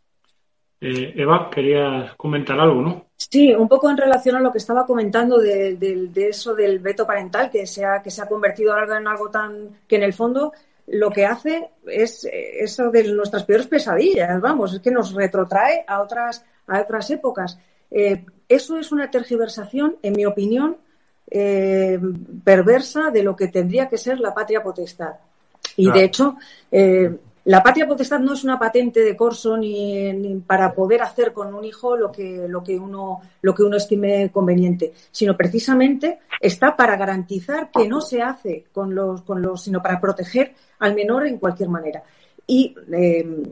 Eh, 0.80 1.14
Eva, 1.16 1.48
querías 1.48 2.14
comentar 2.16 2.58
algo, 2.58 2.82
¿no? 2.82 3.06
Sí, 3.16 3.54
un 3.54 3.68
poco 3.68 3.88
en 3.88 3.96
relación 3.96 4.34
a 4.34 4.40
lo 4.40 4.50
que 4.50 4.58
estaba 4.58 4.84
comentando 4.84 5.38
de, 5.38 6.10
eso 6.16 6.54
del 6.54 6.80
veto 6.80 7.06
parental, 7.06 7.50
que 7.50 7.66
se, 7.66 7.84
ha, 7.84 8.02
que 8.02 8.10
se 8.10 8.20
ha 8.20 8.26
convertido 8.26 8.72
ahora 8.72 8.98
en 8.98 9.06
algo 9.06 9.30
tan 9.30 9.80
que 9.86 9.96
en 9.96 10.02
el 10.02 10.12
fondo 10.12 10.52
lo 10.88 11.10
que 11.10 11.24
hace 11.24 11.70
es 11.86 12.28
eso 12.32 12.90
de 12.90 13.04
nuestras 13.12 13.44
peores 13.44 13.68
pesadillas, 13.68 14.40
vamos, 14.40 14.74
es 14.74 14.80
que 14.80 14.90
nos 14.90 15.14
retrotrae 15.14 15.84
a 15.86 16.02
otras, 16.02 16.44
a 16.66 16.80
otras 16.80 17.10
épocas. 17.10 17.58
Eh, 17.90 18.24
eso 18.48 18.78
es 18.78 18.92
una 18.92 19.10
tergiversación, 19.10 19.96
en 20.02 20.12
mi 20.14 20.26
opinión, 20.26 20.76
perversa 22.44 23.10
de 23.10 23.22
lo 23.22 23.34
que 23.34 23.48
tendría 23.48 23.88
que 23.88 23.96
ser 23.96 24.20
la 24.20 24.34
patria 24.34 24.62
potestad. 24.62 25.14
Y 25.76 25.90
de 25.90 26.04
hecho, 26.04 26.36
la 27.44 27.60
patria 27.60 27.88
potestad 27.88 28.20
no 28.20 28.34
es 28.34 28.44
una 28.44 28.58
patente 28.58 29.00
de 29.00 29.16
corso 29.16 29.56
ni, 29.56 30.42
para 30.46 30.72
poder 30.72 31.02
hacer 31.02 31.32
con 31.32 31.52
un 31.52 31.64
hijo 31.64 31.96
lo 31.96 32.12
que, 32.12 32.46
lo, 32.48 32.62
que 32.62 32.78
uno, 32.78 33.20
lo 33.40 33.54
que 33.54 33.64
uno 33.64 33.76
estime 33.76 34.30
conveniente, 34.30 34.92
sino 35.10 35.36
precisamente 35.36 36.20
está 36.40 36.76
para 36.76 36.96
garantizar 36.96 37.70
que 37.72 37.88
no 37.88 38.00
se 38.00 38.22
hace 38.22 38.66
con 38.72 38.94
los, 38.94 39.22
con 39.22 39.42
los 39.42 39.62
sino 39.62 39.82
para 39.82 40.00
proteger 40.00 40.54
al 40.78 40.94
menor 40.94 41.26
en 41.26 41.38
cualquier 41.38 41.68
manera. 41.68 42.04
Y 42.46 42.76
eh, 42.92 43.42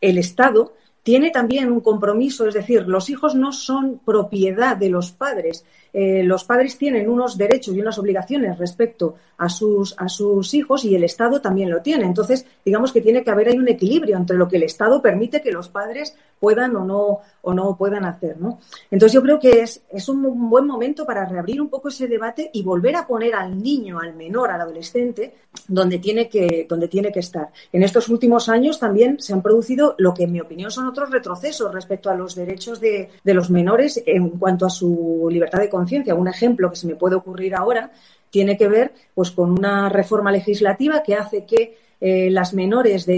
el 0.00 0.18
Estado 0.18 0.74
tiene 1.08 1.30
también 1.30 1.72
un 1.72 1.80
compromiso, 1.80 2.46
es 2.46 2.52
decir, 2.52 2.86
los 2.86 3.08
hijos 3.08 3.34
no 3.34 3.50
son 3.50 3.98
propiedad 4.04 4.76
de 4.76 4.90
los 4.90 5.10
padres, 5.10 5.64
eh, 5.92 6.22
los 6.22 6.44
padres 6.44 6.76
tienen 6.76 7.08
unos 7.08 7.36
derechos 7.36 7.74
y 7.74 7.80
unas 7.80 7.98
obligaciones 7.98 8.58
respecto 8.58 9.16
a 9.38 9.48
sus, 9.48 9.94
a 9.98 10.08
sus 10.08 10.52
hijos 10.54 10.84
y 10.84 10.94
el 10.94 11.04
Estado 11.04 11.40
también 11.40 11.70
lo 11.70 11.80
tiene. 11.80 12.04
Entonces, 12.04 12.46
digamos 12.64 12.92
que 12.92 13.00
tiene 13.00 13.22
que 13.22 13.30
haber 13.30 13.48
ahí 13.48 13.58
un 13.58 13.68
equilibrio 13.68 14.16
entre 14.16 14.36
lo 14.36 14.48
que 14.48 14.56
el 14.56 14.64
Estado 14.64 15.00
permite 15.00 15.40
que 15.40 15.52
los 15.52 15.68
padres 15.68 16.16
puedan 16.40 16.76
o 16.76 16.84
no, 16.84 17.20
o 17.42 17.54
no 17.54 17.76
puedan 17.76 18.04
hacer. 18.04 18.40
¿no? 18.40 18.60
Entonces, 18.90 19.14
yo 19.14 19.22
creo 19.22 19.38
que 19.38 19.60
es, 19.60 19.82
es 19.90 20.08
un 20.08 20.50
buen 20.50 20.66
momento 20.66 21.04
para 21.04 21.24
reabrir 21.24 21.60
un 21.60 21.68
poco 21.68 21.88
ese 21.88 22.06
debate 22.06 22.50
y 22.52 22.62
volver 22.62 22.96
a 22.96 23.06
poner 23.06 23.34
al 23.34 23.60
niño, 23.60 24.00
al 24.00 24.14
menor, 24.14 24.50
al 24.50 24.60
adolescente, 24.60 25.34
donde 25.66 25.98
tiene 25.98 26.28
que, 26.28 26.66
donde 26.68 26.88
tiene 26.88 27.12
que 27.12 27.20
estar. 27.20 27.48
En 27.72 27.82
estos 27.82 28.08
últimos 28.08 28.48
años 28.48 28.78
también 28.78 29.18
se 29.20 29.32
han 29.32 29.42
producido 29.42 29.94
lo 29.98 30.14
que, 30.14 30.24
en 30.24 30.32
mi 30.32 30.40
opinión, 30.40 30.70
son 30.70 30.86
otros 30.86 31.10
retrocesos 31.10 31.72
respecto 31.72 32.10
a 32.10 32.14
los 32.14 32.34
derechos 32.34 32.80
de, 32.80 33.08
de 33.22 33.34
los 33.34 33.50
menores 33.50 34.02
en 34.06 34.30
cuanto 34.30 34.66
a 34.66 34.70
su 34.70 35.28
libertad 35.30 35.60
de 35.60 35.68
conciencia. 35.78 36.14
Un 36.14 36.28
ejemplo 36.28 36.70
que 36.70 36.76
se 36.76 36.86
me 36.86 36.96
puede 36.96 37.14
ocurrir 37.16 37.54
ahora 37.54 37.90
tiene 38.30 38.56
que 38.56 38.68
ver 38.68 38.92
pues, 39.14 39.30
con 39.30 39.50
una 39.50 39.88
reforma 39.88 40.30
legislativa 40.32 41.02
que 41.02 41.14
hace 41.14 41.44
que 41.44 41.78
eh, 42.00 42.30
las 42.30 42.52
menores 42.54 43.06
de 43.06 43.16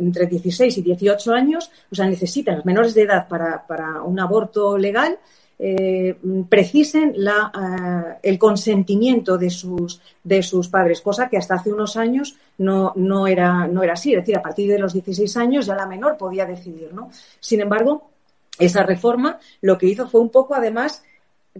entre 0.00 0.26
16 0.26 0.78
y 0.78 0.82
18 0.82 1.32
años, 1.32 1.70
o 1.90 1.94
sea, 1.94 2.06
necesitan, 2.06 2.56
las 2.56 2.66
menores 2.66 2.94
de 2.94 3.02
edad 3.02 3.28
para, 3.28 3.66
para 3.66 4.02
un 4.02 4.18
aborto 4.18 4.78
legal, 4.78 5.18
eh, 5.60 6.16
precisen 6.48 7.14
la, 7.16 7.50
eh, 7.52 8.18
el 8.30 8.38
consentimiento 8.38 9.36
de 9.36 9.50
sus, 9.50 10.00
de 10.22 10.40
sus 10.42 10.68
padres, 10.68 11.00
cosa 11.00 11.28
que 11.28 11.36
hasta 11.36 11.56
hace 11.56 11.72
unos 11.72 11.96
años 11.96 12.36
no, 12.58 12.92
no, 12.94 13.26
era, 13.26 13.66
no 13.66 13.82
era 13.82 13.94
así. 13.94 14.12
Es 14.12 14.20
decir, 14.20 14.36
a 14.36 14.42
partir 14.42 14.70
de 14.70 14.78
los 14.78 14.92
16 14.92 15.36
años 15.36 15.66
ya 15.66 15.74
la 15.74 15.86
menor 15.86 16.16
podía 16.16 16.46
decidir, 16.46 16.94
¿no? 16.94 17.10
Sin 17.40 17.60
embargo, 17.60 18.10
esa 18.58 18.82
reforma 18.82 19.38
lo 19.60 19.78
que 19.78 19.86
hizo 19.86 20.08
fue 20.08 20.20
un 20.20 20.30
poco, 20.30 20.54
además, 20.54 21.02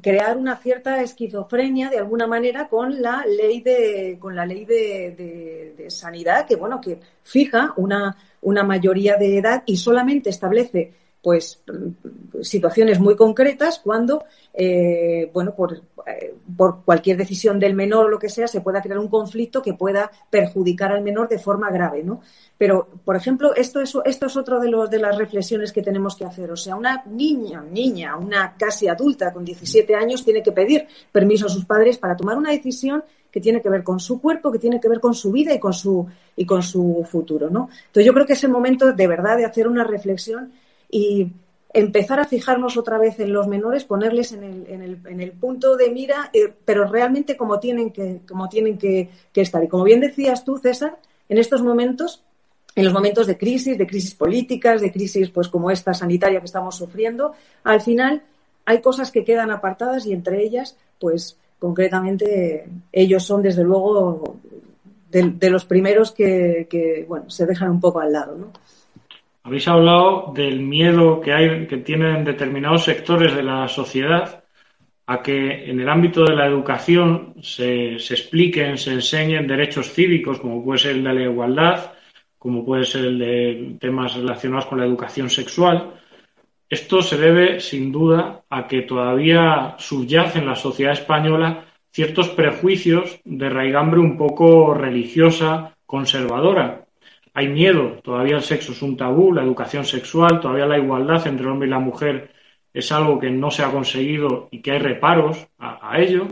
crear 0.02 0.36
una 0.36 0.56
cierta 0.56 1.02
esquizofrenia 1.02 1.90
de 1.90 1.98
alguna 1.98 2.26
manera 2.26 2.68
con 2.68 3.00
la 3.00 3.24
ley 3.26 3.60
de 3.60 4.16
con 4.20 4.34
la 4.34 4.46
ley 4.46 4.64
de, 4.64 5.86
sanidad 5.88 6.46
que 6.46 6.56
bueno 6.56 6.80
que 6.80 7.00
fija 7.22 7.72
una, 7.76 8.16
una 8.42 8.62
mayoría 8.62 9.16
de 9.16 9.38
edad 9.38 9.62
y 9.66 9.76
solamente 9.76 10.30
establece 10.30 10.92
pues 11.22 11.62
situaciones 12.42 13.00
muy 13.00 13.16
concretas 13.16 13.80
cuando, 13.80 14.24
eh, 14.54 15.30
bueno, 15.32 15.54
por, 15.54 15.82
eh, 16.06 16.34
por, 16.56 16.84
cualquier 16.84 17.16
decisión 17.16 17.58
del 17.58 17.74
menor 17.74 18.06
o 18.06 18.08
lo 18.08 18.18
que 18.18 18.28
sea, 18.28 18.46
se 18.46 18.60
pueda 18.60 18.80
crear 18.80 18.98
un 18.98 19.08
conflicto 19.08 19.60
que 19.60 19.74
pueda 19.74 20.10
perjudicar 20.30 20.92
al 20.92 21.02
menor 21.02 21.28
de 21.28 21.38
forma 21.38 21.70
grave, 21.70 22.04
¿no? 22.04 22.20
Pero, 22.56 22.88
por 23.04 23.16
ejemplo, 23.16 23.54
esto 23.54 23.80
es, 23.80 23.94
esto 24.04 24.26
es 24.26 24.36
otro 24.36 24.60
de, 24.60 24.68
los, 24.68 24.88
de 24.90 24.98
las 24.98 25.18
reflexiones 25.18 25.72
que 25.72 25.82
tenemos 25.82 26.14
que 26.14 26.24
hacer. 26.24 26.50
O 26.52 26.56
sea, 26.56 26.76
una 26.76 27.02
niña, 27.06 27.62
niña, 27.62 28.16
una 28.16 28.54
casi 28.56 28.86
adulta 28.88 29.32
con 29.32 29.44
17 29.44 29.94
años 29.94 30.24
tiene 30.24 30.42
que 30.42 30.52
pedir 30.52 30.86
permiso 31.10 31.46
a 31.46 31.50
sus 31.50 31.64
padres 31.64 31.98
para 31.98 32.16
tomar 32.16 32.36
una 32.36 32.50
decisión 32.50 33.02
que 33.30 33.40
tiene 33.40 33.60
que 33.60 33.68
ver 33.68 33.82
con 33.82 34.00
su 34.00 34.20
cuerpo, 34.20 34.50
que 34.50 34.58
tiene 34.58 34.80
que 34.80 34.88
ver 34.88 35.00
con 35.00 35.14
su 35.14 35.30
vida 35.30 35.52
y 35.52 35.58
con 35.58 35.72
su, 35.72 36.06
y 36.36 36.46
con 36.46 36.62
su 36.62 37.06
futuro, 37.08 37.50
¿no? 37.50 37.68
Entonces, 37.86 38.06
yo 38.06 38.14
creo 38.14 38.24
que 38.24 38.32
es 38.32 38.44
el 38.44 38.50
momento 38.50 38.92
de 38.92 39.06
verdad 39.06 39.36
de 39.36 39.44
hacer 39.44 39.68
una 39.68 39.84
reflexión 39.84 40.52
y 40.90 41.32
empezar 41.72 42.18
a 42.18 42.24
fijarnos 42.24 42.76
otra 42.76 42.98
vez 42.98 43.20
en 43.20 43.32
los 43.32 43.46
menores, 43.46 43.84
ponerles 43.84 44.32
en 44.32 44.42
el, 44.42 44.66
en 44.68 44.82
el, 44.82 44.98
en 45.06 45.20
el 45.20 45.32
punto 45.32 45.76
de 45.76 45.90
mira, 45.90 46.30
eh, 46.32 46.52
pero 46.64 46.86
realmente 46.86 47.36
como 47.36 47.60
tienen, 47.60 47.92
que, 47.92 48.20
como 48.26 48.48
tienen 48.48 48.78
que, 48.78 49.10
estar. 49.34 49.62
Y 49.62 49.68
como 49.68 49.84
bien 49.84 50.00
decías 50.00 50.44
tú, 50.44 50.58
César, 50.58 50.98
en 51.28 51.38
estos 51.38 51.62
momentos 51.62 52.22
en 52.74 52.84
los 52.84 52.94
momentos 52.94 53.26
de 53.26 53.36
crisis, 53.36 53.76
de 53.76 53.88
crisis 53.88 54.14
políticas, 54.14 54.80
de 54.80 54.92
crisis 54.92 55.30
pues 55.30 55.48
como 55.48 55.70
esta 55.70 55.94
sanitaria 55.94 56.38
que 56.38 56.46
estamos 56.46 56.76
sufriendo, 56.76 57.32
al 57.64 57.80
final 57.80 58.22
hay 58.66 58.80
cosas 58.80 59.10
que 59.10 59.24
quedan 59.24 59.50
apartadas 59.50 60.06
y 60.06 60.12
entre 60.12 60.44
ellas, 60.44 60.76
pues 61.00 61.36
concretamente 61.58 62.68
ellos 62.92 63.24
son 63.24 63.42
desde 63.42 63.64
luego 63.64 64.36
de, 65.10 65.50
los 65.50 65.64
primeros 65.64 66.12
que, 66.12 66.68
que, 66.70 67.04
bueno, 67.08 67.28
se 67.30 67.46
dejan 67.46 67.70
un 67.70 67.80
poco 67.80 67.98
al 67.98 68.12
lado, 68.12 68.36
¿no? 68.36 68.52
Habéis 69.48 69.66
hablado 69.66 70.30
del 70.34 70.60
miedo 70.60 71.22
que 71.22 71.32
hay, 71.32 71.66
que 71.66 71.78
tienen 71.78 72.22
determinados 72.22 72.84
sectores 72.84 73.34
de 73.34 73.42
la 73.42 73.66
sociedad 73.66 74.44
a 75.06 75.22
que 75.22 75.70
en 75.70 75.80
el 75.80 75.88
ámbito 75.88 76.22
de 76.22 76.36
la 76.36 76.44
educación 76.44 77.32
se, 77.40 77.94
expliquen, 77.94 78.76
se 78.76 78.92
enseñen 78.92 79.46
derechos 79.46 79.90
cívicos, 79.94 80.38
como 80.38 80.62
puede 80.62 80.80
ser 80.80 80.96
el 80.96 81.04
de 81.04 81.14
la 81.14 81.22
igualdad, 81.22 81.92
como 82.38 82.62
puede 82.62 82.84
ser 82.84 83.06
el 83.06 83.18
de 83.18 83.76
temas 83.80 84.16
relacionados 84.16 84.66
con 84.66 84.80
la 84.80 84.84
educación 84.84 85.30
sexual. 85.30 85.94
Esto 86.68 87.00
se 87.00 87.16
debe, 87.16 87.58
sin 87.60 87.90
duda, 87.90 88.42
a 88.50 88.68
que 88.68 88.82
todavía 88.82 89.76
subyace 89.78 90.40
en 90.40 90.46
la 90.46 90.56
sociedad 90.56 90.92
española 90.92 91.64
ciertos 91.90 92.28
prejuicios 92.28 93.18
de 93.24 93.48
raigambre 93.48 93.98
un 93.98 94.18
poco 94.18 94.74
religiosa, 94.74 95.74
conservadora, 95.86 96.84
hay 97.38 97.46
miedo, 97.46 98.00
todavía 98.02 98.34
el 98.34 98.42
sexo 98.42 98.72
es 98.72 98.82
un 98.82 98.96
tabú, 98.96 99.32
la 99.32 99.44
educación 99.44 99.84
sexual, 99.84 100.40
todavía 100.40 100.66
la 100.66 100.76
igualdad 100.76 101.24
entre 101.28 101.44
el 101.44 101.52
hombre 101.52 101.68
y 101.68 101.70
la 101.70 101.78
mujer 101.78 102.32
es 102.74 102.90
algo 102.90 103.20
que 103.20 103.30
no 103.30 103.52
se 103.52 103.62
ha 103.62 103.70
conseguido 103.70 104.48
y 104.50 104.60
que 104.60 104.72
hay 104.72 104.80
reparos 104.80 105.46
a, 105.56 106.00
ello, 106.00 106.26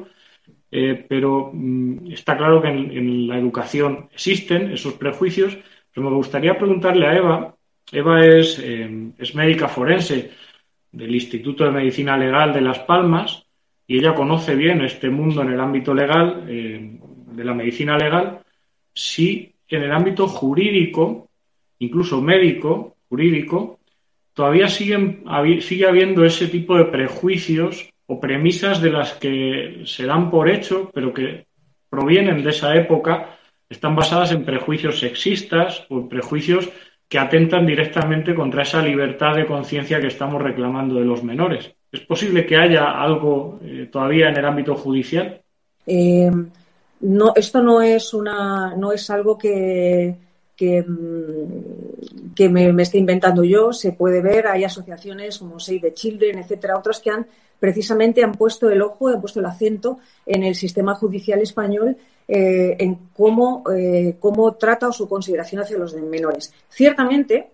eh, 0.69 1.07
pero 1.09 1.53
mm, 1.53 2.11
está 2.11 2.37
claro 2.37 2.61
que 2.61 2.69
en, 2.69 3.29
la 3.29 3.39
educación 3.39 4.09
existen 4.13 4.73
esos 4.73 4.95
prejuicios, 4.95 5.57
pero 5.95 6.11
me 6.11 6.17
gustaría 6.17 6.59
preguntarle 6.59 7.07
a 7.07 7.17
Eva, 7.17 7.57
Eva 7.93 8.27
es, 8.27 8.59
eh, 8.59 9.13
es 9.17 9.33
médica 9.37 9.69
forense 9.69 10.33
del 10.91 11.15
Instituto 11.15 11.63
de 11.65 11.71
Medicina 11.71 12.19
Legal 12.19 12.53
de 12.53 12.63
Las 12.63 12.81
Palmas 12.81 13.47
y 13.87 13.99
ella 13.99 14.13
conoce 14.13 14.57
bien 14.57 14.81
este 14.81 15.09
mundo 15.09 15.43
en 15.43 15.53
el 15.53 15.61
ámbito 15.61 15.95
legal, 15.95 16.47
eh, 16.49 16.99
de 17.31 17.45
la 17.45 17.55
medicina 17.55 17.97
legal, 17.97 18.41
sí 18.93 19.56
en 19.69 19.83
el 19.83 19.93
ámbito 19.93 20.27
jurídico, 20.29 21.29
incluso 21.79 22.21
médico, 22.21 22.97
jurídico, 23.09 23.81
todavía 24.35 24.69
siguen, 24.69 25.25
sigue 25.61 25.87
habiendo 25.87 26.25
ese 26.25 26.49
tipo 26.49 26.77
de 26.77 26.85
prejuicios 26.87 27.89
o 28.07 28.21
premisas 28.21 28.81
de 28.81 28.91
las 28.91 29.15
que 29.15 29.83
se 29.85 30.07
dan 30.07 30.31
por 30.31 30.49
hecho, 30.49 30.91
pero 30.95 31.13
que 31.13 31.47
provienen 31.89 32.43
de 32.43 32.51
esa 32.51 32.75
época, 32.77 33.39
están 33.69 33.97
basadas 33.97 34.33
en 34.33 34.45
prejuicios 34.45 35.01
sexistas 35.01 35.87
o 35.89 36.09
prejuicios 36.09 36.69
que 37.09 37.19
atentan 37.19 37.67
directamente 37.67 38.35
contra 38.35 38.63
esa 38.63 38.83
libertad 38.83 39.35
de 39.35 39.47
conciencia 39.47 40.01
que 40.01 40.09
estamos 40.09 40.43
reclamando 40.43 40.97
de 40.97 41.05
los 41.05 41.23
menores. 41.23 41.73
¿Es 41.91 42.01
posible 42.01 42.47
que 42.47 42.57
haya 42.57 42.91
algo 43.01 43.61
eh, 43.63 43.89
todavía 43.91 44.29
en 44.29 44.37
el 44.37 44.45
ámbito 44.45 44.75
judicial? 44.75 45.41
Eh, 45.87 46.31
no, 47.01 47.33
esto 47.35 47.63
no 47.63 47.83
es 47.83 48.15
una, 48.15 48.75
no 48.77 48.93
es 48.93 49.09
algo 49.11 49.37
que, 49.37 50.17
mm, 50.61 52.35
que 52.35 52.49
me, 52.49 52.73
me, 52.73 52.83
esté 52.83 52.99
inventando 52.99 53.45
yo. 53.45 53.73
Se 53.73 53.93
puede 53.93 54.21
ver, 54.21 54.47
hay 54.47 54.65
asociaciones 54.65 55.39
como 55.39 55.61
Save 55.61 55.81
the 55.81 55.95
Children, 55.95 56.39
etcétera, 56.39 56.79
otras 56.79 57.01
que 57.01 57.11
han 57.11 57.27
precisamente 57.59 58.23
han 58.23 58.33
puesto 58.33 58.71
el 58.71 58.83
ojo, 58.83 59.09
han 59.09 59.21
puesto 59.21 59.41
el 59.41 59.47
acento 59.47 59.99
en 60.25 60.45
el 60.45 60.55
sistema 60.55 60.95
judicial 60.95 61.41
español 61.41 61.97
eh, 62.29 62.77
en 62.79 63.11
cómo, 63.15 63.65
eh, 63.75 64.17
cómo 64.19 64.55
trata 64.55 64.89
o 64.89 64.93
su 64.93 65.09
consideración 65.09 65.63
hacia 65.63 65.79
los 65.79 65.95
menores. 65.95 66.53
Ciertamente, 66.69 67.51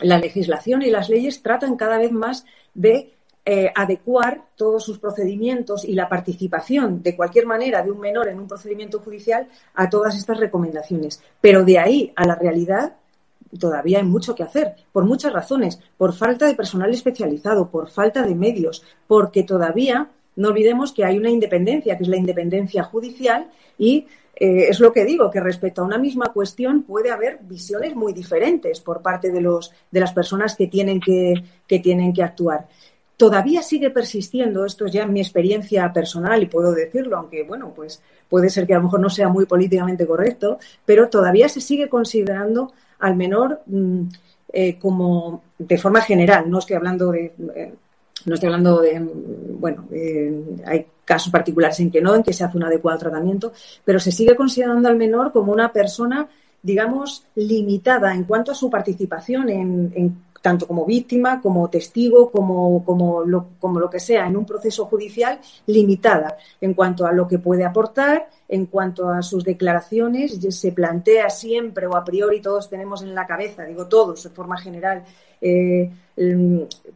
la 0.00 0.18
legislación 0.18 0.82
y 0.82 0.90
las 0.90 1.08
leyes 1.08 1.42
tratan 1.42 1.76
cada 1.76 1.98
vez 1.98 2.12
más 2.12 2.44
de 2.74 3.12
eh, 3.46 3.70
adecuar 3.74 4.42
todos 4.56 4.82
sus 4.82 4.98
procedimientos 4.98 5.84
y 5.84 5.92
la 5.92 6.08
participación 6.08 7.02
de 7.02 7.14
cualquier 7.14 7.44
manera 7.44 7.82
de 7.82 7.90
un 7.90 8.00
menor 8.00 8.28
en 8.28 8.38
un 8.38 8.48
procedimiento 8.48 9.00
judicial 9.00 9.48
a 9.74 9.90
todas 9.90 10.16
estas 10.16 10.38
recomendaciones. 10.38 11.22
Pero 11.42 11.62
de 11.62 11.78
ahí 11.78 12.12
a 12.16 12.26
la 12.26 12.36
realidad 12.36 12.94
todavía 13.58 13.98
hay 13.98 14.04
mucho 14.04 14.34
que 14.34 14.42
hacer, 14.42 14.74
por 14.92 15.04
muchas 15.04 15.32
razones, 15.32 15.78
por 15.98 16.14
falta 16.14 16.46
de 16.46 16.54
personal 16.54 16.90
especializado, 16.90 17.68
por 17.68 17.90
falta 17.90 18.22
de 18.22 18.34
medios, 18.34 18.82
porque 19.06 19.42
todavía 19.42 20.08
no 20.36 20.48
olvidemos 20.48 20.92
que 20.92 21.04
hay 21.04 21.18
una 21.18 21.30
independencia, 21.30 21.98
que 21.98 22.04
es 22.04 22.08
la 22.08 22.16
independencia 22.16 22.82
judicial, 22.84 23.50
y 23.78 24.06
eh, 24.36 24.68
es 24.68 24.80
lo 24.80 24.92
que 24.92 25.04
digo, 25.04 25.30
que 25.30 25.40
respecto 25.40 25.82
a 25.82 25.84
una 25.84 25.98
misma 25.98 26.32
cuestión 26.32 26.82
puede 26.82 27.10
haber 27.10 27.38
visiones 27.42 27.94
muy 27.94 28.12
diferentes 28.12 28.80
por 28.80 29.02
parte 29.02 29.30
de, 29.30 29.40
los, 29.40 29.70
de 29.90 30.00
las 30.00 30.12
personas 30.12 30.56
que 30.56 30.66
tienen 30.66 30.98
que, 30.98 31.34
que 31.68 31.78
tienen 31.78 32.12
que 32.12 32.22
actuar 32.22 32.66
todavía 33.24 33.62
sigue 33.62 33.88
persistiendo, 33.88 34.66
esto 34.66 34.84
es 34.84 34.92
ya 34.92 35.06
mi 35.06 35.20
experiencia 35.20 35.90
personal 35.94 36.42
y 36.42 36.46
puedo 36.46 36.72
decirlo, 36.72 37.16
aunque 37.16 37.42
bueno, 37.42 37.72
pues 37.74 38.02
puede 38.28 38.50
ser 38.50 38.66
que 38.66 38.74
a 38.74 38.76
lo 38.76 38.82
mejor 38.82 39.00
no 39.00 39.08
sea 39.08 39.30
muy 39.30 39.46
políticamente 39.46 40.06
correcto, 40.06 40.58
pero 40.84 41.08
todavía 41.08 41.48
se 41.48 41.62
sigue 41.62 41.88
considerando 41.88 42.74
al 42.98 43.16
menor 43.16 43.62
mm, 43.64 44.02
eh, 44.52 44.78
como 44.78 45.42
de 45.58 45.78
forma 45.78 46.02
general, 46.02 46.50
no 46.50 46.58
estoy 46.58 46.76
hablando 46.76 47.12
de 47.12 47.32
eh, 47.54 47.72
no 48.26 48.34
estoy 48.34 48.46
hablando 48.48 48.82
de 48.82 49.00
bueno, 49.00 49.88
hay 50.66 50.86
casos 51.02 51.32
particulares 51.32 51.80
en 51.80 51.90
que 51.90 52.02
no, 52.02 52.14
en 52.14 52.22
que 52.22 52.34
se 52.34 52.44
hace 52.44 52.58
un 52.58 52.64
adecuado 52.64 52.98
tratamiento, 52.98 53.54
pero 53.86 53.98
se 53.98 54.12
sigue 54.12 54.36
considerando 54.36 54.86
al 54.86 54.96
menor 54.96 55.32
como 55.32 55.50
una 55.50 55.72
persona 55.72 56.28
digamos, 56.62 57.24
limitada 57.34 58.14
en 58.14 58.24
cuanto 58.24 58.52
a 58.52 58.54
su 58.54 58.70
participación 58.70 59.50
en 59.50 60.24
tanto 60.44 60.66
como 60.66 60.84
víctima, 60.84 61.40
como 61.40 61.70
testigo, 61.70 62.30
como, 62.30 62.84
como, 62.84 63.24
lo, 63.24 63.46
como 63.58 63.80
lo 63.80 63.88
que 63.88 63.98
sea, 63.98 64.26
en 64.26 64.36
un 64.36 64.44
proceso 64.44 64.84
judicial 64.84 65.40
limitada 65.64 66.36
en 66.60 66.74
cuanto 66.74 67.06
a 67.06 67.12
lo 67.12 67.26
que 67.26 67.38
puede 67.38 67.64
aportar, 67.64 68.28
en 68.46 68.66
cuanto 68.66 69.08
a 69.08 69.22
sus 69.22 69.42
declaraciones, 69.42 70.38
se 70.54 70.72
plantea 70.72 71.30
siempre 71.30 71.86
o 71.86 71.96
a 71.96 72.04
priori 72.04 72.42
todos 72.42 72.68
tenemos 72.68 73.00
en 73.00 73.14
la 73.14 73.26
cabeza, 73.26 73.64
digo 73.64 73.86
todos 73.86 74.22
de 74.22 74.28
forma 74.28 74.58
general, 74.58 75.02
eh, 75.40 75.90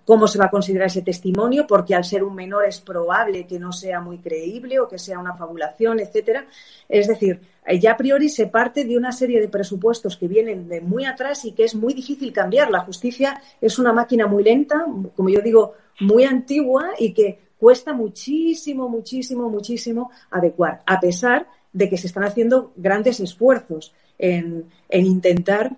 cómo 0.04 0.28
se 0.28 0.38
va 0.38 0.44
a 0.44 0.50
considerar 0.50 0.88
ese 0.88 1.00
testimonio, 1.00 1.66
porque 1.66 1.94
al 1.94 2.04
ser 2.04 2.22
un 2.22 2.34
menor 2.34 2.66
es 2.66 2.82
probable 2.82 3.46
que 3.46 3.58
no 3.58 3.72
sea 3.72 4.02
muy 4.02 4.18
creíble 4.18 4.78
o 4.78 4.88
que 4.88 4.98
sea 4.98 5.18
una 5.18 5.34
fabulación, 5.34 6.00
etcétera. 6.00 6.46
Es 6.86 7.08
decir, 7.08 7.40
ya 7.80 7.92
a 7.92 7.96
priori 7.96 8.28
se 8.28 8.46
parte 8.46 8.84
de 8.84 8.96
una 8.96 9.12
serie 9.12 9.40
de 9.40 9.48
presupuestos 9.48 10.16
que 10.16 10.28
vienen 10.28 10.68
de 10.68 10.80
muy 10.80 11.04
atrás 11.04 11.44
y 11.44 11.52
que 11.52 11.64
es 11.64 11.74
muy 11.74 11.92
difícil 11.92 12.32
cambiar. 12.32 12.70
La 12.70 12.80
justicia 12.80 13.40
es 13.60 13.78
una 13.78 13.92
máquina 13.92 14.26
muy 14.26 14.42
lenta, 14.42 14.86
como 15.14 15.28
yo 15.28 15.40
digo, 15.40 15.74
muy 16.00 16.24
antigua 16.24 16.90
y 16.98 17.12
que 17.12 17.38
cuesta 17.58 17.92
muchísimo, 17.92 18.88
muchísimo, 18.88 19.50
muchísimo 19.50 20.10
adecuar, 20.30 20.82
a 20.86 21.00
pesar 21.00 21.46
de 21.72 21.88
que 21.88 21.98
se 21.98 22.06
están 22.06 22.24
haciendo 22.24 22.72
grandes 22.76 23.20
esfuerzos 23.20 23.92
en, 24.18 24.66
intentar 24.90 25.76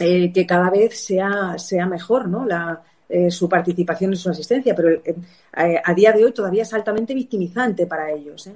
eh, 0.00 0.32
que 0.32 0.46
cada 0.46 0.70
vez 0.70 0.98
sea, 1.04 1.58
sea 1.58 1.86
mejor 1.86 2.28
eh, 3.08 3.30
su 3.30 3.48
participación 3.48 4.12
y 4.12 4.16
su 4.16 4.30
asistencia, 4.30 4.74
pero 4.74 4.90
eh, 4.90 5.82
a 5.84 5.94
día 5.94 6.12
de 6.12 6.24
hoy 6.24 6.32
todavía 6.32 6.62
es 6.62 6.72
altamente 6.72 7.14
victimizante 7.14 7.86
para 7.86 8.10
ellos. 8.12 8.50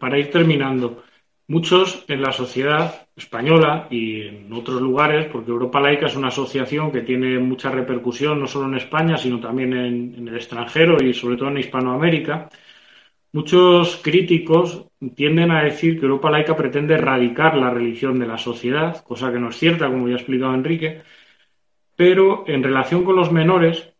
para 0.00 0.18
ir 0.18 0.30
terminando, 0.30 1.02
Muchos 1.50 2.04
en 2.08 2.20
la 2.20 2.30
sociedad 2.30 3.08
española 3.16 3.88
y 3.90 4.20
en 4.20 4.52
otros 4.52 4.82
lugares, 4.82 5.28
porque 5.32 5.50
Europa 5.50 5.80
Laica 5.80 6.04
es 6.06 6.14
una 6.14 6.28
asociación 6.28 6.92
que 6.92 7.00
tiene 7.00 7.38
mucha 7.38 7.70
repercusión 7.70 8.38
no 8.38 8.46
solo 8.46 8.68
en 8.68 8.74
España, 8.74 9.16
sino 9.16 9.40
también 9.40 9.72
en, 9.72 10.28
el 10.28 10.36
extranjero 10.36 11.02
y 11.02 11.14
sobre 11.14 11.38
todo 11.38 11.48
en 11.48 11.56
Hispanoamérica, 11.56 12.50
muchos 13.32 13.96
críticos 14.02 14.88
tienden 15.14 15.50
a 15.50 15.62
decir 15.64 15.98
que 15.98 16.04
Europa 16.04 16.30
Laica 16.30 16.54
pretende 16.54 16.94
erradicar 16.94 17.56
la 17.56 17.70
religión 17.70 18.18
de 18.18 18.26
la 18.26 18.36
sociedad, 18.36 19.02
cosa 19.02 19.32
que 19.32 19.38
no 19.38 19.48
es 19.48 19.56
cierta, 19.56 19.86
como 19.88 20.06
ya 20.06 20.16
ha 20.16 20.18
explicado 20.18 20.52
Enrique, 20.52 21.00
pero 21.96 22.44
en 22.46 22.62
relación 22.62 23.04
con 23.04 23.16
los 23.16 23.32
menores 23.32 23.90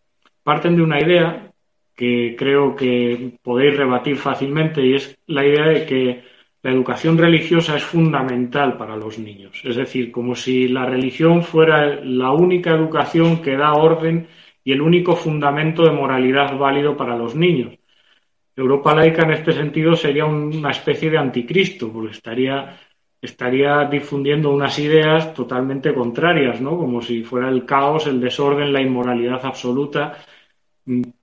parten 0.43 0.77
de 0.77 0.83
una 0.83 1.01
idea 1.01 1.51
que 1.97 2.37
creo 2.39 2.77
que 2.77 3.39
podéis 3.43 3.75
rebatir 3.75 4.17
fácilmente 4.19 4.85
y 4.85 4.95
es 4.95 5.19
la 5.27 5.47
idea 5.47 5.67
de 5.67 5.87
que 5.87 6.38
la 6.63 6.73
educación 6.73 7.17
religiosa 7.17 7.77
es 7.77 7.85
fundamental 7.85 8.77
para 8.77 8.97
los 8.97 9.19
niños. 9.19 9.61
Es 9.65 9.77
decir, 9.77 10.11
como 10.11 10.35
si 10.35 10.69
la 10.69 10.87
religión 10.87 11.43
fuera 11.43 11.87
la 12.03 12.33
única 12.33 12.71
educación 12.71 13.41
que 13.43 13.57
da 13.57 13.75
orden 13.75 14.27
y 14.65 14.73
el 14.73 14.81
único 14.81 15.17
fundamento 15.17 15.85
de 15.85 15.93
moralidad 15.93 16.57
válido 16.59 16.97
para 16.97 17.17
los 17.17 17.35
niños. 17.35 17.75
Europa 18.57 18.95
laica 18.95 19.23
en 19.23 19.33
este 19.33 19.53
sentido 19.53 19.95
sería 19.95 20.27
una 20.27 20.71
especie 20.71 21.11
de 21.11 21.19
anticristo, 21.19 21.93
porque 21.93 22.13
estaría, 22.13 22.77
estaría 23.23 23.85
difundiendo 23.85 24.51
unas 24.51 24.77
ideas 24.81 25.33
totalmente 25.33 25.95
contrarias, 25.95 26.61
¿no? 26.61 26.77
Como 26.77 27.01
si 27.01 27.23
fuera 27.23 27.49
el 27.49 27.65
caos, 27.65 28.09
el 28.09 28.21
desorden, 28.21 28.73
la 28.73 28.81
inmoralidad 28.81 29.45
absoluta 29.45 30.19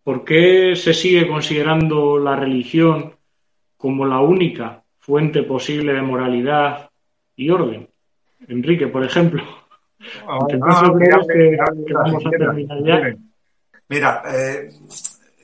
¿Por 0.03 0.23
qué 0.23 0.75
se 0.75 0.93
sigue 0.93 1.27
considerando 1.27 2.19
la 2.19 2.35
religión 2.35 3.15
como 3.77 4.05
la 4.05 4.19
única 4.19 4.84
fuente 5.05 5.43
posible 5.43 5.93
de 5.93 6.01
moralidad 6.01 6.89
y 7.35 7.49
orden? 7.49 7.87
Enrique, 8.47 8.87
por 8.87 9.03
ejemplo. 9.03 9.43
Mira, 13.87 14.23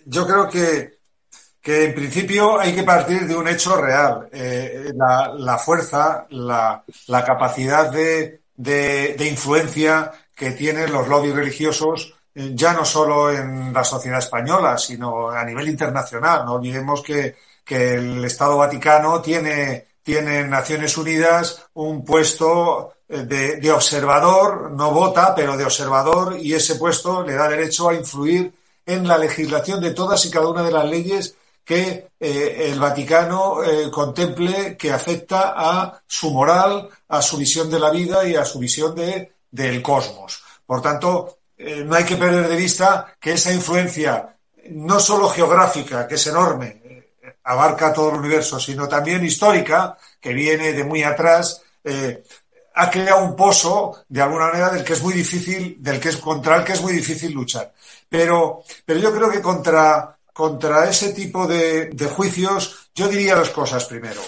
yo 0.05 0.27
creo 0.27 0.49
que, 0.49 0.93
que, 1.61 1.85
en 1.85 1.93
principio 1.93 2.59
hay 2.59 2.73
que 2.73 2.83
partir 2.83 3.21
de 3.21 3.35
un 3.35 3.47
hecho 3.47 3.79
real. 3.79 4.27
Eh, 4.31 4.91
la, 4.95 5.57
fuerza, 5.57 6.25
la, 6.29 6.83
capacidad 7.25 7.91
de, 7.91 8.41
de 8.55 9.27
influencia 9.29 10.11
que 10.35 10.51
tienen 10.51 10.91
los 10.91 11.07
lobbies 11.07 11.35
religiosos 11.35 12.15
eh, 12.33 12.51
ya 12.53 12.73
no 12.73 12.85
solo 12.85 13.29
en 13.29 13.73
la 13.73 13.83
sociedad 13.83 14.19
española, 14.19 14.77
sino 14.77 15.29
a 15.29 15.43
nivel 15.43 15.67
internacional. 15.67 16.45
No 16.45 16.53
olvidemos 16.53 17.01
que, 17.01 17.35
que 17.71 17.95
el 17.95 18.25
Estado 18.25 18.57
Vaticano 18.57 19.21
tiene, 19.21 19.87
tiene 20.03 20.39
en 20.39 20.49
Naciones 20.49 20.97
Unidas 20.97 21.69
un 21.75 22.03
puesto 22.03 22.95
eh, 23.07 23.19
de, 23.61 23.71
observador, 23.71 24.71
no 24.71 24.91
vota, 24.91 25.33
pero 25.33 25.55
de 25.55 25.63
observador, 25.63 26.37
y 26.37 26.53
ese 26.53 26.75
puesto 26.75 27.23
le 27.23 27.35
da 27.35 27.47
derecho 27.47 27.87
a 27.87 27.93
influir 27.93 28.51
en 28.85 29.07
la 29.07 29.17
legislación 29.17 29.79
de 29.79 29.93
todas 29.93 30.25
y 30.25 30.29
cada 30.31 30.49
una 30.49 30.63
de 30.63 30.71
las 30.73 30.83
leyes 30.83 31.35
que 31.63 32.09
eh, 32.19 32.71
el 32.73 32.77
Vaticano 32.77 33.59
contemple 33.89 34.75
que 34.75 34.91
afecta 34.91 35.53
a 35.55 36.01
su 36.05 36.29
moral, 36.29 36.89
a 37.07 37.21
su 37.21 37.37
visión 37.37 37.69
de 37.69 37.79
la 37.79 37.89
vida 37.89 38.27
y 38.27 38.35
a 38.35 38.43
su 38.43 38.59
visión 38.59 38.93
de, 38.93 39.31
del 39.49 39.81
cosmos. 39.81 40.43
Por 40.65 40.81
tanto, 40.81 41.37
eh, 41.63 41.83
no 41.85 41.95
hay 41.95 42.03
que 42.03 42.17
perder 42.17 42.49
de 42.49 42.55
vista 42.57 43.15
que 43.17 43.33
esa 43.33 43.53
influencia, 43.53 44.35
no 44.71 44.99
solo 44.99 45.29
geográfica, 45.29 46.05
que 46.05 46.15
es 46.15 46.27
enorme, 46.27 46.80
eh, 46.80 46.80
abarca 47.51 47.93
todo 47.93 48.09
el 48.11 48.19
universo, 48.19 48.59
sino 48.59 48.87
también 48.87 49.25
histórica, 49.25 49.97
que 50.19 50.33
viene 50.33 50.73
de 50.73 50.83
muy 50.83 51.03
atrás, 51.03 51.61
eh, 51.83 52.23
ha 52.75 52.89
creado 52.89 53.25
un 53.25 53.35
pozo, 53.35 54.03
de 54.07 54.21
alguna 54.21 54.47
manera, 54.47 54.69
del 54.69 54.83
que 54.83 54.93
es 54.93 55.03
muy 55.03 55.13
difícil, 55.13 55.75
del 55.79 55.99
que 55.99 56.09
es 56.09 56.17
contra 56.17 56.57
el 56.57 56.63
que 56.63 56.73
es 56.73 56.81
muy 56.81 56.93
difícil 56.93 57.33
luchar. 57.33 57.73
Pero, 58.07 58.63
pero 58.85 58.99
yo 58.99 59.13
creo 59.13 59.29
que 59.29 59.41
contra, 59.41 60.17
contra 60.31 60.89
ese 60.89 61.13
tipo 61.13 61.45
de, 61.45 61.87
de 61.87 62.05
juicios, 62.07 62.89
yo 62.95 63.09
diría 63.09 63.35
dos 63.35 63.49
cosas 63.49 63.83
primero. 63.85 64.21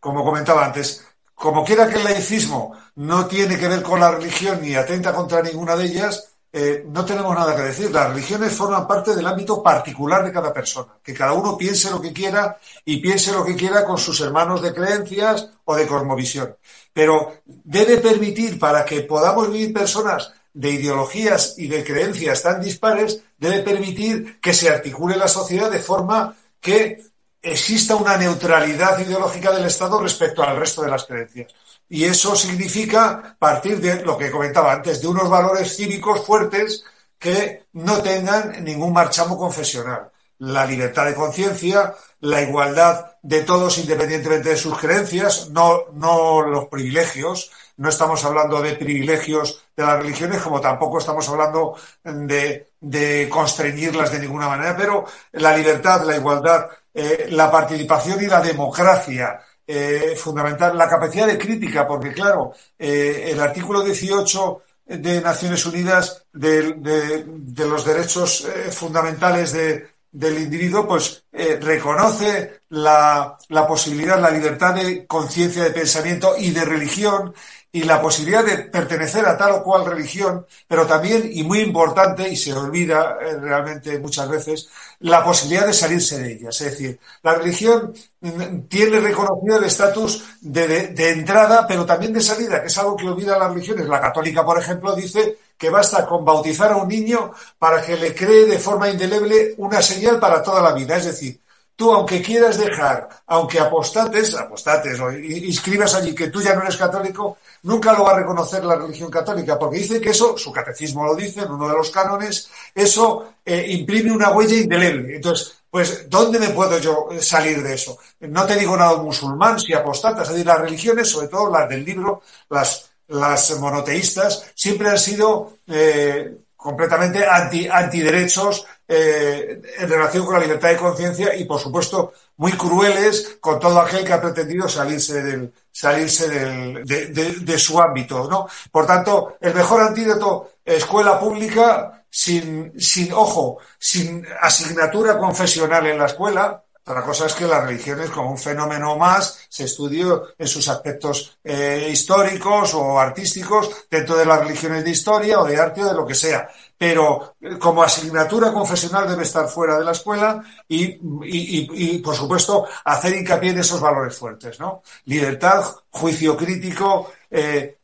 como 0.00 0.24
comentaba 0.24 0.64
antes, 0.64 1.04
como 1.34 1.64
quiera 1.64 1.88
que 1.88 1.96
el 1.96 2.04
laicismo 2.04 2.76
no 2.96 3.26
tiene 3.26 3.56
que 3.56 3.68
ver 3.68 3.82
con 3.82 4.00
la 4.00 4.10
religión 4.10 4.60
ni 4.60 4.74
atenta 4.74 5.14
contra 5.14 5.42
ninguna 5.42 5.76
de 5.76 5.84
ellas, 5.86 6.29
eh, 6.52 6.84
no 6.88 7.04
tenemos 7.04 7.34
nada 7.34 7.54
que 7.54 7.62
decir. 7.62 7.90
Las 7.90 8.10
religiones 8.10 8.52
forman 8.52 8.86
parte 8.86 9.14
del 9.14 9.26
ámbito 9.26 9.62
particular 9.62 10.24
de 10.24 10.32
cada 10.32 10.52
persona. 10.52 10.94
Que 11.02 11.14
cada 11.14 11.32
uno 11.32 11.56
piense 11.56 11.90
lo 11.90 12.00
que 12.00 12.12
quiera 12.12 12.58
y 12.84 12.96
piense 12.96 13.32
lo 13.32 13.44
que 13.44 13.54
quiera 13.54 13.84
con 13.84 13.98
sus 13.98 14.20
hermanos 14.20 14.60
de 14.62 14.74
creencias 14.74 15.50
o 15.64 15.76
de 15.76 15.86
cosmovisión. 15.86 16.56
Pero 16.92 17.42
debe 17.44 17.98
permitir, 17.98 18.58
para 18.58 18.84
que 18.84 19.02
podamos 19.02 19.50
vivir 19.50 19.72
personas 19.72 20.32
de 20.52 20.70
ideologías 20.70 21.54
y 21.56 21.68
de 21.68 21.84
creencias 21.84 22.42
tan 22.42 22.60
dispares, 22.60 23.22
debe 23.38 23.60
permitir 23.60 24.40
que 24.40 24.52
se 24.52 24.68
articule 24.68 25.16
la 25.16 25.28
sociedad 25.28 25.70
de 25.70 25.78
forma 25.78 26.34
que 26.60 27.00
exista 27.40 27.94
una 27.94 28.16
neutralidad 28.16 28.98
ideológica 28.98 29.52
del 29.52 29.66
Estado 29.66 30.00
respecto 30.00 30.42
al 30.42 30.56
resto 30.56 30.82
de 30.82 30.90
las 30.90 31.04
creencias. 31.04 31.54
Y 31.90 32.04
eso 32.04 32.36
significa 32.36 33.36
partir 33.36 33.80
de 33.80 34.04
lo 34.04 34.16
que 34.16 34.30
comentaba 34.30 34.72
antes, 34.72 35.02
de 35.02 35.08
unos 35.08 35.28
valores 35.28 35.76
cívicos 35.76 36.24
fuertes 36.24 36.84
que 37.18 37.66
no 37.72 38.00
tengan 38.00 38.64
ningún 38.64 38.92
marchamo 38.92 39.36
confesional. 39.36 40.08
La 40.38 40.64
libertad 40.64 41.06
de 41.06 41.14
conciencia, 41.14 41.92
la 42.20 42.40
igualdad 42.42 43.16
de 43.22 43.42
todos 43.42 43.76
independientemente 43.78 44.50
de 44.50 44.56
sus 44.56 44.78
creencias, 44.78 45.50
no, 45.50 45.86
no 45.92 46.42
los 46.42 46.68
privilegios. 46.68 47.50
No 47.76 47.88
estamos 47.88 48.24
hablando 48.24 48.62
de 48.62 48.74
privilegios 48.74 49.60
de 49.76 49.82
las 49.82 50.00
religiones, 50.00 50.40
como 50.40 50.60
tampoco 50.60 50.98
estamos 50.98 51.28
hablando 51.28 51.74
de, 52.04 52.68
de 52.80 53.28
constreñirlas 53.28 54.12
de 54.12 54.20
ninguna 54.20 54.48
manera, 54.48 54.76
pero 54.76 55.04
la 55.32 55.56
libertad, 55.56 56.04
la 56.04 56.16
igualdad 56.16 56.70
eh, 56.92 57.28
la 57.30 57.50
participación 57.50 58.22
y 58.22 58.26
la 58.26 58.40
democracia. 58.40 59.40
Eh, 59.72 60.16
fundamental, 60.16 60.76
la 60.76 60.88
capacidad 60.88 61.28
de 61.28 61.38
crítica, 61.38 61.86
porque 61.86 62.12
claro, 62.12 62.52
eh, 62.76 63.28
el 63.30 63.40
artículo 63.40 63.82
18 63.82 64.62
de 64.86 65.20
Naciones 65.20 65.64
Unidas 65.64 66.26
de, 66.32 67.24
los 67.68 67.84
derechos 67.84 68.48
fundamentales 68.72 69.52
del 69.52 70.38
individuo, 70.42 70.88
pues 70.88 71.24
reconoce 71.60 72.62
la, 72.70 73.38
posibilidad, 73.68 74.20
la 74.20 74.32
libertad 74.32 74.74
de 74.74 75.06
conciencia, 75.06 75.62
de 75.62 75.70
pensamiento 75.70 76.34
y 76.36 76.50
de 76.50 76.64
religión 76.64 77.32
y 77.72 77.84
la 77.84 78.02
posibilidad 78.02 78.44
de 78.44 78.58
pertenecer 78.64 79.24
a 79.26 79.36
tal 79.36 79.52
o 79.52 79.62
cual 79.62 79.84
religión, 79.84 80.44
pero 80.66 80.86
también, 80.86 81.30
y 81.32 81.44
muy 81.44 81.60
importante, 81.60 82.28
y 82.28 82.34
se 82.34 82.52
olvida 82.52 83.16
eh, 83.20 83.36
realmente 83.40 83.98
muchas 84.00 84.28
veces, 84.28 84.68
la 85.00 85.24
posibilidad 85.24 85.66
de 85.66 85.72
salirse 85.72 86.18
de 86.18 86.32
ella. 86.32 86.48
Es 86.48 86.58
decir, 86.58 86.98
la 87.22 87.34
religión 87.34 87.94
mm, 88.20 88.62
tiene 88.68 88.98
reconocido 89.00 89.58
el 89.58 89.64
estatus 89.64 90.24
de, 90.40 91.10
entrada, 91.10 91.66
pero 91.66 91.86
también 91.86 92.12
de 92.12 92.20
salida, 92.20 92.60
que 92.60 92.66
es 92.66 92.78
algo 92.78 92.96
que 92.96 93.08
olvida 93.08 93.38
las 93.38 93.52
religiones. 93.52 93.86
La 93.86 94.00
católica, 94.00 94.44
por 94.44 94.58
ejemplo, 94.58 94.94
dice 94.96 95.38
que 95.56 95.70
basta 95.70 96.06
con 96.06 96.24
bautizar 96.24 96.72
a 96.72 96.76
un 96.76 96.88
niño 96.88 97.30
para 97.58 97.82
que 97.82 97.96
le 97.96 98.14
cree 98.14 98.46
de 98.46 98.58
forma 98.58 98.90
indeleble 98.90 99.54
una 99.58 99.80
señal 99.80 100.18
para 100.18 100.42
toda 100.42 100.60
la 100.60 100.72
vida. 100.72 100.96
Es 100.96 101.04
decir, 101.04 101.40
tú, 101.80 101.90
aunque 101.90 102.20
quieras 102.20 102.58
dejar, 102.58 103.08
aunque 103.26 103.58
apostates, 103.58 104.34
apostates 104.34 105.00
o 105.00 105.10
inscribas 105.10 105.94
allí 105.94 106.14
que 106.14 106.28
tú 106.28 106.42
ya 106.42 106.54
no 106.54 106.60
eres 106.60 106.76
católico, 106.76 107.38
nunca 107.62 107.94
lo 107.94 108.04
va 108.04 108.12
a 108.12 108.18
reconocer 108.18 108.62
la 108.62 108.76
religión 108.76 109.10
católica, 109.10 109.58
porque 109.58 109.78
dice 109.78 109.98
que 109.98 110.10
eso, 110.10 110.36
su 110.36 110.52
catecismo 110.52 111.06
lo 111.06 111.14
dice 111.14 111.40
en 111.40 111.50
uno 111.50 111.66
de 111.66 111.74
los 111.74 111.90
cánones, 111.90 112.50
eso 112.74 113.32
eh, 113.42 113.64
imprime 113.68 114.12
una 114.12 114.30
huella 114.30 114.56
indeleble. 114.56 115.16
Entonces, 115.16 115.54
pues, 115.70 116.04
¿dónde 116.10 116.38
me 116.38 116.50
puedo 116.50 116.78
yo 116.78 117.08
salir 117.18 117.62
de 117.62 117.72
eso? 117.72 117.96
No 118.20 118.44
te 118.44 118.56
digo 118.56 118.76
nada 118.76 118.98
musulmán, 118.98 119.58
si 119.58 119.72
apostatas, 119.72 120.24
es 120.24 120.34
decir, 120.34 120.46
las 120.46 120.60
religiones, 120.60 121.08
sobre 121.08 121.28
todo 121.28 121.50
las 121.50 121.66
del 121.66 121.82
libro, 121.82 122.20
las, 122.50 122.90
las 123.08 123.58
monoteístas, 123.58 124.52
siempre 124.54 124.90
han 124.90 124.98
sido 124.98 125.54
eh, 125.66 126.30
completamente 126.60 127.26
anti, 127.26 127.66
antiderechos 127.66 128.66
eh, 128.86 129.62
en 129.78 129.88
relación 129.88 130.24
con 130.24 130.34
la 130.34 130.40
libertad 130.40 130.68
de 130.68 130.76
conciencia 130.76 131.34
y, 131.34 131.44
por 131.44 131.58
supuesto, 131.58 132.12
muy 132.36 132.52
crueles 132.52 133.38
con 133.40 133.58
todo 133.58 133.80
aquel 133.80 134.04
que 134.04 134.12
ha 134.12 134.20
pretendido 134.20 134.68
salirse 134.68 135.22
del, 135.22 135.52
salirse 135.72 136.28
del, 136.28 136.84
de, 136.84 137.06
de, 137.06 137.32
de, 137.40 137.58
su 137.58 137.80
ámbito, 137.80 138.28
¿no? 138.28 138.46
Por 138.70 138.86
tanto, 138.86 139.36
el 139.40 139.54
mejor 139.54 139.80
antídoto, 139.80 140.52
escuela 140.64 141.18
pública, 141.18 142.04
sin, 142.10 142.78
sin, 142.78 143.12
ojo, 143.12 143.58
sin 143.78 144.26
asignatura 144.40 145.16
confesional 145.16 145.86
en 145.86 145.98
la 145.98 146.06
escuela, 146.06 146.62
otra 146.90 147.04
cosa 147.04 147.26
es 147.26 147.34
que 147.34 147.46
las 147.46 147.64
religiones, 147.64 148.10
como 148.10 148.32
un 148.32 148.38
fenómeno 148.38 148.96
más, 148.96 149.46
se 149.48 149.64
estudió 149.64 150.34
en 150.36 150.48
sus 150.48 150.68
aspectos 150.68 151.38
eh, 151.44 151.88
históricos 151.92 152.74
o 152.74 152.98
artísticos 152.98 153.86
dentro 153.88 154.16
de 154.16 154.26
las 154.26 154.40
religiones 154.40 154.82
de 154.82 154.90
historia 154.90 155.40
o 155.40 155.46
de 155.46 155.56
arte 155.56 155.82
o 155.82 155.86
de 155.86 155.94
lo 155.94 156.04
que 156.04 156.14
sea. 156.14 156.48
Pero 156.76 157.36
eh, 157.40 157.58
como 157.58 157.82
asignatura 157.82 158.52
confesional 158.52 159.08
debe 159.08 159.22
estar 159.22 159.46
fuera 159.48 159.78
de 159.78 159.84
la 159.84 159.92
escuela 159.92 160.42
y, 160.68 161.98
por 161.98 162.16
supuesto, 162.16 162.66
hacer 162.84 163.14
hincapié 163.14 163.50
en 163.50 163.58
esos 163.58 163.80
valores 163.80 164.16
fuertes, 164.16 164.58
¿no? 164.58 164.82
Libertad, 165.04 165.64
juicio 165.90 166.36
crítico, 166.36 167.12
eh, 167.30 167.78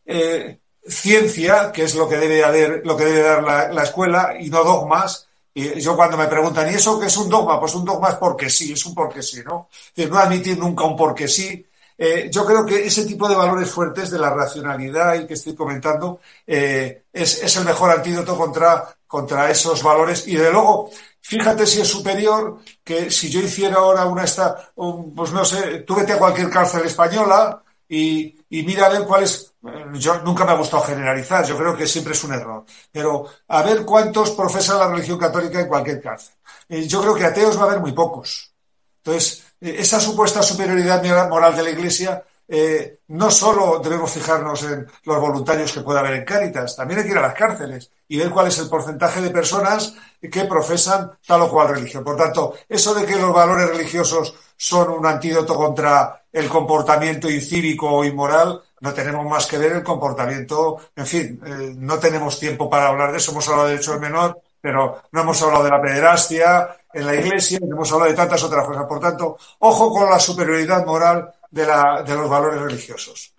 ciencia, 0.84 1.70
que 1.70 1.84
es 1.84 1.94
lo 1.94 2.08
que 2.08 2.16
debe 2.16 2.44
haber, 2.44 2.82
lo 2.84 2.96
que 2.96 3.04
debe 3.04 3.22
dar 3.22 3.42
la, 3.42 3.72
la 3.72 3.82
escuela, 3.84 4.34
y 4.38 4.50
no 4.50 4.64
dogmas, 4.64 5.28
y 5.58 5.80
yo 5.80 5.96
cuando 5.96 6.18
me 6.18 6.26
preguntan, 6.26 6.70
¿y 6.70 6.74
eso 6.74 7.00
qué 7.00 7.06
es 7.06 7.16
un 7.16 7.30
dogma? 7.30 7.58
Pues 7.58 7.74
un 7.74 7.82
dogma 7.82 8.10
es 8.10 8.16
porque 8.16 8.50
sí, 8.50 8.74
es 8.74 8.84
un 8.84 8.94
porque 8.94 9.22
sí, 9.22 9.40
¿no? 9.42 9.70
Es 9.72 9.96
decir, 9.96 10.12
no 10.12 10.18
admitir 10.18 10.58
nunca 10.58 10.84
un 10.84 10.94
porque 10.94 11.26
sí, 11.26 11.66
eh, 11.96 12.28
yo 12.30 12.44
creo 12.44 12.66
que 12.66 12.84
ese 12.84 13.06
tipo 13.06 13.26
de 13.26 13.36
valores 13.36 13.70
fuertes 13.70 14.10
de 14.10 14.18
la 14.18 14.28
racionalidad 14.28 15.14
y 15.14 15.26
que 15.26 15.32
estoy 15.32 15.54
comentando 15.54 16.20
eh, 16.46 17.04
es, 17.10 17.42
es, 17.42 17.56
el 17.56 17.64
mejor 17.64 17.90
antídoto 17.90 18.36
contra, 18.36 18.86
contra 19.06 19.50
esos 19.50 19.82
valores. 19.82 20.28
Y 20.28 20.36
de 20.36 20.52
luego, 20.52 20.90
fíjate 21.22 21.64
si 21.64 21.80
es 21.80 21.88
superior 21.88 22.58
que 22.84 23.10
si 23.10 23.30
yo 23.30 23.40
hiciera 23.40 23.76
ahora 23.76 24.04
una 24.04 24.24
esta, 24.24 24.72
un, 24.74 25.14
pues 25.14 25.32
no 25.32 25.42
sé, 25.42 25.80
tú 25.86 25.94
vete 25.94 26.12
a 26.12 26.18
cualquier 26.18 26.50
cárcel 26.50 26.84
española 26.84 27.62
y, 27.88 28.36
mira 28.50 28.86
a 28.86 28.90
ver 28.90 29.04
cuál 29.04 29.24
es. 29.24 29.52
Yo 29.94 30.20
nunca 30.22 30.44
me 30.44 30.52
ha 30.52 30.56
gustado 30.56 30.82
generalizar, 30.82 31.44
yo 31.44 31.56
creo 31.56 31.76
que 31.76 31.86
siempre 31.86 32.12
es 32.12 32.24
un 32.24 32.34
error. 32.34 32.64
Pero 32.90 33.26
a 33.48 33.62
ver 33.62 33.84
cuántos 33.84 34.30
profesan 34.30 34.78
la 34.78 34.88
religión 34.88 35.18
católica 35.18 35.60
en 35.60 35.68
cualquier 35.68 36.00
cárcel. 36.00 36.34
Eh, 36.68 36.86
yo 36.86 37.00
creo 37.00 37.14
que 37.14 37.24
ateos 37.24 37.58
va 37.58 37.62
a 37.62 37.66
haber 37.66 37.80
muy 37.80 37.92
pocos. 37.92 38.52
Entonces, 38.98 39.44
eh, 39.60 39.76
esa 39.78 40.00
supuesta 40.00 40.42
superioridad 40.42 41.02
moral 41.28 41.54
de 41.56 41.62
la 41.62 41.70
Iglesia, 41.70 42.24
eh, 42.48 43.00
no 43.08 43.30
solo 43.30 43.80
debemos 43.80 44.10
fijarnos 44.12 44.62
en 44.64 44.86
los 45.04 45.20
voluntarios 45.20 45.72
que 45.72 45.80
pueda 45.80 46.00
haber 46.00 46.14
en 46.14 46.24
Cáritas, 46.24 46.76
también 46.76 47.00
hay 47.00 47.06
que 47.06 47.12
ir 47.12 47.18
a 47.18 47.22
las 47.22 47.34
cárceles 47.34 47.90
y 48.08 48.18
ver 48.18 48.30
cuál 48.30 48.48
es 48.48 48.58
el 48.58 48.68
porcentaje 48.68 49.20
de 49.20 49.30
personas 49.30 49.94
que 50.20 50.44
profesan 50.44 51.10
tal 51.26 51.42
o 51.42 51.50
cual 51.50 51.68
religión. 51.68 52.04
Por 52.04 52.16
tanto, 52.16 52.54
eso 52.68 52.94
de 52.94 53.04
que 53.04 53.16
los 53.16 53.32
valores 53.32 53.68
religiosos 53.68 54.34
son 54.56 54.90
un 54.90 55.06
antídoto 55.06 55.54
contra 55.54 56.22
el 56.32 56.48
comportamiento 56.48 57.30
incívico 57.30 57.90
o 57.90 58.04
inmoral, 58.04 58.60
no 58.80 58.92
tenemos 58.92 59.24
más 59.26 59.46
que 59.46 59.58
ver 59.58 59.72
el 59.72 59.82
comportamiento. 59.82 60.76
En 60.94 61.06
fin, 61.06 61.40
eh, 61.44 61.74
no 61.78 61.98
tenemos 61.98 62.38
tiempo 62.38 62.68
para 62.68 62.88
hablar 62.88 63.10
de 63.10 63.18
eso. 63.18 63.32
Hemos 63.32 63.48
hablado 63.48 63.68
de 63.68 63.72
derechos 63.72 64.00
menor, 64.00 64.40
pero 64.60 65.02
no 65.12 65.20
hemos 65.20 65.40
hablado 65.42 65.64
de 65.64 65.70
la 65.70 65.80
pederastia 65.80 66.68
en 66.92 67.06
la 67.06 67.14
iglesia, 67.14 67.58
no 67.62 67.76
hemos 67.76 67.92
hablado 67.92 68.10
de 68.10 68.16
tantas 68.16 68.42
otras 68.44 68.66
cosas. 68.66 68.84
Por 68.86 69.00
tanto, 69.00 69.38
ojo 69.60 69.90
con 69.90 70.10
la 70.10 70.18
superioridad 70.18 70.84
moral 70.84 71.30
de, 71.50 71.66
la, 71.66 72.02
de 72.02 72.14
los 72.14 72.28
valores 72.28 72.60
religiosos. 72.60 73.32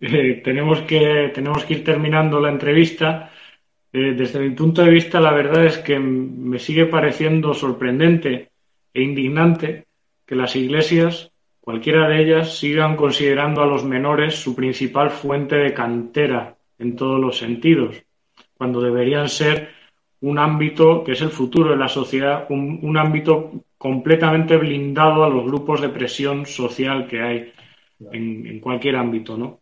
Eh, 0.00 0.42
tenemos, 0.44 0.80
que, 0.82 1.30
tenemos 1.34 1.64
que 1.64 1.74
ir 1.74 1.84
terminando 1.84 2.40
la 2.40 2.50
entrevista. 2.50 3.30
Eh, 3.92 4.14
desde 4.16 4.40
mi 4.40 4.50
punto 4.50 4.82
de 4.82 4.90
vista, 4.90 5.20
la 5.20 5.32
verdad 5.32 5.64
es 5.64 5.78
que 5.78 5.98
me 5.98 6.58
sigue 6.58 6.86
pareciendo 6.86 7.54
sorprendente 7.54 8.50
e 8.92 9.02
indignante 9.02 9.83
que 10.26 10.34
las 10.34 10.56
iglesias 10.56 11.30
cualquiera 11.60 12.08
de 12.08 12.22
ellas 12.22 12.58
sigan 12.58 12.94
considerando 12.94 13.62
a 13.62 13.66
los 13.66 13.84
menores 13.84 14.34
su 14.34 14.54
principal 14.54 15.10
fuente 15.10 15.56
de 15.56 15.72
cantera 15.72 16.56
en 16.78 16.94
todos 16.94 17.18
los 17.18 17.38
sentidos, 17.38 18.02
cuando 18.58 18.82
deberían 18.82 19.30
ser 19.30 19.70
un 20.20 20.38
ámbito 20.38 21.02
que 21.02 21.12
es 21.12 21.22
el 21.22 21.30
futuro 21.30 21.70
de 21.70 21.76
la 21.76 21.88
sociedad, 21.88 22.46
un, 22.50 22.96
ámbito 22.98 23.52
completamente 23.78 24.56
blindado 24.56 25.24
a 25.24 25.30
los 25.30 25.44
grupos 25.44 25.80
de 25.80 25.88
presión 25.88 26.44
social 26.44 27.06
que 27.06 27.22
hay 27.22 27.52
en, 28.12 28.60
cualquier 28.60 28.96
ámbito. 28.96 29.36
¿no? 29.36 29.60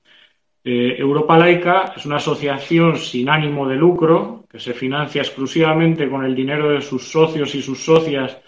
Eh, 0.64 0.96
Europa 0.98 1.38
Laica 1.38 1.92
es 1.96 2.04
una 2.06 2.16
asociación 2.16 2.96
sin 2.96 3.28
ánimo 3.28 3.68
de 3.68 3.76
lucro 3.76 4.44
que 4.50 4.58
se 4.58 4.74
financia 4.74 5.22
exclusivamente 5.22 6.08
con 6.08 6.24
el 6.24 6.34
dinero 6.34 6.70
de 6.70 6.80
sus 6.80 7.10
socios 7.10 7.54
y 7.54 7.62
sus 7.62 7.84
socias 7.84 8.38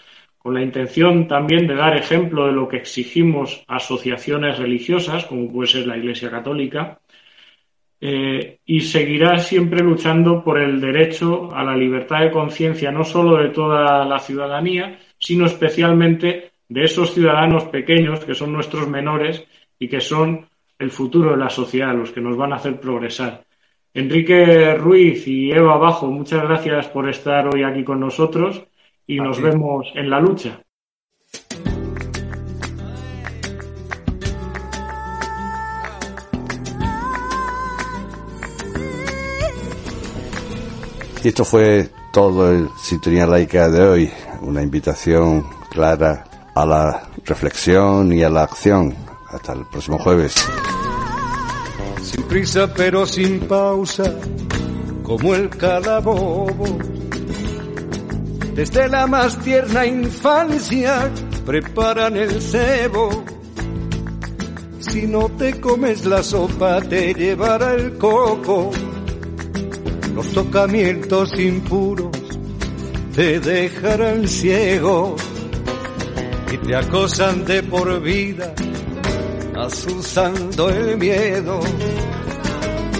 con 0.45 0.53
la 0.53 0.61
intención 0.61 1.27
también 1.27 1.65
de 1.65 1.73
dar 1.73 1.97
ejemplo 1.97 2.45
de 2.45 2.51
lo 2.51 2.67
que 2.67 2.77
exigimos 2.77 3.63
a 3.67 3.77
asociaciones 3.77 4.59
religiosas, 4.59 5.25
como 5.25 5.51
puede 5.51 5.69
ser 5.69 5.87
la 5.87 5.97
Iglesia 5.97 6.29
Católica, 6.29 6.99
eh, 7.99 8.59
y 8.63 8.81
seguirá 8.81 9.39
siempre 9.39 9.83
luchando 9.83 10.43
por 10.43 10.61
el 10.61 10.79
derecho 10.79 11.49
a 11.51 11.63
la 11.63 11.75
libertad 11.75 12.19
de 12.19 12.29
conciencia, 12.29 12.91
no 12.91 13.03
solo 13.03 13.37
de 13.41 13.49
toda 13.49 14.05
la 14.05 14.19
ciudadanía, 14.19 14.99
sino 15.17 15.47
especialmente 15.47 16.51
de 16.69 16.83
esos 16.83 17.15
ciudadanos 17.15 17.63
pequeños 17.63 18.23
que 18.23 18.35
son 18.35 18.53
nuestros 18.53 18.87
menores 18.87 19.43
y 19.79 19.87
que 19.87 19.99
son 19.99 20.47
el 20.77 20.91
futuro 20.91 21.31
de 21.31 21.37
la 21.37 21.49
sociedad, 21.49 21.95
los 21.95 22.11
que 22.11 22.21
nos 22.21 22.37
van 22.37 22.53
a 22.53 22.57
hacer 22.57 22.79
progresar. 22.79 23.45
Enrique 23.95 24.75
Ruiz 24.75 25.27
y 25.27 25.49
Eva 25.49 25.77
Bajo, 25.77 26.05
muchas 26.05 26.43
gracias 26.43 26.87
por 26.89 27.09
estar 27.09 27.49
hoy 27.51 27.63
aquí 27.63 27.83
con 27.83 27.99
nosotros 27.99 28.63
y 29.07 29.19
nos 29.19 29.41
vemos 29.41 29.85
en 29.95 30.09
la 30.09 30.19
lucha. 30.19 30.59
Y 41.23 41.29
esto 41.29 41.43
fue 41.43 41.89
todo 42.13 42.51
el 42.51 42.69
Sintonía 42.77 43.25
Laica 43.25 43.67
de 43.67 43.81
hoy, 43.81 44.11
una 44.41 44.61
invitación 44.61 45.43
clara 45.71 46.23
a 46.53 46.65
la 46.65 47.09
reflexión 47.25 48.13
y 48.13 48.21
a 48.21 48.29
la 48.29 48.43
acción. 48.43 48.95
Hasta 49.31 49.53
el 49.53 49.65
próximo 49.65 49.97
jueves. 49.97 50.35
Sin 52.03 52.23
prisa 52.23 52.71
pero 52.71 53.07
sin 53.07 53.39
pausa, 53.39 54.13
como 55.03 55.33
el 55.33 55.49
calabobo 55.49 56.94
desde 58.55 58.87
la 58.87 59.05
más 59.05 59.37
tierna 59.39 59.85
infancia 59.85 61.11
preparan 61.45 62.15
el 62.15 62.41
cebo. 62.41 63.25
Si 64.79 65.05
no 65.07 65.27
te 65.27 65.59
comes 65.59 66.05
la 66.05 66.23
sopa 66.23 66.79
te 66.79 67.13
llevará 67.13 67.73
el 67.73 67.97
coco. 67.97 68.71
Los 70.15 70.31
tocamientos 70.31 71.37
impuros 71.37 72.17
te 73.13 73.41
dejarán 73.41 74.25
ciego 74.25 75.17
y 76.53 76.57
te 76.57 76.75
acosan 76.77 77.43
de 77.43 77.61
por 77.61 78.01
vida, 78.01 78.53
asusando 79.57 80.69
el 80.69 80.97
miedo, 80.97 81.59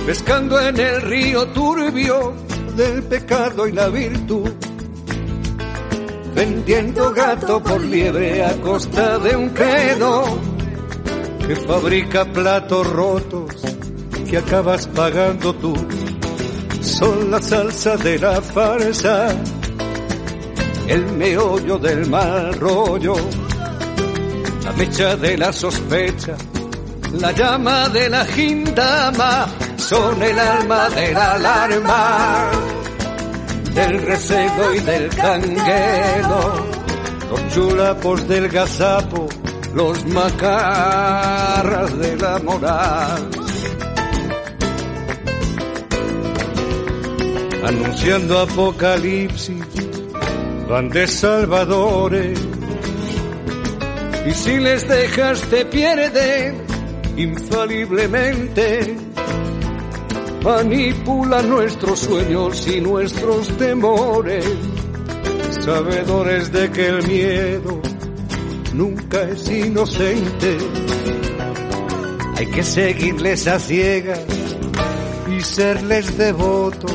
pescando 0.06 0.60
en 0.60 0.78
el 0.78 1.02
río 1.02 1.48
turbio 1.48 2.34
del 2.76 3.04
pecado 3.04 3.66
y 3.70 3.72
la 3.72 3.88
virtud 3.88 4.52
vendiendo 6.36 7.14
gato 7.14 7.64
por 7.64 7.82
liebre 7.82 8.44
a 8.44 8.54
costa 8.62 9.18
de 9.20 9.36
un 9.38 9.50
credo 9.50 10.26
que 11.48 11.56
fabrica 11.56 12.26
platos 12.26 12.88
rotos 12.88 13.52
que 14.30 14.38
acabas 14.38 14.88
pagando 14.88 15.54
tú. 15.56 15.74
Son 16.82 17.32
la 17.32 17.42
salsa 17.42 17.96
de 17.98 18.20
la 18.20 18.42
farsa, 18.42 19.28
el 20.88 21.06
meollo 21.14 21.78
del 21.78 22.08
mal 22.10 22.54
rollo, 22.56 23.16
la 24.64 24.72
mecha 24.74 25.16
de 25.16 25.38
la 25.38 25.54
sospecha, 25.54 26.36
la 27.20 27.32
llama 27.32 27.90
de 27.90 28.10
la 28.10 28.26
gindama, 28.26 29.48
son 29.78 30.22
el 30.22 30.38
alma 30.38 30.90
de 30.90 31.14
la 31.14 31.32
alarma 31.34 32.75
del 33.76 34.02
recebo 34.04 34.74
y 34.74 34.80
del 34.80 35.10
canguelo, 35.10 36.66
los 37.30 37.48
chulapos 37.54 38.28
del 38.28 38.48
gazapo, 38.48 39.28
los 39.74 40.06
macarras 40.06 42.00
de 42.00 42.16
la 42.16 42.40
moral. 42.40 43.30
Anunciando 47.68 48.40
apocalipsis, 48.40 49.66
van 50.70 50.90
de 50.90 51.06
salvadores, 51.08 52.40
y 54.26 54.32
si 54.32 54.58
les 54.58 54.88
dejas 54.88 55.42
te 55.42 55.66
pierden 55.66 56.64
infaliblemente 57.18 59.05
manipula 60.46 61.42
nuestros 61.42 62.02
sueños 62.02 62.68
y 62.68 62.80
nuestros 62.80 63.48
temores, 63.58 64.46
sabedores 65.62 66.52
de 66.52 66.70
que 66.70 66.86
el 66.86 67.08
miedo 67.08 67.82
nunca 68.76 69.24
es 69.24 69.50
inocente. 69.50 70.58
Hay 72.38 72.46
que 72.46 72.62
seguirles 72.62 73.48
a 73.48 73.58
ciegas 73.58 74.22
y 75.36 75.42
serles 75.42 76.16
devotos, 76.16 76.94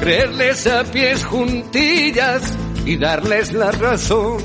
creerles 0.00 0.68
a 0.68 0.84
pies 0.84 1.24
juntillas 1.24 2.42
y 2.84 2.96
darles 2.96 3.52
la 3.52 3.72
razón. 3.72 4.36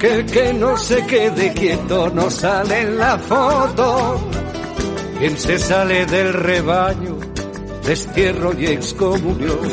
Que 0.00 0.12
el 0.12 0.26
que 0.26 0.52
no 0.54 0.76
se 0.76 1.06
quede 1.06 1.52
quieto 1.52 2.10
no 2.10 2.30
sale 2.30 2.80
en 2.80 2.98
la 2.98 3.16
foto 3.16 4.35
quien 5.18 5.38
se 5.38 5.58
sale 5.58 6.04
del 6.06 6.32
rebaño, 6.32 7.16
destierro 7.84 8.52
y 8.58 8.66
excomunión, 8.66 9.68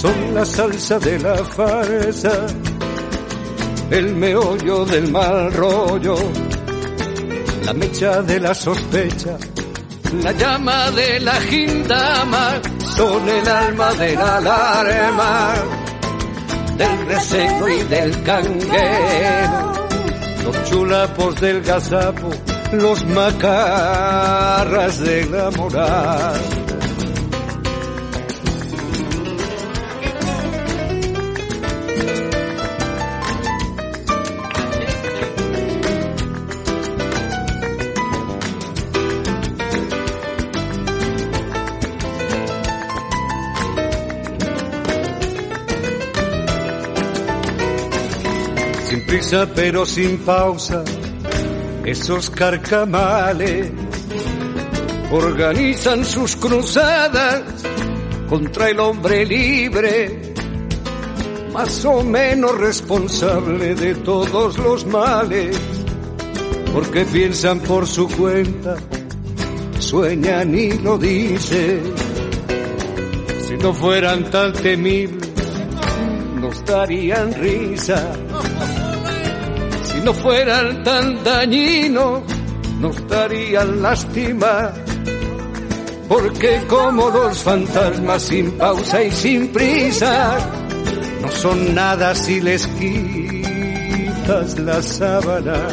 son 0.00 0.34
la 0.34 0.44
salsa 0.44 0.98
de 0.98 1.18
la 1.18 1.34
farsa, 1.36 2.46
el 3.90 4.14
meollo 4.14 4.84
del 4.84 5.10
mal 5.10 5.52
rollo, 5.52 6.16
la 7.64 7.72
mecha 7.72 8.22
de 8.22 8.40
la 8.40 8.54
sospecha, 8.54 9.36
la 10.22 10.32
llama 10.32 10.90
de 10.92 11.20
la 11.20 11.34
gindama, 11.40 12.60
son 12.96 13.28
el 13.28 13.48
alma 13.48 13.92
de 13.94 14.14
la 14.14 14.36
alarma, 14.36 15.54
del 16.76 17.06
reseco 17.06 17.68
y 17.68 17.82
del 17.84 18.22
canguero. 18.22 19.72
Los 20.44 20.70
chulapos 20.70 21.40
del 21.40 21.60
gazapo, 21.62 22.30
los 22.72 23.04
macarras 23.06 24.98
de 25.00 25.24
la 25.26 25.50
moral. 25.52 26.34
Sin 48.88 49.06
prisa 49.06 49.48
pero 49.54 49.84
sin 49.86 50.18
pausa, 50.18 50.84
esos 51.86 52.30
carcamales 52.30 53.70
organizan 55.12 56.04
sus 56.04 56.34
cruzadas 56.34 57.42
contra 58.28 58.70
el 58.70 58.80
hombre 58.80 59.24
libre, 59.24 60.34
más 61.52 61.84
o 61.84 62.02
menos 62.02 62.58
responsable 62.58 63.76
de 63.76 63.94
todos 63.94 64.58
los 64.58 64.84
males, 64.86 65.56
porque 66.74 67.04
piensan 67.04 67.60
por 67.60 67.86
su 67.86 68.08
cuenta, 68.08 68.74
sueñan 69.78 70.58
y 70.58 70.72
lo 70.78 70.98
dicen. 70.98 71.82
Si 73.46 73.56
no 73.58 73.72
fueran 73.72 74.28
tan 74.28 74.52
temibles, 74.54 75.30
nos 76.40 76.64
darían 76.64 77.32
risa. 77.32 78.15
No 80.06 80.14
fueran 80.14 80.84
tan 80.84 81.24
dañinos, 81.24 82.22
nos 82.78 83.08
darían 83.08 83.82
lástima. 83.82 84.72
Porque 86.08 86.62
como 86.68 87.10
los 87.10 87.36
fantasmas 87.42 88.22
sin 88.22 88.52
pausa 88.52 89.02
y 89.02 89.10
sin 89.10 89.48
prisa, 89.48 90.38
no 91.20 91.28
son 91.28 91.74
nada 91.74 92.14
si 92.14 92.40
les 92.40 92.64
quitas 92.68 94.56
la 94.60 94.80
sábana. 94.80 95.66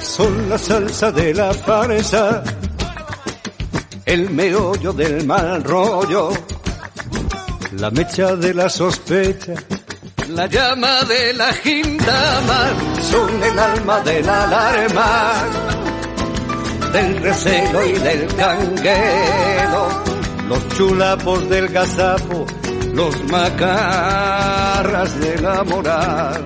Son 0.00 0.48
la 0.48 0.56
salsa 0.56 1.12
de 1.12 1.34
la 1.34 1.52
farsa, 1.52 2.42
el 4.06 4.30
meollo 4.30 4.94
del 4.94 5.26
mal 5.26 5.62
rollo, 5.62 6.30
la 7.72 7.90
mecha 7.90 8.36
de 8.36 8.54
la 8.54 8.70
sospecha, 8.70 9.52
la 10.34 10.46
llama 10.46 11.04
de 11.04 11.32
la 11.34 11.52
gintama, 11.52 12.72
son 13.00 13.42
el 13.42 13.58
alma 13.58 14.00
de 14.00 14.22
la 14.22 14.44
alarma, 14.44 15.32
del 16.92 17.22
recelo 17.22 17.86
y 17.86 17.92
del 17.92 18.26
canguelo, 18.34 19.88
los 20.48 20.68
chulapos 20.76 21.48
del 21.48 21.68
gazapo, 21.68 22.46
los 22.92 23.22
macarras 23.30 25.20
de 25.20 25.40
la 25.40 25.62
moral, 25.62 26.44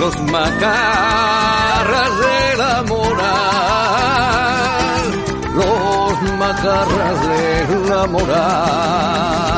los 0.00 0.20
macarras 0.22 2.10
de 2.18 2.56
la 2.56 2.82
moral, 2.82 3.18
los 5.54 6.22
macarras 6.38 7.28
de 7.28 7.88
la 7.88 8.06
moral. 8.06 9.57